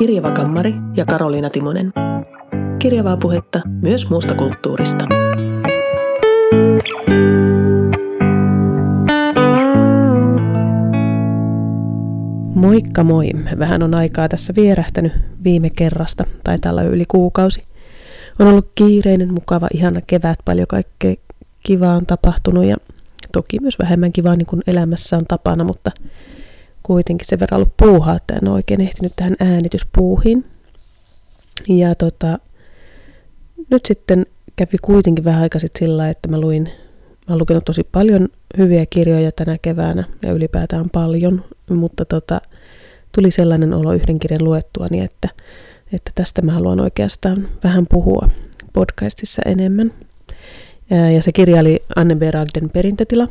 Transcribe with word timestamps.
Kirjava 0.00 0.30
Kammari 0.30 0.74
ja 0.96 1.04
Karoliina 1.04 1.50
Timonen. 1.50 1.92
Kirjavaa 2.78 3.16
puhetta 3.16 3.60
myös 3.82 4.10
muusta 4.10 4.34
kulttuurista. 4.34 5.04
Moikka 12.54 13.04
moi! 13.04 13.30
Vähän 13.58 13.82
on 13.82 13.94
aikaa 13.94 14.28
tässä 14.28 14.52
vierähtänyt 14.56 15.12
viime 15.44 15.70
kerrasta, 15.70 16.24
tai 16.44 16.58
tällä 16.58 16.82
yli 16.82 17.04
kuukausi. 17.08 17.62
On 18.38 18.46
ollut 18.46 18.70
kiireinen, 18.74 19.34
mukava, 19.34 19.68
ihana 19.74 20.00
kevät, 20.06 20.38
paljon 20.44 20.66
kaikkea 20.66 21.14
kivaa 21.62 21.94
on 21.94 22.06
tapahtunut 22.06 22.64
ja 22.64 22.76
toki 23.32 23.58
myös 23.60 23.78
vähemmän 23.78 24.12
kivaa 24.12 24.36
niin 24.36 24.46
kuin 24.46 24.62
elämässä 24.66 25.16
on 25.16 25.26
tapana, 25.28 25.64
mutta 25.64 25.90
kuitenkin 26.82 27.26
sen 27.28 27.40
verran 27.40 27.60
ollut 27.60 27.76
puuhaa, 27.76 28.16
että 28.16 28.34
en 28.34 28.48
oikein 28.48 28.80
ehtinyt 28.80 29.12
tähän 29.16 29.36
äänityspuuhiin. 29.40 30.44
Ja 31.68 31.94
tota, 31.94 32.38
nyt 33.70 33.86
sitten 33.86 34.26
kävi 34.56 34.76
kuitenkin 34.82 35.24
vähän 35.24 35.42
aikaa 35.42 35.58
sitten 35.60 35.86
sillä, 35.86 36.08
että 36.08 36.28
mä 36.28 36.40
luin, 36.40 36.62
mä 36.62 37.24
olen 37.28 37.38
lukenut 37.38 37.64
tosi 37.64 37.84
paljon 37.92 38.28
hyviä 38.58 38.86
kirjoja 38.86 39.32
tänä 39.32 39.58
keväänä 39.62 40.04
ja 40.22 40.32
ylipäätään 40.32 40.90
paljon, 40.90 41.44
mutta 41.70 42.04
tota, 42.04 42.40
tuli 43.14 43.30
sellainen 43.30 43.74
olo 43.74 43.92
yhden 43.92 44.18
kirjan 44.18 44.44
luettua, 44.44 44.86
niin 44.90 45.04
että, 45.04 45.28
että 45.92 46.10
tästä 46.14 46.42
mä 46.42 46.52
haluan 46.52 46.80
oikeastaan 46.80 47.48
vähän 47.64 47.86
puhua 47.86 48.28
podcastissa 48.72 49.42
enemmän. 49.46 49.92
Ja 51.14 51.22
se 51.22 51.32
kirja 51.32 51.60
oli 51.60 51.82
Anne 51.96 52.14
Beragden 52.14 52.70
perintötila, 52.70 53.28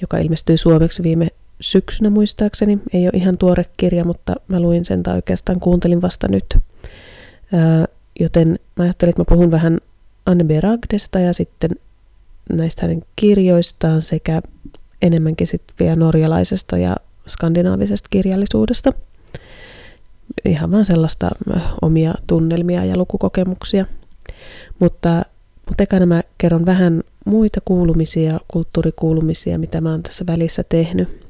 joka 0.00 0.18
ilmestyi 0.18 0.56
suomeksi 0.56 1.02
viime 1.02 1.28
syksynä 1.60 2.10
muistaakseni. 2.10 2.78
Ei 2.92 3.02
ole 3.02 3.10
ihan 3.14 3.38
tuore 3.38 3.64
kirja, 3.76 4.04
mutta 4.04 4.34
mä 4.48 4.60
luin 4.60 4.84
sen 4.84 5.02
tai 5.02 5.14
oikeastaan 5.14 5.60
kuuntelin 5.60 6.02
vasta 6.02 6.28
nyt. 6.28 6.58
Joten 8.20 8.58
mä 8.76 8.84
ajattelin, 8.84 9.10
että 9.10 9.20
mä 9.20 9.36
puhun 9.36 9.50
vähän 9.50 9.78
Anne 10.26 10.44
Beragdesta 10.44 11.18
ja 11.18 11.32
sitten 11.32 11.70
näistä 12.52 12.82
hänen 12.82 13.02
kirjoistaan 13.16 14.02
sekä 14.02 14.42
enemmänkin 15.02 15.46
sitten 15.46 15.76
vielä 15.80 15.96
norjalaisesta 15.96 16.78
ja 16.78 16.96
skandinaavisesta 17.28 18.08
kirjallisuudesta. 18.10 18.92
Ihan 20.44 20.70
vaan 20.70 20.84
sellaista 20.84 21.30
omia 21.82 22.14
tunnelmia 22.26 22.84
ja 22.84 22.96
lukukokemuksia. 22.96 23.86
Mutta 24.78 25.24
mutta 25.70 25.82
ekana 25.82 26.06
mä 26.06 26.22
kerron 26.38 26.66
vähän 26.66 27.02
muita 27.24 27.60
kuulumisia, 27.64 28.40
kulttuurikuulumisia, 28.48 29.58
mitä 29.58 29.80
mä 29.80 29.90
oon 29.90 30.02
tässä 30.02 30.26
välissä 30.26 30.64
tehnyt, 30.68 31.29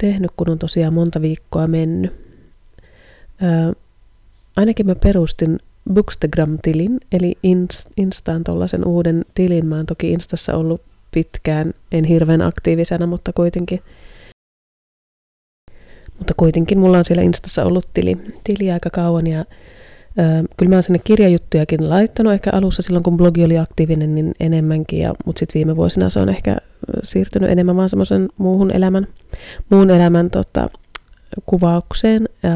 tehnyt 0.00 0.30
kun 0.36 0.50
on 0.50 0.58
tosiaan 0.58 0.94
monta 0.94 1.22
viikkoa 1.22 1.66
mennyt. 1.66 2.12
Ää, 3.40 3.72
ainakin 4.56 4.86
mä 4.86 4.94
perustin 4.94 5.58
Bookstagram-tilin, 5.92 7.00
eli 7.12 7.38
Instaan 7.96 8.44
tuollaisen 8.44 8.86
uuden 8.86 9.24
tilin. 9.34 9.66
Mä 9.66 9.76
oon 9.76 9.86
toki 9.86 10.12
Instassa 10.12 10.56
ollut 10.56 10.80
pitkään, 11.10 11.74
en 11.92 12.04
hirveän 12.04 12.42
aktiivisena, 12.42 13.06
mutta 13.06 13.32
kuitenkin 13.32 13.80
mutta 16.18 16.34
kuitenkin 16.36 16.78
mulla 16.78 16.98
on 16.98 17.04
siellä 17.04 17.22
Instassa 17.22 17.64
ollut 17.64 17.88
tili, 17.94 18.16
tili 18.44 18.70
aika 18.70 18.90
kauan 18.90 19.26
ja 19.26 19.44
kyllä 20.56 20.70
mä 20.70 20.76
oon 20.76 20.82
sinne 20.82 20.98
kirjajuttujakin 20.98 21.90
laittanut 21.90 22.32
ehkä 22.32 22.50
alussa 22.52 22.82
silloin, 22.82 23.02
kun 23.02 23.16
blogi 23.16 23.44
oli 23.44 23.58
aktiivinen, 23.58 24.14
niin 24.14 24.34
enemmänkin, 24.40 24.98
ja, 24.98 25.14
mutta 25.24 25.38
sitten 25.40 25.54
viime 25.54 25.76
vuosina 25.76 26.10
se 26.10 26.20
on 26.20 26.28
ehkä 26.28 26.56
siirtynyt 27.02 27.50
enemmän 27.50 27.76
vaan 27.76 27.88
semmoisen 27.88 28.28
muuhun 28.38 28.70
elämän, 28.70 29.06
muun 29.70 29.90
elämän 29.90 30.30
tota, 30.30 30.70
kuvaukseen. 31.46 32.28
Ja, 32.42 32.50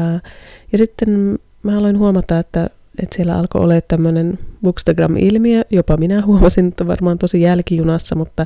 ja 0.71 0.77
sitten 0.77 1.39
mä 1.63 1.77
aloin 1.77 1.97
huomata, 1.97 2.39
että, 2.39 2.69
että 3.03 3.15
siellä 3.15 3.37
alkoi 3.37 3.61
olla 3.61 3.81
tämmöinen 3.81 4.39
Bookstagram-ilmiö, 4.63 5.63
jopa 5.69 5.97
minä 5.97 6.25
huomasin, 6.25 6.67
että 6.67 6.87
varmaan 6.87 7.17
tosi 7.17 7.41
jälkijunassa, 7.41 8.15
mutta 8.15 8.45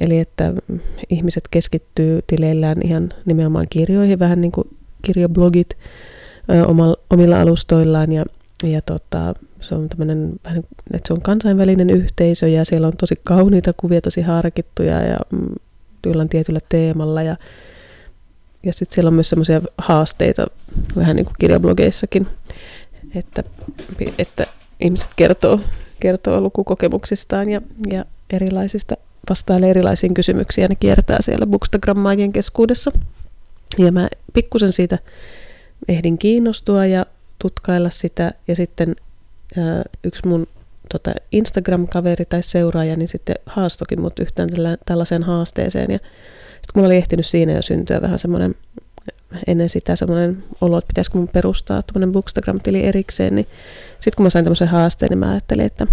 eli 0.00 0.18
että 0.18 0.52
ihmiset 1.10 1.44
keskittyy 1.50 2.20
tileillään 2.26 2.82
ihan 2.82 3.12
nimenomaan 3.24 3.66
kirjoihin, 3.70 4.18
vähän 4.18 4.40
niin 4.40 4.52
kuin 4.52 4.68
kirjablogit, 5.02 5.76
omilla 7.10 7.40
alustoillaan 7.40 8.12
ja, 8.12 8.24
ja 8.64 8.82
tota, 8.82 9.34
se 9.60 9.74
on 9.74 9.88
tämmöinen, 9.88 10.32
että 10.94 11.06
se 11.06 11.12
on 11.12 11.22
kansainvälinen 11.22 11.90
yhteisö 11.90 12.48
ja 12.48 12.64
siellä 12.64 12.86
on 12.86 12.96
tosi 12.96 13.20
kauniita 13.24 13.72
kuvia, 13.76 14.00
tosi 14.00 14.22
harkittuja 14.22 15.02
ja 15.02 15.16
mm, 15.32 15.54
jollain 16.06 16.28
tietyllä 16.28 16.60
teemalla 16.68 17.22
ja, 17.22 17.36
ja 18.62 18.72
sitten 18.72 18.94
siellä 18.94 19.08
on 19.08 19.14
myös 19.14 19.28
semmoisia 19.28 19.62
haasteita 19.78 20.46
vähän 20.96 21.16
niin 21.16 21.26
kuin 21.26 21.36
kirjablogeissakin, 21.38 22.26
että, 23.14 23.44
että 24.18 24.46
ihmiset 24.80 25.10
kertoo, 25.16 25.60
kertoo 26.00 26.40
lukukokemuksistaan 26.40 27.50
ja, 27.50 27.60
ja 27.90 28.04
erilaisista 28.30 28.96
vastailee 29.30 29.70
erilaisiin 29.70 30.14
kysymyksiin 30.14 30.62
ja 30.62 30.68
ne 30.68 30.74
kiertää 30.74 31.18
siellä 31.20 31.46
bookstagrammaajien 31.46 32.32
keskuudessa. 32.32 32.92
Ja 33.78 33.92
mä 33.92 34.08
pikkusen 34.32 34.72
siitä 34.72 34.98
ehdin 35.88 36.18
kiinnostua 36.18 36.86
ja 36.86 37.06
tutkailla 37.38 37.90
sitä. 37.90 38.32
Ja 38.48 38.56
sitten 38.56 38.96
ää, 39.58 39.82
yksi 40.04 40.28
mun 40.28 40.46
tota, 40.92 41.12
Instagram-kaveri 41.32 42.24
tai 42.24 42.42
seuraaja, 42.42 42.96
niin 42.96 43.08
sitten 43.08 43.36
haastokin 43.46 44.00
mut 44.00 44.18
yhtään 44.18 44.48
tällaiseen 44.86 45.22
haasteeseen. 45.22 45.90
Ja 45.90 45.98
sitten 46.52 46.72
mulla 46.74 46.86
oli 46.86 46.96
ehtinyt 46.96 47.26
siinä 47.26 47.52
jo 47.52 47.62
syntyä 47.62 48.02
vähän 48.02 48.18
semmoinen, 48.18 48.54
ennen 49.46 49.68
sitä 49.68 49.96
semmoinen 49.96 50.44
olo, 50.60 50.78
että 50.78 50.88
pitäisikö 50.88 51.18
mun 51.18 51.28
perustaa 51.28 51.82
tuommoinen 51.82 52.12
Bookstagram-tili 52.12 52.84
erikseen, 52.84 53.34
niin 53.34 53.46
sitten 53.92 54.16
kun 54.16 54.26
mä 54.26 54.30
sain 54.30 54.44
tämmöisen 54.44 54.68
haasteen, 54.68 55.10
niin 55.10 55.18
mä 55.18 55.30
ajattelin, 55.30 55.66
että, 55.66 55.86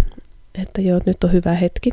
että 0.62 0.80
joo, 0.80 1.00
nyt 1.06 1.24
on 1.24 1.32
hyvä 1.32 1.54
hetki 1.54 1.90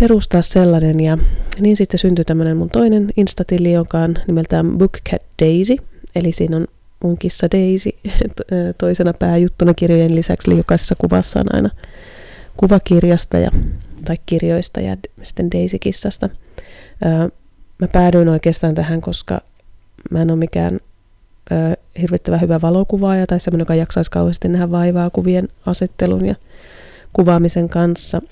perustaa 0.00 0.42
sellainen. 0.42 1.00
Ja 1.00 1.18
niin 1.60 1.76
sitten 1.76 1.98
syntyi 1.98 2.24
tämmöinen 2.24 2.56
mun 2.56 2.70
toinen 2.70 3.10
instatili, 3.16 3.72
joka 3.72 3.98
on 3.98 4.14
nimeltään 4.26 4.78
Bookcat 4.78 5.22
Daisy– 5.42 5.76
Eli 6.14 6.32
siinä 6.32 6.56
on 6.56 6.66
mun 7.04 7.18
kissa 7.18 7.46
Daisy 7.52 7.90
toisena 8.78 9.12
pääjuttuna 9.14 9.74
kirjojen 9.74 10.14
lisäksi, 10.14 10.50
eli 10.50 10.58
jokaisessa 10.58 10.94
kuvassa 10.98 11.40
on 11.40 11.54
aina 11.54 11.70
kuva 12.56 12.80
kirjasta 12.80 13.38
ja, 13.38 13.50
tai 14.04 14.16
kirjoista 14.26 14.80
ja 14.80 14.96
sitten 15.22 15.50
Daisy-kissasta. 15.50 16.28
Mä 17.78 17.88
päädyin 17.92 18.28
oikeastaan 18.28 18.74
tähän, 18.74 19.00
koska 19.00 19.40
mä 20.10 20.22
en 20.22 20.30
ole 20.30 20.38
mikään 20.38 20.80
hirvittävän 22.00 22.40
hyvä 22.40 22.60
valokuvaaja 22.60 23.26
tai 23.26 23.40
semmoinen, 23.40 23.62
joka 23.62 23.74
jaksaisi 23.74 24.10
kauheasti 24.10 24.48
nähdä 24.48 24.70
vaivaa 24.70 25.10
kuvien 25.10 25.48
asettelun 25.66 26.26
ja 26.26 26.34
kuvaamisen 27.12 27.68
kanssa, 27.68 28.22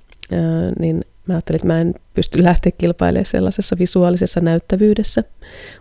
niin 0.78 1.04
Mä 1.26 1.34
ajattelin, 1.34 1.56
että 1.56 1.66
mä 1.68 1.80
en 1.80 1.94
pysty 2.14 2.42
lähteä 2.42 2.72
kilpailemaan 2.78 3.26
sellaisessa 3.26 3.76
visuaalisessa 3.78 4.40
näyttävyydessä, 4.40 5.24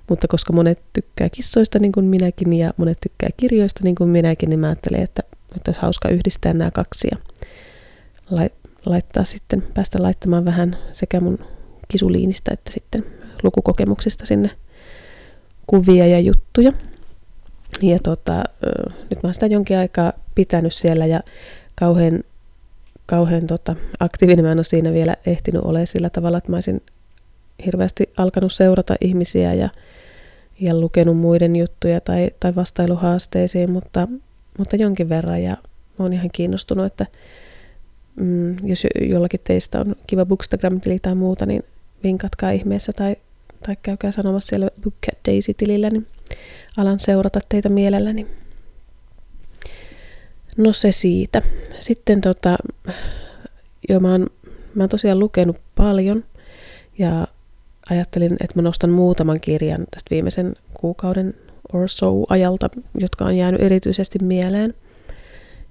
mutta 0.10 0.28
koska 0.28 0.54
monet 0.54 0.82
tykkää 0.94 1.30
kissoista 1.30 1.80
niin 1.80 1.92
kuin 1.92 2.06
minäkin 2.06 2.54
ja 2.54 2.74
monet 2.78 2.98
tykkää 3.02 3.30
kirjoista 3.38 3.80
niin 3.84 3.96
kuin 3.96 4.10
minäkin, 4.10 4.50
niin 4.50 4.60
mä 4.60 4.68
ajattelin, 4.68 5.02
että 5.02 5.24
nyt 5.54 5.68
olisi 5.68 5.82
hauska 5.82 6.10
yhdistää 6.10 6.54
nämä 6.54 6.72
kaksi 6.72 7.08
ja 7.12 7.18
laittaa 8.86 9.24
sitten, 9.24 9.64
päästä 9.74 10.04
laittamaan 10.04 10.46
vähän 10.46 10.78
sekä 10.94 11.20
mun 11.20 11.40
kisuliinista 11.88 12.54
että 12.54 12.72
sitten 12.72 13.06
lukukokemuksista 13.44 14.26
sinne 14.26 14.50
kuvia 15.68 16.08
ja 16.08 16.20
juttuja. 16.20 16.72
Ja 17.82 18.00
tota, 18.00 18.44
nyt 19.10 19.24
mä 19.24 19.28
oon 19.28 19.34
sitä 19.34 19.46
jonkin 19.46 19.78
aikaa 19.78 20.14
pitänyt 20.36 20.74
siellä 20.74 21.06
ja 21.06 21.20
kauhean 21.76 22.24
kauhean 23.12 23.48
tota, 23.48 23.76
aktiivinen. 24.00 24.46
Mä 24.46 24.52
en 24.52 24.58
ole 24.58 24.64
siinä 24.64 24.94
vielä 24.94 25.16
ehtinyt 25.26 25.62
ole 25.66 25.86
sillä 25.86 26.10
tavalla, 26.10 26.38
että 26.38 26.52
mä 26.52 26.58
olisin 26.58 26.82
hirveästi 27.66 28.10
alkanut 28.18 28.54
seurata 28.54 28.96
ihmisiä 29.02 29.54
ja, 29.54 29.70
ja 30.60 30.80
lukenut 30.80 31.18
muiden 31.18 31.56
juttuja 31.56 32.02
tai, 32.02 32.32
tai 32.40 32.56
vastailuhaasteisiin, 32.56 33.72
mutta, 33.72 34.08
mutta 34.58 34.76
jonkin 34.76 35.10
verran. 35.10 35.44
Ja 35.44 35.52
mä 36.00 36.06
oon 36.06 36.14
ihan 36.14 36.30
kiinnostunut, 36.34 36.86
että 36.86 37.06
mm, 38.16 38.68
jos 38.68 38.84
jollakin 39.02 39.40
teistä 39.44 39.80
on 39.80 39.96
kiva 40.08 40.26
Bookstagram-tili 40.26 41.00
tai 41.00 41.16
muuta, 41.16 41.46
niin 41.46 41.64
vinkatkaa 42.04 42.52
ihmeessä 42.52 42.94
tai, 42.94 43.16
tai 43.66 43.78
käykää 43.84 44.12
sanomassa 44.12 44.50
siellä 44.50 44.70
Bookcat 44.84 45.18
Daisy-tilillä, 45.28 45.90
niin 45.90 46.08
alan 46.78 47.00
seurata 47.00 47.40
teitä 47.50 47.70
mielelläni. 47.70 48.28
No 50.58 50.74
se 50.74 50.92
siitä. 50.92 51.42
Sitten 51.80 52.22
tota, 52.22 52.58
jo 53.90 54.00
mä 54.00 54.12
oon, 54.12 54.28
mä 54.76 54.84
oon 54.84 54.90
tosiaan 54.90 55.20
lukenut 55.20 55.58
paljon 55.76 56.24
ja 56.98 57.28
ajattelin, 57.90 58.34
että 58.34 58.56
mä 58.56 58.62
nostan 58.62 58.90
muutaman 58.90 59.40
kirjan 59.40 59.86
tästä 59.92 60.10
viimeisen 60.10 60.56
kuukauden 60.74 61.34
or 61.74 61.90
so 61.90 62.24
ajalta, 62.30 62.70
jotka 63.00 63.26
on 63.26 63.38
jäänyt 63.38 63.62
erityisesti 63.62 64.20
mieleen. 64.20 64.74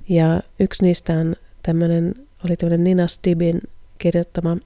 Ja 0.08 0.42
yksi 0.60 0.82
niistä 0.82 1.12
on 1.12 1.36
tämmönen, 1.62 2.14
oli 2.44 2.56
tämmöinen 2.56 2.84
Nina 2.84 3.06
Stibin 3.06 3.60
kirjoittama 3.98 4.56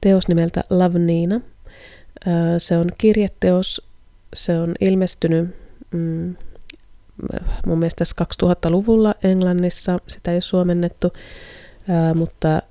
teos 0.00 0.28
nimeltä 0.28 0.64
Love 0.70 0.98
Nina. 0.98 1.40
Se 2.58 2.76
on 2.76 2.90
kirjeteos, 2.98 3.82
se 4.34 4.58
on 4.58 4.74
ilmestynyt 4.80 5.56
mm, 5.90 6.36
mun 7.66 7.78
mielestä 7.78 7.98
tässä 7.98 8.24
2000-luvulla 8.44 9.14
Englannissa, 9.24 9.98
sitä 10.06 10.30
ei 10.30 10.34
ole 10.34 10.40
suomennettu, 10.40 11.12
mutta 12.14 12.62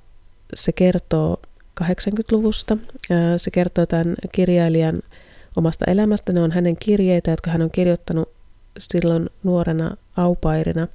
se 0.54 0.72
kertoo 0.72 1.38
80-luvusta. 1.84 2.78
Ää, 3.12 3.38
se 3.38 3.51
kertoo 3.51 3.86
tämän 3.86 4.16
kirjailijan 4.31 5.01
omasta 5.56 5.86
elämästä. 5.88 6.34
Ne 6.34 6.42
on 6.42 6.51
hänen 6.51 6.75
kirjeitä, 6.75 7.31
jotka 7.31 7.51
hän 7.51 7.62
on 7.62 7.72
kirjoittanut 7.72 8.30
silloin 8.80 9.30
nuorena 9.44 9.98
aupairina 10.18 10.88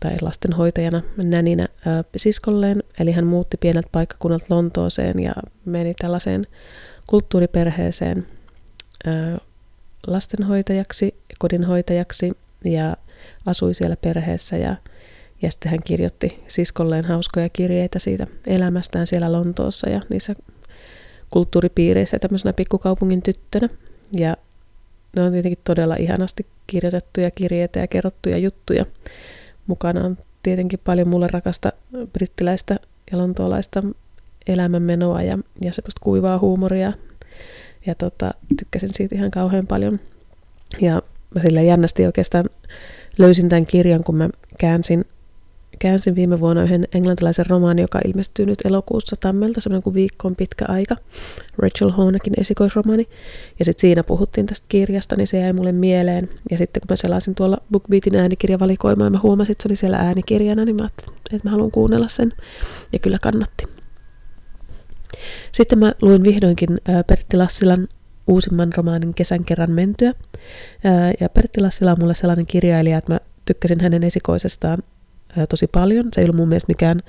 tai 0.00 0.16
lastenhoitajana, 0.20 1.02
näninä 1.16 1.66
siskolleen. 2.16 2.82
Eli 3.00 3.12
hän 3.12 3.26
muutti 3.26 3.56
pieneltä 3.56 3.88
paikkakunnalta 3.92 4.46
Lontooseen 4.50 5.18
ja 5.18 5.32
meni 5.64 5.94
tällaiseen 5.94 6.46
kulttuuriperheeseen 7.06 8.26
lastenhoitajaksi, 10.06 11.14
kodinhoitajaksi 11.40 12.32
ja 12.64 12.96
asui 13.46 13.74
siellä 13.74 13.96
perheessä 13.96 14.56
ja, 14.56 14.76
ja 15.42 15.50
sitten 15.50 15.70
hän 15.70 15.80
kirjoitti 15.84 16.44
siskolleen 16.48 17.04
hauskoja 17.04 17.48
kirjeitä 17.48 17.98
siitä 17.98 18.26
elämästään 18.46 19.06
siellä 19.06 19.32
Lontoossa 19.32 19.88
ja 19.88 20.00
niissä 20.08 20.34
kulttuuripiireissä 21.30 22.18
tämmöisenä 22.18 22.52
pikkukaupungin 22.52 23.22
tyttönä. 23.22 23.68
Ja 24.12 24.36
ne 25.16 25.22
on 25.22 25.32
tietenkin 25.32 25.58
todella 25.64 25.96
ihanasti 25.98 26.46
kirjoitettuja 26.66 27.30
kirjeitä 27.30 27.80
ja 27.80 27.86
kerrottuja 27.86 28.38
juttuja. 28.38 28.86
Mukana 29.66 30.04
on 30.04 30.18
tietenkin 30.42 30.80
paljon 30.84 31.08
mulle 31.08 31.26
rakasta 31.26 31.72
brittiläistä 32.12 32.76
ja 33.12 33.18
lontoolaista 33.18 33.82
elämänmenoa 34.46 35.22
ja, 35.22 35.38
ja 35.60 35.72
semmoista 35.72 36.00
kuivaa 36.00 36.38
huumoria 36.38 36.92
ja 37.86 37.94
tota, 37.94 38.34
tykkäsin 38.58 38.88
siitä 38.94 39.14
ihan 39.14 39.30
kauhean 39.30 39.66
paljon. 39.66 40.00
Ja 40.80 41.02
mä 41.34 41.42
sillä 41.42 41.62
jännästi 41.62 42.06
oikeastaan 42.06 42.44
löysin 43.18 43.48
tämän 43.48 43.66
kirjan, 43.66 44.04
kun 44.04 44.16
mä 44.16 44.28
käänsin, 44.58 45.04
käänsin 45.78 46.14
viime 46.14 46.40
vuonna 46.40 46.62
yhden 46.62 46.88
englantilaisen 46.94 47.46
romaanin, 47.46 47.82
joka 47.82 48.00
ilmestyy 48.06 48.46
nyt 48.46 48.58
elokuussa 48.64 49.16
Tammelta, 49.20 49.60
semmoinen 49.60 49.82
kuin 49.82 49.94
viikko 49.94 50.28
on 50.28 50.36
pitkä 50.36 50.64
aika, 50.68 50.96
Rachel 51.58 51.90
Honakin 51.90 52.32
esikoisromaani. 52.40 53.08
Ja 53.58 53.64
sitten 53.64 53.80
siinä 53.80 54.04
puhuttiin 54.04 54.46
tästä 54.46 54.66
kirjasta, 54.68 55.16
niin 55.16 55.26
se 55.26 55.38
jäi 55.38 55.52
mulle 55.52 55.72
mieleen. 55.72 56.28
Ja 56.50 56.58
sitten 56.58 56.80
kun 56.80 56.86
mä 56.90 56.96
selasin 56.96 57.34
tuolla 57.34 57.58
BookBeatin 57.72 58.16
äänikirjavalikoimaa 58.16 59.06
ja 59.06 59.10
mä 59.10 59.20
huomasin, 59.22 59.52
että 59.52 59.62
se 59.62 59.68
oli 59.68 59.76
siellä 59.76 59.96
äänikirjana, 59.96 60.64
niin 60.64 60.76
mä 60.76 60.82
ajattelin, 60.82 61.36
että 61.36 61.48
mä 61.48 61.50
haluan 61.50 61.70
kuunnella 61.70 62.08
sen. 62.08 62.32
Ja 62.92 62.98
kyllä 62.98 63.18
kannatti. 63.22 63.66
Sitten 65.52 65.78
mä 65.78 65.92
luin 66.02 66.22
vihdoinkin 66.22 66.68
Pertti 67.06 67.36
Lassilan 67.36 67.88
uusimman 68.30 68.72
romaanin 68.76 69.14
Kesän 69.14 69.44
kerran 69.44 69.70
mentyä. 69.70 70.12
Ja 71.20 71.28
Pertti 71.28 71.60
Lassila 71.60 71.90
on 71.90 71.96
mulle 72.00 72.14
sellainen 72.14 72.46
kirjailija, 72.46 72.98
että 72.98 73.12
mä 73.12 73.20
tykkäsin 73.44 73.80
hänen 73.80 74.04
esikoisestaan 74.04 74.78
tosi 75.48 75.66
paljon. 75.66 76.08
Se 76.14 76.20
ei 76.20 76.24
ollut 76.24 76.36
mun 76.36 76.48
mielestä 76.48 76.70
mikään 76.70 77.02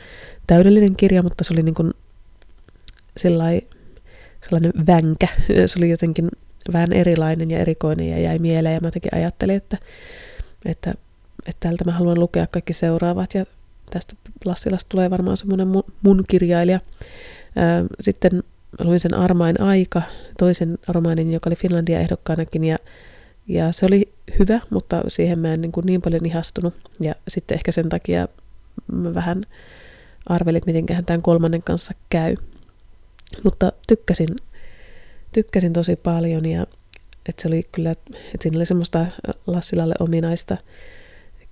täydellinen 0.47 0.95
kirja, 0.95 1.23
mutta 1.23 1.43
se 1.43 1.53
oli 1.53 1.61
niin 1.61 1.75
kuin 1.75 1.93
sellainen 3.17 4.73
vänkä. 4.87 5.27
Se 5.67 5.79
oli 5.79 5.89
jotenkin 5.89 6.29
vähän 6.73 6.93
erilainen 6.93 7.51
ja 7.51 7.59
erikoinen 7.59 8.09
ja 8.09 8.19
jäi 8.19 8.39
mieleen. 8.39 8.73
Ja 8.73 8.79
mä 8.81 8.87
jotenkin 8.87 9.15
ajattelin, 9.15 9.55
että, 9.55 9.77
että, 10.65 10.93
että 11.45 11.67
tältä 11.67 11.85
mä 11.85 11.91
haluan 11.91 12.19
lukea 12.19 12.47
kaikki 12.47 12.73
seuraavat. 12.73 13.33
Ja 13.33 13.45
tästä 13.89 14.15
Lassilasta 14.45 14.89
tulee 14.89 15.09
varmaan 15.09 15.37
semmoinen 15.37 15.67
mun 16.01 16.23
kirjailija. 16.27 16.79
Sitten 18.01 18.43
luin 18.79 18.99
sen 18.99 19.13
Armain 19.13 19.61
aika, 19.61 20.01
toisen 20.39 20.77
romaanin, 20.87 21.33
joka 21.33 21.49
oli 21.49 21.55
Finlandia 21.55 21.99
ehdokkaanakin, 21.99 22.63
ja, 22.63 22.77
ja 23.47 23.71
se 23.71 23.85
oli 23.85 24.13
hyvä, 24.39 24.59
mutta 24.69 25.01
siihen 25.07 25.39
mä 25.39 25.53
en 25.53 25.61
niin, 25.61 25.71
kuin 25.71 25.85
niin 25.85 26.01
paljon 26.01 26.25
ihastunut. 26.25 26.73
Ja 26.99 27.15
sitten 27.27 27.55
ehkä 27.55 27.71
sen 27.71 27.89
takia 27.89 28.27
mä 28.91 29.13
vähän 29.13 29.45
arvelin, 30.25 30.57
että 30.57 30.69
mitenköhän 30.69 31.05
tämän 31.05 31.21
kolmannen 31.21 31.63
kanssa 31.63 31.93
käy. 32.09 32.35
Mutta 33.43 33.71
tykkäsin, 33.87 34.29
tykkäsin 35.31 35.73
tosi 35.73 35.95
paljon 35.95 36.45
ja 36.45 36.65
että 37.29 37.41
se 37.41 37.47
oli 37.47 37.67
kyllä, 37.71 37.91
että 37.91 38.17
siinä 38.39 38.57
oli 38.57 38.65
semmoista 38.65 39.05
Lassilalle 39.47 39.95
ominaista 39.99 40.57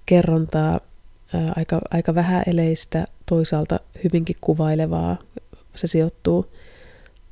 kerrontaa, 0.05 0.79
ää, 1.33 1.53
aika, 1.55 1.81
aika 1.91 2.15
vähäeleistä, 2.15 3.07
toisaalta 3.25 3.79
hyvinkin 4.03 4.35
kuvailevaa 4.41 5.17
se 5.75 5.87
sijoittuu 5.87 6.51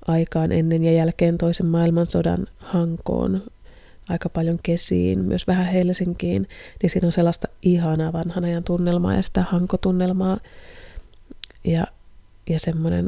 aikaan 0.07 0.51
ennen 0.51 0.83
ja 0.83 0.91
jälkeen 0.91 1.37
toisen 1.37 1.65
maailmansodan 1.65 2.47
hankoon, 2.59 3.43
aika 4.09 4.29
paljon 4.29 4.59
kesiin, 4.63 5.19
myös 5.19 5.47
vähän 5.47 5.65
Helsinkiin, 5.65 6.49
niin 6.81 6.89
siinä 6.89 7.05
on 7.05 7.11
sellaista 7.11 7.47
ihanaa 7.61 8.13
vanhan 8.13 8.43
ajan 8.43 8.63
tunnelmaa 8.63 9.15
ja 9.15 9.21
sitä 9.21 9.41
hankotunnelmaa. 9.41 10.39
Ja, 11.63 11.87
ja 12.49 12.59
semmoinen, 12.59 13.07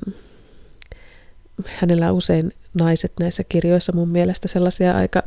hänellä 1.66 2.12
usein 2.12 2.54
naiset 2.74 3.12
näissä 3.20 3.44
kirjoissa 3.50 3.92
mun 3.92 4.10
mielestä 4.10 4.48
sellaisia 4.48 4.98
aika 4.98 5.24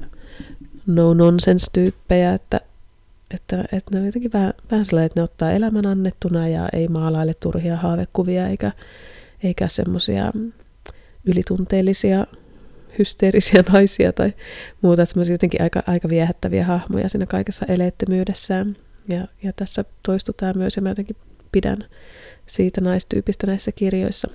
no-nonsense-tyyppejä, 0.86 2.34
että, 2.34 2.60
että, 3.34 3.64
että 3.72 3.90
ne 3.94 4.00
on 4.00 4.06
jotenkin 4.06 4.32
vähän, 4.32 4.54
vähän 4.70 4.84
sellainen, 4.84 5.06
että 5.06 5.20
ne 5.20 5.24
ottaa 5.24 5.52
elämän 5.52 5.86
annettuna 5.86 6.48
ja 6.48 6.68
ei 6.72 6.88
maalaile 6.88 7.34
turhia 7.34 7.76
haavekuvia 7.76 8.48
eikä, 8.48 8.72
eikä 9.42 9.68
semmoisia 9.68 10.32
ylitunteellisia, 11.24 12.26
hysteerisiä 12.98 13.64
naisia 13.72 14.12
tai 14.12 14.32
muuta, 14.82 15.04
semmoisia 15.04 15.34
jotenkin 15.34 15.62
aika, 15.62 15.82
aika 15.86 16.08
viehättäviä 16.08 16.64
hahmoja 16.64 17.08
siinä 17.08 17.26
kaikessa 17.26 17.66
eleettömyydessään. 17.66 18.76
Ja, 19.08 19.28
ja 19.42 19.52
tässä 19.52 19.84
toistutaan 20.02 20.58
myös, 20.58 20.76
ja 20.76 20.82
mä 20.82 20.88
jotenkin 20.88 21.16
pidän 21.52 21.78
siitä 22.46 22.80
naistyypistä 22.80 23.46
näissä 23.46 23.72
kirjoissa. 23.72 24.28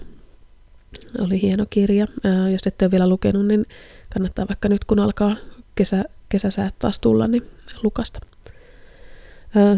Oli 1.19 1.41
hieno 1.41 1.65
kirja. 1.69 2.05
Ää, 2.23 2.49
jos 2.49 2.67
ette 2.67 2.85
ole 2.85 2.91
vielä 2.91 3.09
lukenut, 3.09 3.47
niin 3.47 3.65
kannattaa 4.13 4.47
vaikka 4.47 4.69
nyt, 4.69 4.85
kun 4.85 4.99
alkaa 4.99 5.35
kesä, 5.75 6.05
kesäsäät 6.29 6.73
taas 6.79 6.99
tulla, 6.99 7.27
niin 7.27 7.43
lukasta. 7.83 8.19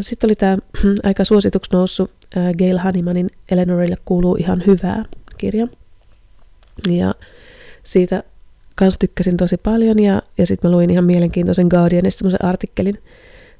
Sitten 0.00 0.28
oli 0.28 0.34
tämä 0.34 0.58
aika 1.02 1.24
suosituksi 1.24 1.70
noussut 1.72 2.10
Gail 2.58 2.78
Hannimanin 2.78 3.30
Eleanorille 3.50 3.96
kuuluu 4.04 4.36
ihan 4.36 4.62
hyvää 4.66 5.04
kirja. 5.38 5.68
Ja 6.88 7.14
siitä 7.82 8.22
kans 8.74 8.98
tykkäsin 8.98 9.36
tosi 9.36 9.56
paljon 9.56 9.98
ja, 9.98 10.22
ja 10.38 10.46
sitten 10.46 10.70
mä 10.70 10.76
luin 10.76 10.90
ihan 10.90 11.04
mielenkiintoisen 11.04 11.66
Guardianista 11.66 12.18
semmoisen 12.18 12.44
artikkelin 12.44 12.98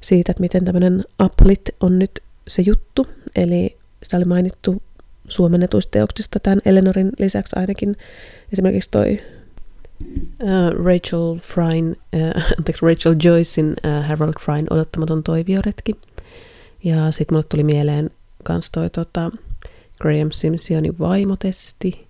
siitä, 0.01 0.33
että 0.33 0.41
miten 0.41 0.65
tämmöinen 0.65 1.05
Applit 1.19 1.69
on 1.81 1.99
nyt 1.99 2.23
se 2.49 2.63
juttu. 2.67 3.07
Eli 3.37 3.77
sitä 4.03 4.17
oli 4.17 4.25
mainittu 4.25 4.83
suomennetuista 5.29 5.91
teoksista 5.91 6.41
tämän 6.41 6.61
Elenorin 6.65 7.11
lisäksi 7.19 7.57
ainakin 7.57 7.97
esimerkiksi 8.53 8.91
toi 8.91 9.21
uh, 10.43 10.85
Rachel 10.85 11.39
Fryn, 11.43 11.97
uh, 12.17 12.89
Rachel 12.89 13.15
Joycein 13.25 13.71
uh, 13.71 14.07
Harold 14.07 14.35
Fryn 14.41 14.67
odottamaton 14.71 15.23
toivioretki. 15.23 15.97
Ja 16.85 17.11
sitten 17.11 17.35
mulle 17.35 17.47
tuli 17.49 17.65
mieleen 17.65 18.11
kans 18.43 18.71
toi 18.71 18.91
tota, 18.91 19.31
Graham 20.01 20.31
Simpsonin 20.31 20.99
vaimotesti. 20.99 22.10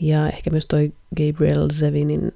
Ja 0.00 0.28
ehkä 0.28 0.50
myös 0.50 0.66
toi 0.66 0.92
Gabriel 1.16 1.68
Zevinin, 1.68 2.32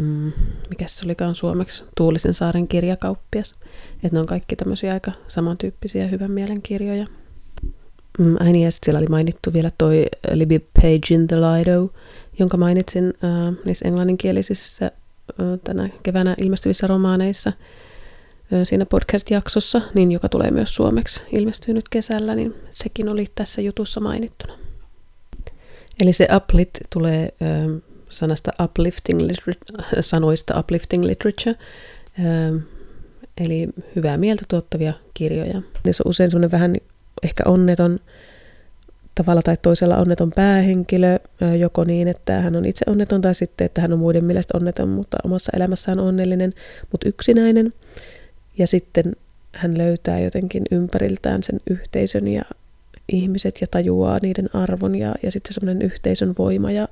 mm, 0.00 0.32
mikä 0.70 0.84
se 0.86 1.04
olikaan 1.04 1.34
suomeksi, 1.34 1.84
Tuulisen 1.96 2.34
saaren 2.34 2.68
kirjakauppias. 2.68 3.54
Että 3.94 4.08
ne 4.12 4.20
on 4.20 4.26
kaikki 4.26 4.56
tämmöisiä 4.56 4.92
aika 4.92 5.12
samantyyppisiä 5.28 6.06
hyvän 6.06 6.30
mielen 6.30 6.62
kirjoja. 6.62 7.06
Mm, 8.18 8.36
ai 8.40 8.52
niin, 8.52 8.64
ja 8.64 8.70
siellä 8.70 8.98
oli 8.98 9.06
mainittu 9.06 9.52
vielä 9.52 9.70
toi 9.78 10.06
Libby 10.32 10.58
Page 10.58 11.14
in 11.14 11.26
the 11.26 11.36
Lido, 11.36 11.90
jonka 12.38 12.56
mainitsin 12.56 13.14
äh, 13.24 13.54
niissä 13.64 13.88
englanninkielisissä 13.88 14.86
äh, 14.86 15.46
tänä 15.64 15.88
keväänä 16.02 16.34
ilmestyvissä 16.38 16.86
romaaneissa– 16.86 17.52
siinä 18.64 18.86
podcast-jaksossa, 18.86 19.82
niin 19.94 20.12
joka 20.12 20.28
tulee 20.28 20.50
myös 20.50 20.74
suomeksi, 20.74 21.22
ilmestyy 21.32 21.74
nyt 21.74 21.88
kesällä, 21.88 22.34
niin 22.34 22.54
sekin 22.70 23.08
oli 23.08 23.26
tässä 23.34 23.62
jutussa 23.62 24.00
mainittuna. 24.00 24.63
Eli 26.02 26.12
se 26.12 26.28
uplit 26.36 26.70
tulee 26.92 27.28
ö, 27.42 27.80
sanasta 28.08 28.52
uplifting 28.64 29.20
sanoista 30.00 30.60
uplifting 30.60 31.04
literature, 31.04 31.56
ö, 32.18 32.60
eli 33.44 33.68
hyvää 33.96 34.16
mieltä 34.16 34.44
tuottavia 34.48 34.92
kirjoja. 35.14 35.62
Niissä 35.84 36.02
on 36.06 36.10
usein 36.10 36.30
semmoinen 36.30 36.50
vähän 36.50 36.76
ehkä 37.22 37.42
onneton, 37.46 38.00
tavalla 39.14 39.42
tai 39.42 39.56
toisella 39.62 39.96
onneton 39.96 40.32
päähenkilö, 40.34 41.18
joko 41.58 41.84
niin, 41.84 42.08
että 42.08 42.40
hän 42.40 42.56
on 42.56 42.64
itse 42.64 42.84
onneton 42.88 43.20
tai 43.20 43.34
sitten, 43.34 43.64
että 43.64 43.80
hän 43.80 43.92
on 43.92 43.98
muiden 43.98 44.24
mielestä 44.24 44.58
onneton, 44.58 44.88
mutta 44.88 45.16
omassa 45.24 45.52
elämässään 45.56 46.00
onnellinen, 46.00 46.52
mutta 46.92 47.08
yksinäinen. 47.08 47.72
Ja 48.58 48.66
sitten 48.66 49.12
hän 49.52 49.78
löytää 49.78 50.20
jotenkin 50.20 50.62
ympäriltään 50.70 51.42
sen 51.42 51.60
yhteisön 51.70 52.28
ja 52.28 52.42
ihmiset 53.08 53.60
ja 53.60 53.66
tajuaa 53.70 54.18
niiden 54.22 54.50
arvon 54.52 54.94
ja, 54.94 55.14
ja 55.22 55.30
sitten 55.30 55.54
semmoinen 55.54 55.82
yhteisön 55.82 56.34
voima 56.38 56.70
ja 56.70 56.88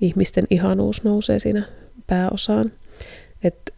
ihmisten 0.00 0.44
ihanuus 0.50 1.04
nousee 1.04 1.38
siinä 1.38 1.62
pääosaan. 2.06 2.72
Et 3.44 3.74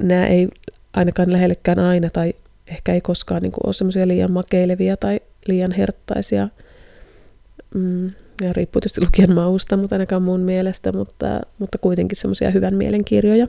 nämä 0.00 0.26
ei 0.26 0.48
ainakaan 0.92 1.32
lähellekään 1.32 1.78
aina 1.78 2.10
tai 2.10 2.34
ehkä 2.66 2.94
ei 2.94 3.00
koskaan 3.00 3.42
niin 3.42 3.52
ole 3.66 3.72
semmoisia 3.72 4.08
liian 4.08 4.32
makeilevia 4.32 4.96
tai 4.96 5.20
liian 5.46 5.72
herttaisia. 5.72 6.48
Mm, 7.74 8.10
ja 8.40 8.52
riippuu 8.52 8.80
tietysti 8.80 9.00
lukijan 9.00 9.34
mausta, 9.34 9.76
mutta 9.76 9.94
ainakaan 9.94 10.22
mun 10.22 10.40
mielestä, 10.40 10.92
mutta, 10.92 11.40
mutta 11.58 11.78
kuitenkin 11.78 12.16
semmoisia 12.16 12.50
hyvän 12.50 12.74
mielen 12.74 13.04
kirjoja. 13.04 13.46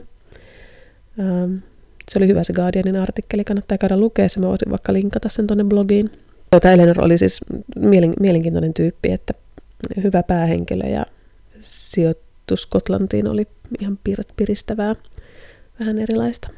Ähm, 1.20 1.56
se 2.10 2.18
oli 2.18 2.28
hyvä 2.28 2.42
se 2.42 2.52
Guardianin 2.52 2.96
artikkeli, 2.96 3.44
kannattaa 3.44 3.78
käydä 3.78 3.96
lukea 3.96 4.28
se, 4.28 4.40
mä 4.40 4.46
voisin 4.46 4.70
vaikka 4.70 4.92
linkata 4.92 5.28
sen 5.28 5.46
tuonne 5.46 5.64
blogiin. 5.64 6.10
Tämä 6.50 6.74
Eleanor 6.74 7.04
oli 7.04 7.18
siis 7.18 7.40
mielen, 7.76 8.12
mielenkiintoinen 8.20 8.74
tyyppi, 8.74 9.12
että 9.12 9.34
hyvä 10.02 10.22
päähenkilö 10.22 10.88
ja 10.88 11.06
sijoitus 11.60 12.62
Skotlantiin 12.62 13.26
oli 13.26 13.46
ihan 13.80 13.98
piristävää, 14.36 14.94
vähän 15.80 15.98
erilaista. 15.98 16.50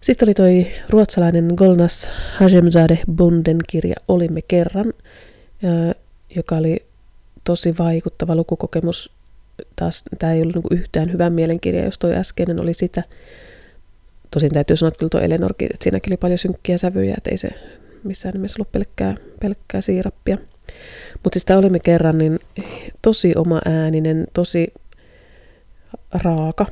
Sitten 0.00 0.26
oli 0.26 0.34
toi 0.34 0.66
ruotsalainen 0.88 1.52
Golnas 1.56 2.08
Hashemzade 2.36 2.98
Bonden 3.12 3.58
kirja 3.68 3.94
Olimme 4.08 4.42
kerran, 4.42 4.92
joka 6.36 6.56
oli 6.56 6.86
tosi 7.44 7.74
vaikuttava 7.78 8.36
lukukokemus. 8.36 9.12
Taas 9.76 10.04
tämä 10.18 10.32
ei 10.32 10.42
ollut 10.42 10.54
niinku 10.54 10.74
yhtään 10.74 11.12
hyvän 11.12 11.32
mielenkirja, 11.32 11.84
jos 11.84 11.98
toi 11.98 12.14
äskeinen 12.14 12.60
oli 12.60 12.74
sitä. 12.74 13.02
Tosin 14.30 14.52
täytyy 14.52 14.76
sanoa, 14.76 14.88
että 14.88 14.98
kyllä 14.98 15.10
tuo 15.10 15.20
Elenorkin, 15.20 15.68
että 15.72 15.84
siinäkin 15.84 16.12
oli 16.12 16.16
paljon 16.16 16.38
synkkiä 16.38 16.78
sävyjä, 16.78 17.14
että 17.16 17.30
ei 17.30 17.38
se 17.38 17.48
missään 18.04 18.32
nimessä 18.32 18.56
ollut 18.58 18.72
pelkkää, 18.72 19.16
pelkkää 19.40 19.80
siirappia. 19.80 20.38
Mutta 21.24 21.36
siis 21.36 21.44
tämä 21.44 21.58
olimme 21.58 21.78
kerran, 21.78 22.18
niin 22.18 22.38
tosi 23.02 23.32
oma 23.36 23.60
ääninen, 23.64 24.26
tosi 24.32 24.72
raaka. 26.12 26.66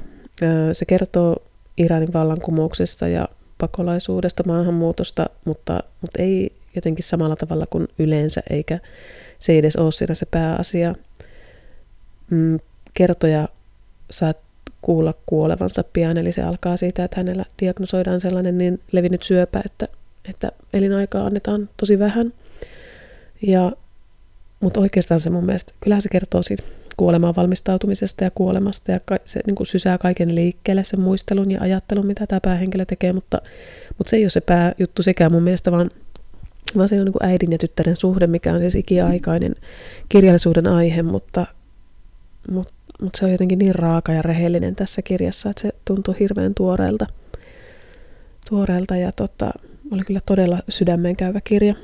Se 0.72 0.84
kertoo 0.84 1.42
Iranin 1.76 2.12
vallankumouksesta 2.12 3.08
ja 3.08 3.28
pakolaisuudesta, 3.58 4.42
maahanmuutosta, 4.46 5.26
mutta, 5.44 5.82
mutta 6.00 6.22
ei 6.22 6.52
jotenkin 6.74 7.04
samalla 7.04 7.36
tavalla 7.36 7.66
kuin 7.70 7.88
yleensä, 7.98 8.42
eikä 8.50 8.78
se 9.38 9.52
ei 9.52 9.58
edes 9.58 9.76
ole 9.76 9.92
siinä 9.92 10.14
se 10.14 10.26
pääasia. 10.26 10.94
Mm, 12.30 12.58
kertoja 12.94 13.48
saat 14.10 14.36
kuulla 14.82 15.14
kuolevansa 15.26 15.84
pian, 15.92 16.16
eli 16.16 16.32
se 16.32 16.42
alkaa 16.42 16.76
siitä, 16.76 17.04
että 17.04 17.20
hänellä 17.20 17.44
diagnosoidaan 17.60 18.20
sellainen 18.20 18.58
niin 18.58 18.80
levinnyt 18.92 19.22
syöpä, 19.22 19.62
että, 19.64 19.88
että 20.28 20.52
elinaikaa 20.72 21.26
annetaan 21.26 21.68
tosi 21.76 21.98
vähän. 21.98 22.32
Ja, 23.42 23.72
mutta 24.60 24.80
oikeastaan 24.80 25.20
se 25.20 25.30
mun 25.30 25.46
mielestä, 25.46 25.72
kyllähän 25.80 26.02
se 26.02 26.08
kertoo 26.08 26.42
siitä 26.42 26.62
kuolemaan 26.96 27.36
valmistautumisesta 27.36 28.24
ja 28.24 28.30
kuolemasta 28.30 28.92
ja 28.92 29.00
se 29.24 29.40
niin 29.46 29.54
kuin 29.54 29.66
sysää 29.66 29.98
kaiken 29.98 30.34
liikkeelle 30.34 30.84
sen 30.84 31.00
muistelun 31.00 31.50
ja 31.50 31.60
ajattelun, 31.60 32.06
mitä 32.06 32.26
tämä 32.26 32.40
päähenkilö 32.40 32.84
tekee, 32.84 33.12
mutta, 33.12 33.38
mutta 33.98 34.10
se 34.10 34.16
ei 34.16 34.24
ole 34.24 34.30
se 34.30 34.40
pääjuttu 34.40 35.02
sekään 35.02 35.32
mun 35.32 35.42
mielestä, 35.42 35.72
vaan, 35.72 35.90
vaan 36.76 36.88
se 36.88 37.00
on 37.00 37.04
niin 37.04 37.12
kuin 37.12 37.30
äidin 37.30 37.52
ja 37.52 37.58
tyttären 37.58 37.96
suhde, 37.96 38.26
mikä 38.26 38.52
on 38.52 38.60
siis 38.60 38.74
ikiaikainen 38.74 39.54
kirjallisuuden 40.08 40.66
aihe, 40.66 41.02
mutta, 41.02 41.46
mutta, 42.50 42.74
mutta 43.02 43.18
se 43.18 43.24
on 43.24 43.32
jotenkin 43.32 43.58
niin 43.58 43.74
raaka 43.74 44.12
ja 44.12 44.22
rehellinen 44.22 44.76
tässä 44.76 45.02
kirjassa, 45.02 45.50
että 45.50 45.62
se 45.62 45.70
tuntuu 45.84 46.14
hirveän 46.20 46.54
tuoreelta, 46.54 47.06
tuoreelta 48.48 48.96
ja 48.96 49.12
tota, 49.12 49.50
oli 49.90 50.02
kyllä 50.06 50.20
todella 50.26 50.58
sydämeen 50.68 51.16
käyvä 51.16 51.40
kirja. 51.40 51.74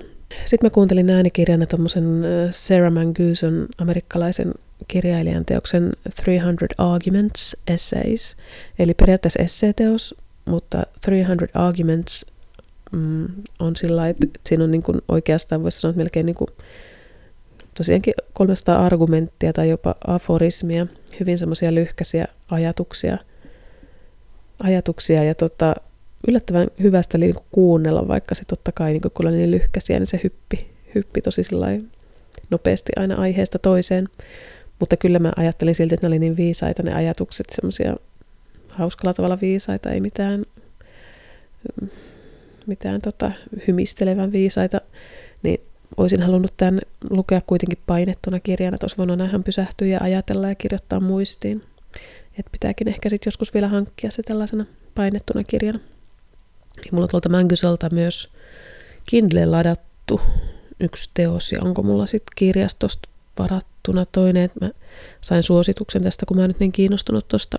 Sitten 0.45 0.67
mä 0.67 0.71
kuuntelin 0.71 1.11
äänikirjana 1.11 1.67
tuommoisen 1.67 2.23
Sarah 2.51 2.93
Manguson 2.93 3.67
amerikkalaisen 3.79 4.55
kirjailijan 4.89 5.45
teoksen 5.45 5.93
300 6.25 6.95
Arguments 6.95 7.57
Essays, 7.69 8.37
eli 8.79 8.95
periaatteessa 8.95 9.43
esseeteos, 9.43 10.15
mutta 10.45 10.87
300 11.05 11.67
Arguments 11.67 12.27
mm, 12.93 13.29
on 13.59 13.77
sillä 13.77 14.09
että 14.09 14.27
siinä 14.47 14.65
on 14.65 14.71
niin 14.71 14.83
kuin 14.83 14.99
oikeastaan 15.09 15.63
voisi 15.63 15.81
sanoa, 15.81 15.91
että 15.91 15.99
melkein 15.99 16.27
niin 16.27 16.37
kuin 16.37 16.49
tosiaankin 17.75 18.15
300 18.33 18.85
argumenttia 18.87 19.53
tai 19.53 19.69
jopa 19.69 19.95
aforismia, 20.07 20.87
hyvin 21.21 21.39
semmoisia 21.39 21.75
lyhkäisiä 21.75 22.27
ajatuksia, 22.51 23.19
ajatuksia 24.63 25.25
ja 25.25 25.35
tota, 25.35 25.75
yllättävän 26.29 26.69
hyvästä 26.83 27.19
niin 27.19 27.35
kuin 27.35 27.47
kuunnella, 27.52 28.09
vaikka 28.09 28.35
se 28.35 28.45
totta 28.45 28.73
kai 28.73 28.93
niin 28.93 29.02
kun 29.14 29.33
niin 29.33 29.50
lyhkäisiä, 29.50 29.99
niin 29.99 30.07
se 30.07 30.21
hyppi, 30.25 30.67
hyppi 30.95 31.21
tosi 31.21 31.43
nopeasti 32.50 32.93
aina 32.97 33.14
aiheesta 33.14 33.59
toiseen. 33.59 34.09
Mutta 34.81 34.97
kyllä 34.97 35.19
mä 35.19 35.33
ajattelin 35.37 35.75
silti, 35.75 35.95
että 35.95 36.07
ne 36.07 36.09
oli 36.09 36.19
niin 36.19 36.37
viisaita 36.37 36.83
ne 36.83 36.95
ajatukset, 36.95 37.47
semmoisia 37.52 37.97
hauskalla 38.69 39.14
tavalla 39.14 39.38
viisaita, 39.41 39.91
ei 39.91 40.00
mitään, 40.00 40.45
mitään 42.67 43.00
tota, 43.00 43.33
hymistelevän 43.67 44.33
viisaita, 44.33 44.81
niin 45.43 45.61
olisin 45.97 46.23
halunnut 46.23 46.52
tämän 46.57 46.81
lukea 47.11 47.41
kuitenkin 47.47 47.79
painettuna 47.87 48.41
kirjana, 48.41 48.75
että 48.75 48.85
olisi 48.85 48.97
voinut 48.97 49.21
ihan 49.21 49.45
pysähtyä 49.45 49.87
ja 49.87 49.99
ajatella 50.02 50.49
ja 50.49 50.55
kirjoittaa 50.55 51.00
muistiin. 51.00 51.62
Että 52.38 52.50
pitääkin 52.52 52.88
ehkä 52.88 53.09
sitten 53.09 53.26
joskus 53.26 53.55
vielä 53.55 53.69
hankkia 53.69 54.11
se 54.11 54.23
tällaisena 54.23 54.67
painettuna 54.95 55.45
kirjana. 55.45 55.79
Ja 56.76 56.91
mulla 56.93 57.09
tuolta 57.09 57.29
Mänkyseltä 57.29 57.91
myös 57.93 58.29
Kindle 59.07 59.47
ladattu 59.47 60.21
yksi 60.81 61.11
teos, 61.14 61.52
ja 61.52 61.59
onko 61.62 61.83
mulla 61.83 62.07
sitten 62.07 62.33
kirjastosta 62.37 63.09
varattuna 63.38 64.07
toinen, 64.07 64.45
että 64.45 64.64
mä 64.67 64.71
sain 65.21 65.43
suosituksen 65.43 66.02
tästä, 66.02 66.26
kun 66.26 66.37
mä 66.37 66.49
nyt 66.49 66.61
niin 66.61 66.73
kiinnostunut 66.73 67.29
tuosta 67.29 67.59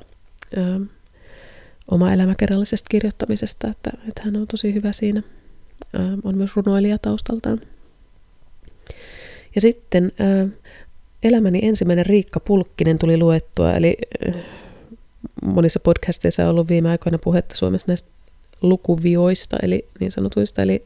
oma 1.91 2.13
elämäkerrallisesta 2.13 2.87
kirjoittamisesta, 2.89 3.67
että, 3.67 3.91
että 4.07 4.21
hän 4.25 4.35
on 4.35 4.47
tosi 4.47 4.73
hyvä 4.73 4.91
siinä. 4.91 5.23
Ö, 5.95 5.99
on 6.23 6.37
myös 6.37 6.55
runoilija 6.55 6.97
taustaltaan. 6.97 7.61
Ja 9.55 9.61
sitten 9.61 10.11
ö, 10.19 10.47
elämäni 11.23 11.59
ensimmäinen 11.63 12.05
Riikka 12.05 12.39
Pulkkinen 12.39 12.99
tuli 12.99 13.17
luettua, 13.17 13.73
eli 13.73 13.97
ö, 14.27 14.33
monissa 15.45 15.79
podcasteissa 15.79 16.43
on 16.43 16.49
ollut 16.49 16.69
viime 16.69 16.89
aikoina 16.89 17.17
puhetta 17.17 17.55
Suomessa 17.55 17.87
näistä 17.87 18.09
lukuvioista, 18.63 19.57
eli 19.63 19.85
niin 19.99 20.11
sanotuista, 20.11 20.61
eli 20.61 20.85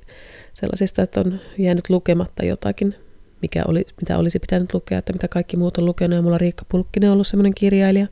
sellaisista, 0.53 1.01
että 1.01 1.19
on 1.19 1.39
jäänyt 1.57 1.89
lukematta 1.89 2.45
jotakin 2.45 2.95
mikä 3.41 3.63
oli, 3.67 3.85
mitä 4.01 4.17
olisi 4.17 4.39
pitänyt 4.39 4.73
lukea, 4.73 4.97
että 4.97 5.13
mitä 5.13 5.27
kaikki 5.27 5.57
muut 5.57 5.77
on 5.77 5.85
lukenut. 5.85 6.15
Ja 6.15 6.21
mulla 6.21 6.37
Riikka 6.37 6.65
Pulkkinen 6.69 7.09
on 7.09 7.13
ollut 7.13 7.27
semmoinen 7.27 7.53
kirjailija. 7.53 8.07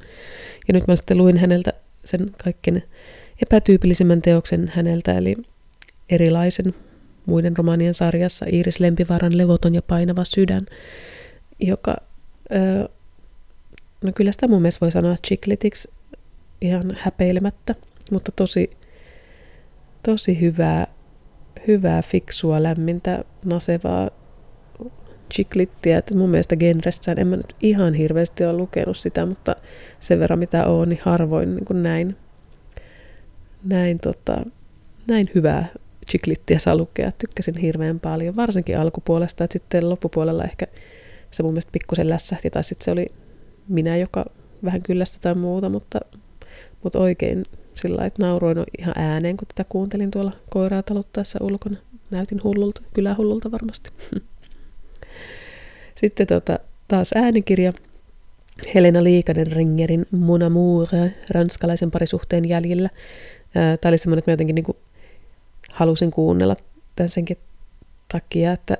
Ja 0.67 0.73
nyt 0.73 0.87
mä 0.87 0.95
sitten 0.95 1.17
luin 1.17 1.37
häneltä 1.37 1.73
sen 2.05 2.31
kaikkein 2.43 2.83
epätyypillisimmän 3.41 4.21
teoksen 4.21 4.71
häneltä, 4.75 5.13
eli 5.13 5.35
erilaisen 6.09 6.75
muiden 7.25 7.57
romaanien 7.57 7.93
sarjassa 7.93 8.45
Iiris 8.53 8.79
Lempivaaran 8.79 9.37
Levoton 9.37 9.75
ja 9.75 9.81
painava 9.81 10.23
sydän, 10.23 10.65
joka, 11.59 11.95
öö, 12.51 12.87
no 14.01 14.11
kyllä 14.15 14.31
sitä 14.31 14.47
mun 14.47 14.61
mielestä 14.61 14.81
voi 14.81 14.91
sanoa 14.91 15.15
chiklitiksi 15.27 15.89
ihan 16.61 16.97
häpeilemättä, 16.99 17.75
mutta 18.11 18.31
tosi, 18.31 18.69
tosi 20.05 20.41
hyvää, 20.41 20.87
hyvää, 21.67 22.01
fiksua, 22.01 22.63
lämmintä, 22.63 23.23
nasevaa 23.45 24.09
chiklittiä, 25.33 25.97
että 25.97 26.15
mun 26.15 26.29
mielestä 26.29 26.55
genressään 26.55 27.19
en 27.19 27.27
mä 27.27 27.35
nyt 27.35 27.55
ihan 27.61 27.93
hirveästi 27.93 28.45
ole 28.45 28.53
lukenut 28.53 28.97
sitä, 28.97 29.25
mutta 29.25 29.55
sen 29.99 30.19
verran 30.19 30.39
mitä 30.39 30.65
on, 30.65 30.89
niin 30.89 30.99
harvoin 31.03 31.55
niin 31.55 31.65
kuin 31.65 31.83
näin, 31.83 32.15
näin, 33.63 33.99
tota, 33.99 34.45
näin 35.07 35.29
hyvää 35.35 35.67
chiklittiä 36.11 36.59
saa 36.59 36.75
lukea. 36.75 37.11
Tykkäsin 37.17 37.57
hirveän 37.57 37.99
paljon, 37.99 38.35
varsinkin 38.35 38.79
alkupuolesta, 38.79 39.43
että 39.43 39.53
sitten 39.53 39.89
loppupuolella 39.89 40.43
ehkä 40.43 40.65
se 41.31 41.43
mun 41.43 41.53
mielestä 41.53 41.71
pikkusen 41.71 42.09
lässähti, 42.09 42.49
tai 42.49 42.63
sitten 42.63 42.85
se 42.85 42.91
oli 42.91 43.11
minä, 43.67 43.97
joka 43.97 44.25
vähän 44.63 44.81
kyllästyi 44.81 45.19
tai 45.21 45.35
muuta, 45.35 45.69
mutta, 45.69 45.99
mutta 46.83 46.99
oikein 46.99 47.45
sillä 47.75 48.05
että 48.05 48.25
nauroin 48.25 48.57
ihan 48.79 48.93
ääneen, 48.97 49.37
kun 49.37 49.47
tätä 49.47 49.69
kuuntelin 49.69 50.11
tuolla 50.11 50.31
koiraa 50.49 50.83
taluttaessa 50.83 51.39
ulkona. 51.41 51.77
Näytin 52.11 52.43
hullulta, 52.43 52.81
kylähullulta 52.93 53.51
varmasti. 53.51 53.89
Sitten 55.95 56.27
tota, 56.27 56.59
taas 56.87 57.11
äänikirja 57.15 57.73
Helena 58.75 59.03
Liikanen 59.03 59.51
Ringerin 59.51 60.05
Mon 60.11 60.43
Amour, 60.43 60.87
ranskalaisen 61.31 61.91
parisuhteen 61.91 62.49
jäljellä. 62.49 62.89
Tämä 63.53 63.89
oli 63.89 63.97
semmoinen, 63.97 64.19
että 64.19 64.31
mä 64.31 64.33
jotenkin 64.33 64.55
niin 64.55 64.63
kuin 64.63 64.77
halusin 65.71 66.11
kuunnella 66.11 66.55
tämän 66.95 67.09
senkin 67.09 67.37
takia, 68.11 68.51
että, 68.51 68.77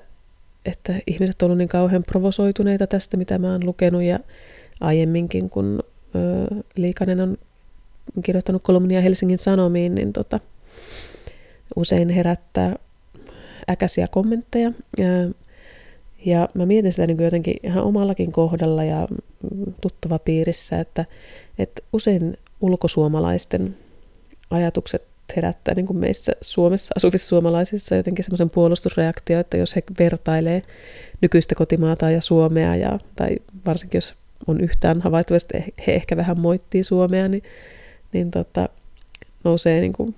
että 0.66 0.94
ihmiset 1.08 1.42
ovat 1.42 1.58
niin 1.58 1.70
kauhean 1.70 2.04
provosoituneita 2.04 2.88
tästä, 2.88 3.18
mitä 3.18 3.38
mä 3.38 3.52
oon 3.52 3.66
lukenut 3.66 4.04
ja 4.04 4.20
aiemminkin, 4.82 5.50
kun 5.50 5.84
Liikanen 6.76 7.20
on 7.20 7.38
kirjoittanut 8.24 8.64
kolumnia 8.64 9.02
Helsingin 9.02 9.40
Sanomiin, 9.40 9.96
niin 9.96 10.14
tota, 10.14 10.40
usein 11.76 12.10
herättää 12.10 12.76
äkäisiä 13.70 14.08
kommentteja. 14.08 14.72
Ja 16.26 16.50
mä 16.54 16.66
mietin 16.66 16.94
sitä 16.94 17.08
niin 17.08 17.24
jotenkin 17.24 17.56
ihan 17.64 17.84
omallakin 17.84 18.32
kohdalla 18.32 18.84
ja 18.84 19.08
tuttava 19.82 20.20
piirissä, 20.20 20.80
että, 20.80 21.06
että 21.60 21.82
usein 21.94 22.38
ulkosuomalaisten 22.62 23.78
ajatukset 24.50 25.04
herättää 25.36 25.76
niin 25.76 25.86
kuin 25.86 25.98
meissä 25.98 26.32
Suomessa 26.42 26.94
asuvissa 26.98 27.28
suomalaisissa 27.28 27.96
jotenkin 27.96 28.26
semmoisen 28.26 28.50
puolustusreaktio, 28.50 29.40
että 29.40 29.58
jos 29.58 29.76
he 29.76 29.84
vertailee 30.00 30.64
nykyistä 31.22 31.56
kotimaata 31.56 32.12
ja 32.12 32.22
Suomea, 32.22 32.76
ja, 32.76 33.00
tai 33.16 33.38
varsinkin 33.66 33.98
jos 33.98 34.16
on 34.48 34.62
yhtään 34.62 35.02
havaittavasti, 35.02 35.54
he 35.88 35.94
ehkä 35.96 36.18
vähän 36.18 36.40
moittii 36.40 36.84
Suomea, 36.84 37.28
niin, 37.28 37.44
niin 38.16 38.32
tota, 38.32 38.70
nousee 39.44 39.82
niin 39.82 39.94
kuin 39.94 40.16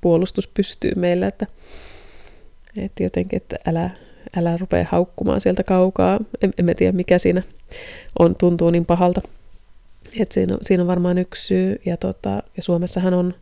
puolustus 0.00 0.48
pystyy 0.48 0.92
meillä, 0.96 1.26
että, 1.26 1.46
että 2.76 3.02
jotenkin, 3.02 3.36
että 3.36 3.56
älä, 3.66 3.90
älä 4.36 4.56
rupea 4.56 4.86
haukkumaan 4.90 5.40
sieltä 5.40 5.64
kaukaa. 5.64 6.20
En, 6.42 6.52
en 6.58 6.64
mä 6.64 6.74
tiedä, 6.74 6.92
mikä 6.92 7.18
siinä 7.18 7.42
on, 8.18 8.34
tuntuu 8.36 8.70
niin 8.70 8.86
pahalta. 8.86 9.20
Et 10.20 10.32
siinä, 10.32 10.54
on, 10.54 10.60
siinä 10.62 10.82
on 10.82 10.86
varmaan 10.86 11.18
yksi 11.18 11.46
syy, 11.46 11.80
ja, 11.86 11.96
tota, 11.96 12.42
ja 12.56 12.62
Suomessahan 12.62 13.14
on, 13.14 13.34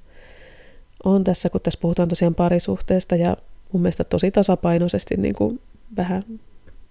on 1.05 1.25
tässä, 1.25 1.51
kun 1.51 1.61
tässä 1.61 1.81
puhutaan 1.81 2.09
tosiaan 2.09 2.35
parisuhteesta, 2.35 3.17
ja 3.17 3.37
mun 3.73 3.83
mielestä 3.83 4.05
tosi 4.05 4.31
tasapainoisesti 4.31 5.17
niin 5.17 5.35
kuin 5.35 5.61
vähän 5.97 6.25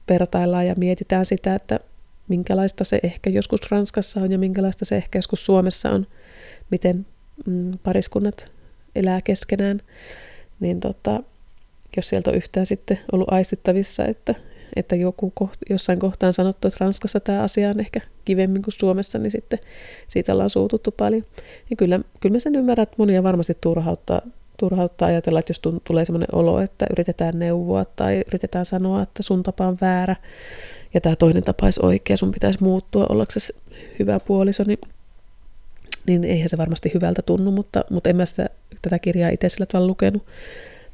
vertaillaan 0.10 0.68
ja 0.68 0.76
mietitään 0.78 1.26
sitä, 1.26 1.56
että 1.56 1.80
minkälaista 2.28 2.84
se 2.84 3.00
ehkä 3.04 3.30
joskus 3.30 3.72
Ranskassa 3.72 4.20
on 4.20 4.32
ja 4.32 4.38
minkälaista 4.38 4.86
se 4.86 4.96
ehkä 4.96 5.18
joskus 5.18 5.46
Suomessa 5.46 5.90
on, 5.90 6.08
miten 6.74 7.06
mm, 7.46 7.77
pariskunnat 7.84 8.51
elää 8.96 9.22
keskenään, 9.22 9.82
niin 10.60 10.80
tota, 10.80 11.24
jos 11.98 12.10
sieltä 12.10 12.30
on 12.30 12.36
yhtään 12.36 12.65
sitten 12.65 13.00
ollut 13.12 13.34
aistittavissa, 13.34 14.06
että, 14.06 14.36
että 14.75 14.96
joku 14.96 15.32
koht, 15.36 15.60
jossain 15.70 16.00
kohtaan 16.00 16.34
sanottu, 16.34 16.68
että 16.68 16.77
Ranskassa 16.80 17.20
tämä 17.20 17.42
asia 17.42 17.70
on 17.70 17.80
ehkä 17.80 18.01
kivemmin 18.25 18.62
kuin 18.62 18.74
Suomessa, 18.74 19.20
niin 19.20 19.32
sitten 19.32 19.60
siitä 20.08 20.34
ollaan 20.34 20.50
suututtu 20.50 20.92
paljon. 20.92 21.24
Ja 21.70 21.75
kyllä, 21.75 22.00
kyllä 22.20 22.34
mä 22.34 22.39
sen 22.39 22.56
ymmärrän, 22.56 22.84
että 22.84 22.96
monia 22.98 23.24
varmasti 23.24 23.58
turhauttaa, 23.62 24.22
turhauttaa 24.58 25.08
ajatella, 25.08 25.39
että 25.39 25.50
jos 25.50 25.62
tulee 25.84 26.06
sellainen 26.06 26.36
olo, 26.36 26.60
että 26.60 26.88
yritetään 26.92 27.39
neuvoa 27.39 27.86
tai 27.86 28.24
yritetään 28.27 28.65
sanoa, 28.65 29.01
että 29.01 29.24
sun 29.24 29.44
tapa 29.44 29.68
on 29.68 29.77
väärä 29.82 30.15
ja 30.94 31.01
tämä 31.01 31.15
toinen 31.15 31.44
tapa 31.44 31.65
olisi 31.65 31.80
oikea, 31.84 32.18
sun 32.18 32.32
pitäisi 32.32 32.63
muuttua 32.63 33.06
ollaksesi 33.10 33.56
hyvä 34.00 34.20
puoliso, 34.20 34.63
niin, 34.68 34.80
niin 36.08 36.24
eihän 36.24 36.50
se 36.50 36.58
varmasti 36.58 36.92
hyvältä 36.94 37.22
tunnu, 37.22 37.52
mutta, 37.52 37.86
mutta 37.90 38.10
en 38.10 38.16
mä 38.16 38.26
sitä, 38.26 38.50
tätä 38.82 39.00
kirjaa 39.00 39.30
itse 39.30 39.50
sillä 39.50 39.66
tavalla 39.66 39.88
lukenut 39.88 40.26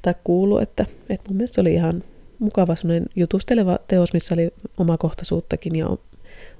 tai 0.01 0.15
kuullut, 0.23 0.61
että, 0.61 0.85
että 1.09 1.29
mun 1.29 1.37
mielestä 1.37 1.55
se 1.55 1.61
oli 1.61 1.73
ihan 1.73 2.03
mukava 2.39 2.75
jutusteleva 3.15 3.79
teos, 3.87 4.13
missä 4.13 4.33
oli 4.33 4.53
omakohtaisuuttakin 4.77 5.75
ja 5.75 5.87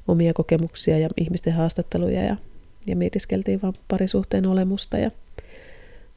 omia 0.08 0.34
kokemuksia 0.34 0.98
ja 0.98 1.10
ihmisten 1.18 1.54
haastatteluja 1.54 2.24
ja, 2.24 2.36
ja 2.88 2.96
mietiskeltiin 2.96 3.62
vaan 3.62 3.74
parisuhteen 3.88 4.48
olemusta 4.48 4.98
ja 4.98 5.12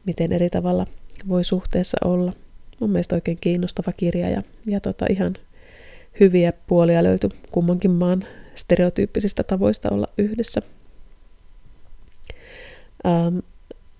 miten 0.06 0.32
eri 0.32 0.50
tavalla 0.50 0.86
voi 1.28 1.44
suhteessa 1.44 1.96
olla. 2.04 2.32
Mun 2.80 2.90
mielestä 2.90 3.14
oikein 3.14 3.38
kiinnostava 3.40 3.92
kirja 3.96 4.28
ja, 4.28 4.42
ja 4.66 4.80
tota 4.80 5.06
ihan 5.10 5.34
hyviä 6.20 6.52
puolia 6.66 7.02
löytyi 7.02 7.30
kummankin 7.52 7.90
maan 7.90 8.24
stereotyyppisistä 8.54 9.42
tavoista 9.42 9.88
olla 9.90 10.08
yhdessä. 10.18 10.62
Ähm, 13.06 13.36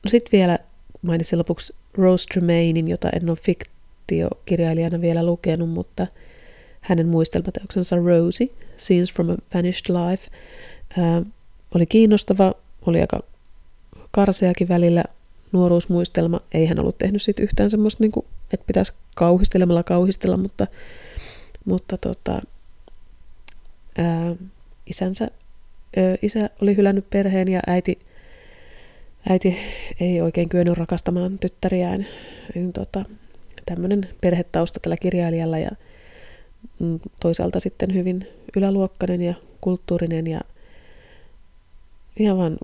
no 0.04 0.09
Sitten 0.09 0.32
vielä 0.32 0.59
mainitsin 1.02 1.38
lopuksi 1.38 1.75
Rose 1.94 2.26
Tremainin, 2.26 2.88
jota 2.88 3.09
en 3.11 3.30
ole 3.30 3.38
fiktiokirjailijana 3.42 5.00
vielä 5.00 5.26
lukenut, 5.26 5.71
mutta 5.71 6.06
hänen 6.80 7.09
muistelmateoksensa 7.09 7.97
Rosie, 7.97 8.49
Scenes 8.76 9.12
from 9.12 9.30
a 9.30 9.37
Vanished 9.54 9.97
Life, 9.97 10.30
ää, 10.99 11.23
oli 11.75 11.87
kiinnostava, 11.87 12.54
oli 12.87 13.00
aika 13.00 13.21
karseakin 14.11 14.68
välillä 14.68 15.04
nuoruusmuistelma. 15.52 16.40
Ei 16.55 16.66
hän 16.66 16.81
ollut 16.81 16.98
tehnyt 16.98 17.22
siitä 17.22 17.42
yhtään 17.42 17.70
semmoista, 17.70 18.03
niin 18.03 18.12
kuin, 18.12 18.27
että 18.53 18.66
pitäisi 18.66 18.92
kauhistelemalla 19.14 19.83
kauhistella, 19.83 20.37
mutta, 20.37 20.66
mutta 21.64 21.98
tota, 21.98 22.40
ää, 23.98 24.35
isänsä, 24.87 25.29
ää, 25.96 26.16
isä 26.22 26.50
oli 26.62 26.77
hylännyt 26.77 27.11
perheen 27.11 27.48
ja 27.48 27.61
äiti– 27.66 27.98
äiti 29.28 29.56
ei 30.00 30.20
oikein 30.20 30.48
kyennyt 30.48 30.78
rakastamaan 30.78 31.38
tyttäriään. 31.38 32.06
Niin 32.54 32.72
tota, 32.72 33.04
tämmöinen 33.66 34.08
perhetausta 34.20 34.80
tällä 34.80 34.96
kirjailijalla 34.96 35.58
ja 35.58 35.70
mm, 36.78 37.00
toisaalta 37.20 37.61
sitten 37.61 37.94
hyvin 37.94 38.28
yläluokkainen 38.56 39.22
ja 39.22 39.35
kulttuurinen 39.61 40.26
ja 40.26 40.40
ihan 42.18 42.38
vaan 42.38 42.58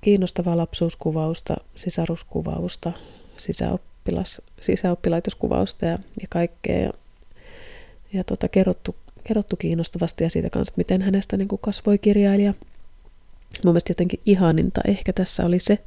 kiinnostavaa 0.00 0.56
lapsuuskuvausta, 0.56 1.56
sisaruskuvausta, 1.74 2.92
sisäoppilas, 3.36 4.42
sisäoppilaitoskuvausta 4.60 5.86
ja, 5.86 5.98
ja 6.20 6.26
kaikkea. 6.30 6.80
Ja, 6.80 6.92
ja 8.12 8.24
tota, 8.24 8.48
kerrottu, 8.48 8.96
kerrottu 9.24 9.56
kiinnostavasti 9.56 10.24
ja 10.24 10.30
siitä 10.30 10.50
kanssa, 10.50 10.74
miten 10.76 11.02
hänestä 11.02 11.36
niin 11.36 11.48
kasvoi 11.60 11.98
kirjailija– 11.98 12.54
Mun 13.64 13.72
mielestä 13.72 13.90
jotenkin 13.90 14.20
ihaninta 14.26 14.80
ehkä 14.88 15.12
tässä 15.12 15.46
oli 15.46 15.58
se 15.58 15.78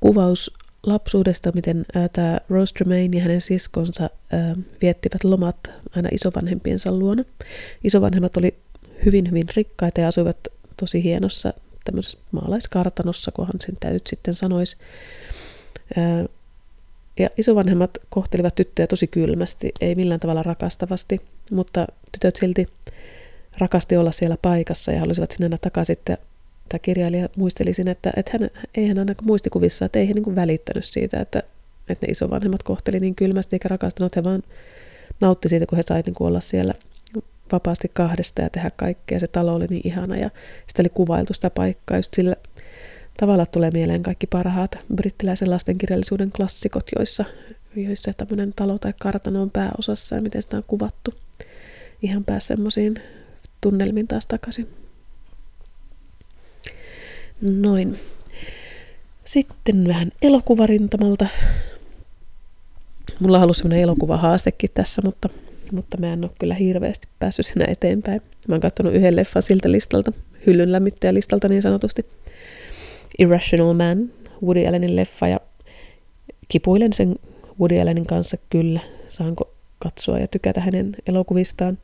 kuvaus 0.00 0.54
lapsuudesta, 0.82 1.52
miten 1.54 1.84
tämä 2.12 2.40
Rose 2.48 2.74
Tremaine 2.74 3.16
ja 3.16 3.22
hänen 3.22 3.40
siskonsa 3.40 4.10
ää, 4.32 4.56
viettivät 4.82 5.24
lomat 5.24 5.56
aina 5.96 6.08
isovanhempiensa 6.12 6.92
luona. 6.92 7.24
Isovanhemmat 7.84 8.36
oli 8.36 8.54
hyvin, 9.04 9.30
hyvin 9.30 9.46
rikkaita 9.56 10.00
ja 10.00 10.08
asuivat 10.08 10.36
tosi 10.76 11.02
hienossa 11.02 11.54
tämmöisessä 11.84 12.18
maalaiskartanossa, 12.32 13.32
kunhan 13.32 13.60
sen 13.60 13.76
täytyy 13.80 14.00
sitten 14.06 14.34
sanoisi. 14.34 14.76
Ja 17.18 17.30
isovanhemmat 17.38 17.90
kohtelivat 18.10 18.54
tyttöjä 18.54 18.86
tosi 18.86 19.06
kylmästi, 19.06 19.72
ei 19.80 19.94
millään 19.94 20.20
tavalla 20.20 20.42
rakastavasti, 20.42 21.20
mutta 21.50 21.86
tytöt 22.12 22.36
silti 22.36 22.68
rakasti 23.58 23.96
olla 23.96 24.12
siellä 24.12 24.36
paikassa 24.42 24.92
ja 24.92 25.00
halusivat 25.00 25.30
sinne 25.30 25.46
aina 25.46 25.58
takaisin 25.58 25.96
tämä 26.68 26.78
kirjailija 26.78 27.28
muistelisin, 27.36 27.88
että, 27.88 28.12
että 28.16 28.38
hän, 28.40 28.50
ei 28.74 28.88
hän 28.88 28.98
aina 28.98 29.14
muistikuvissa, 29.22 29.84
että 29.84 29.98
ei 29.98 30.06
hän 30.06 30.14
niin 30.14 30.36
välittänyt 30.36 30.84
siitä, 30.84 31.20
että, 31.20 31.42
että 31.88 32.06
ne 32.06 32.10
isovanhemmat 32.10 32.62
kohteli 32.62 33.00
niin 33.00 33.14
kylmästi 33.14 33.56
eikä 33.56 33.68
rakastanut, 33.68 34.16
he 34.16 34.24
vaan 34.24 34.42
nautti 35.20 35.48
siitä, 35.48 35.66
kun 35.66 35.76
he 35.76 35.82
saivat 35.86 36.06
niin 36.06 36.14
olla 36.20 36.40
siellä 36.40 36.74
vapaasti 37.52 37.90
kahdesta 37.94 38.42
ja 38.42 38.50
tehdä 38.50 38.70
kaikkea. 38.76 39.20
Se 39.20 39.26
talo 39.26 39.54
oli 39.54 39.66
niin 39.66 39.82
ihana 39.84 40.16
ja 40.16 40.30
sitä 40.66 40.82
oli 40.82 40.88
kuvailtu 40.88 41.34
sitä 41.34 41.50
paikkaa 41.50 41.96
just 41.96 42.14
sillä 42.14 42.36
tavalla 43.16 43.46
tulee 43.46 43.70
mieleen 43.70 44.02
kaikki 44.02 44.26
parhaat 44.26 44.78
brittiläisen 44.94 45.50
lastenkirjallisuuden 45.50 46.32
klassikot, 46.32 46.84
joissa, 46.98 47.24
joissa 47.76 48.12
tämmöinen 48.12 48.52
talo 48.56 48.78
tai 48.78 48.94
kartano 49.00 49.42
on 49.42 49.50
pääosassa 49.50 50.16
ja 50.16 50.22
miten 50.22 50.42
sitä 50.42 50.56
on 50.56 50.64
kuvattu. 50.66 51.14
Ihan 52.02 52.24
pääsi 52.24 52.46
semmoisiin 52.46 52.94
tunnelmiin 53.60 54.08
taas 54.08 54.26
takaisin. 54.26 54.81
Noin. 57.42 57.98
Sitten 59.24 59.88
vähän 59.88 60.12
elokuvarintamalta. 60.22 61.26
Mulla 63.20 63.36
ollut 63.42 63.56
semmoinen 63.56 63.80
elokuvahaastekin 63.80 64.70
tässä, 64.74 65.02
mutta, 65.04 65.28
mutta 65.72 65.96
mä 65.96 66.12
en 66.12 66.24
ole 66.24 66.30
kyllä 66.38 66.54
hirveästi 66.54 67.08
päässyt 67.18 67.46
siinä 67.46 67.64
eteenpäin. 67.68 68.22
Mä 68.48 68.54
oon 68.54 68.60
katsonut 68.60 68.94
yhden 68.94 69.16
leffan 69.16 69.42
siltä 69.42 69.72
listalta, 69.72 70.12
hyllyn 70.46 70.72
listalta 71.14 71.48
niin 71.48 71.62
sanotusti. 71.62 72.06
Irrational 73.18 73.74
Man, 73.74 74.10
Woody 74.42 74.66
Allenin 74.66 74.96
leffa, 74.96 75.28
ja 75.28 75.40
kipuilen 76.48 76.92
sen 76.92 77.16
Woody 77.60 77.80
Allenin 77.80 78.06
kanssa 78.06 78.36
kyllä. 78.50 78.80
Saanko 79.08 79.50
katsoa 79.78 80.18
ja 80.18 80.28
tykätä 80.28 80.60
hänen 80.60 80.96
elokuvistaan. 81.06 81.78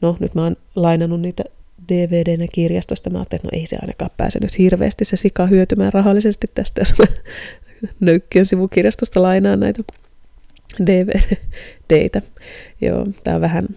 No, 0.00 0.16
nyt 0.20 0.34
mä 0.34 0.42
oon 0.42 0.56
lainannut 0.76 1.20
niitä 1.20 1.44
DVDnä 1.88 2.46
kirjastosta. 2.52 3.10
Mä 3.10 3.18
ajattelin, 3.18 3.40
että 3.40 3.48
no 3.56 3.60
ei 3.60 3.66
se 3.66 3.76
ainakaan 3.80 4.10
pääse 4.16 4.38
nyt 4.42 4.58
hirveästi 4.58 5.04
se 5.04 5.16
sika 5.16 5.46
hyötymään 5.46 5.92
rahallisesti 5.92 6.46
tästä, 6.54 6.80
jos 6.80 6.94
mä 6.98 7.04
nöykkiön 8.00 8.46
sivukirjastosta 8.46 9.22
lainaan 9.22 9.60
näitä 9.60 9.82
DVDitä. 10.86 12.22
Joo, 12.86 13.06
tää 13.24 13.34
on 13.34 13.40
vähän 13.40 13.68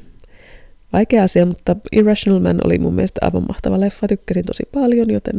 vaikea 0.94 1.24
asia, 1.24 1.46
mutta 1.46 1.76
Irrational 1.92 2.40
Man 2.40 2.60
oli 2.64 2.78
mun 2.78 2.94
mielestä 2.94 3.20
aivan 3.22 3.46
mahtava 3.48 3.80
leffa. 3.80 4.08
Tykkäsin 4.08 4.46
tosi 4.46 4.64
paljon, 4.74 5.10
joten 5.10 5.36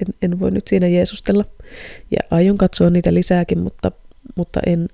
en, 0.00 0.14
en 0.22 0.40
voi 0.40 0.50
nyt 0.50 0.68
siinä 0.68 0.86
jeesustella. 0.86 1.44
Ja 2.10 2.18
aion 2.30 2.58
katsoa 2.58 2.90
niitä 2.90 3.14
lisääkin, 3.14 3.58
mutta, 3.58 3.92
mutta 4.36 4.60
en 4.66 4.88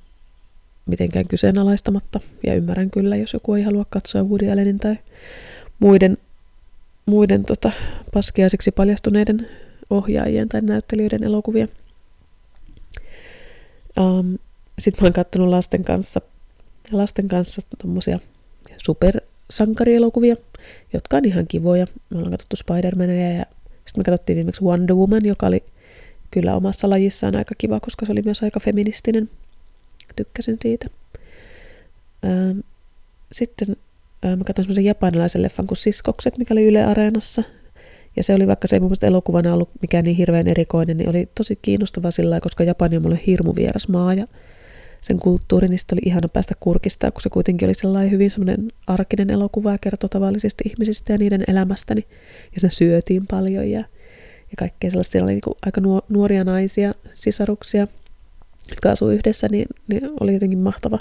mitenkään 0.86 1.28
kyseenalaistamatta. 1.28 2.20
Ja 2.46 2.54
ymmärrän 2.54 2.90
kyllä, 2.90 3.16
jos 3.16 3.32
joku 3.32 3.54
ei 3.54 3.62
halua 3.62 3.86
katsoa 3.90 4.22
Woody 4.22 4.50
Allenin 4.50 4.78
tai 4.78 4.96
muiden 5.78 6.18
muiden 7.08 7.44
tota, 7.44 7.70
paskiaiseksi 8.14 8.70
paljastuneiden 8.70 9.48
ohjaajien 9.90 10.48
tai 10.48 10.60
näyttelijöiden 10.60 11.24
elokuvia. 11.24 11.68
Um, 14.00 14.38
Sitten 14.78 15.02
mä 15.02 15.06
oon 15.06 15.12
katsonut 15.12 15.48
lasten 15.48 15.84
kanssa, 15.84 16.20
lasten 16.92 17.28
kanssa 17.28 17.62
tommosia 17.78 18.18
supersankarielokuvia, 18.84 20.36
jotka 20.92 21.16
on 21.16 21.24
ihan 21.24 21.46
kivoja. 21.46 21.86
Me 22.10 22.16
ollaan 22.16 22.30
katsottu 22.30 22.56
Spider-Mania 22.56 23.38
ja 23.38 23.46
sitten 23.86 24.00
me 24.00 24.04
katsottiin 24.04 24.36
viimeksi 24.36 24.64
Wonder 24.64 24.96
Woman, 24.96 25.24
joka 25.24 25.46
oli 25.46 25.64
kyllä 26.30 26.56
omassa 26.56 26.90
lajissaan 26.90 27.36
aika 27.36 27.54
kiva, 27.58 27.80
koska 27.80 28.06
se 28.06 28.12
oli 28.12 28.22
myös 28.22 28.42
aika 28.42 28.60
feministinen. 28.60 29.30
Tykkäsin 30.16 30.58
siitä. 30.62 30.86
Sitten 33.32 33.76
mä 34.24 34.44
katsoin 34.44 34.64
semmoisen 34.64 34.84
japanilaisen 34.84 35.42
leffan 35.42 35.66
kuin 35.66 35.78
Siskokset, 35.78 36.38
mikä 36.38 36.54
oli 36.54 36.64
Yle 36.64 36.84
Areenassa. 36.84 37.42
Ja 38.16 38.22
se 38.22 38.34
oli, 38.34 38.46
vaikka 38.46 38.68
se 38.68 38.76
ei 38.76 38.80
mun 38.80 38.88
mielestä 38.88 39.06
elokuvana 39.06 39.54
ollut 39.54 39.70
mikään 39.82 40.04
niin 40.04 40.16
hirveän 40.16 40.48
erikoinen, 40.48 40.96
niin 40.96 41.08
oli 41.08 41.28
tosi 41.34 41.58
kiinnostava 41.62 42.10
sillä 42.10 42.40
koska 42.40 42.64
Japani 42.64 42.96
on 42.96 43.02
mulle 43.02 43.20
hirmu 43.26 43.54
vieras 43.56 43.88
maa 43.88 44.14
ja 44.14 44.26
sen 45.00 45.18
kulttuuri, 45.18 45.68
niin 45.68 45.78
oli 45.92 46.00
ihana 46.04 46.28
päästä 46.28 46.54
kurkistaa, 46.60 47.10
kun 47.10 47.22
se 47.22 47.30
kuitenkin 47.30 47.66
oli 47.66 47.74
sellainen 47.74 48.10
hyvin 48.10 48.30
semmoinen 48.30 48.72
arkinen 48.86 49.30
elokuva 49.30 49.72
ja 49.72 49.78
kertoi 49.78 50.08
tavallisista 50.10 50.64
ihmisistä 50.66 51.12
ja 51.12 51.18
niiden 51.18 51.44
elämästä, 51.48 51.94
niin, 51.94 52.06
ja 52.54 52.60
se 52.60 52.70
syötiin 52.70 53.26
paljon 53.26 53.70
ja, 53.70 53.80
ja 54.50 54.54
kaikkea 54.58 54.90
sellaista. 54.90 55.12
Siellä 55.12 55.26
oli 55.26 55.32
niin 55.32 55.56
aika 55.66 55.80
nuoria 56.08 56.44
naisia, 56.44 56.92
sisaruksia, 57.14 57.86
jotka 58.70 58.90
asuu 58.90 59.08
yhdessä, 59.08 59.48
niin, 59.50 59.66
niin 59.88 60.10
oli 60.20 60.32
jotenkin 60.34 60.58
mahtava 60.58 60.98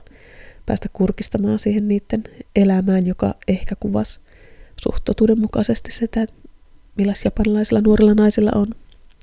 päästä 0.67 0.89
kurkistamaan 0.93 1.59
siihen 1.59 1.87
niiden 1.87 2.23
elämään, 2.55 3.07
joka 3.07 3.35
ehkä 3.47 3.75
kuvasi 3.79 4.19
suht 4.83 5.05
totuudenmukaisesti 5.05 5.91
sitä, 5.91 6.21
että 6.21 6.35
japanilaisilla 7.25 7.81
nuorilla 7.81 8.13
naisilla 8.13 8.51
on 8.55 8.67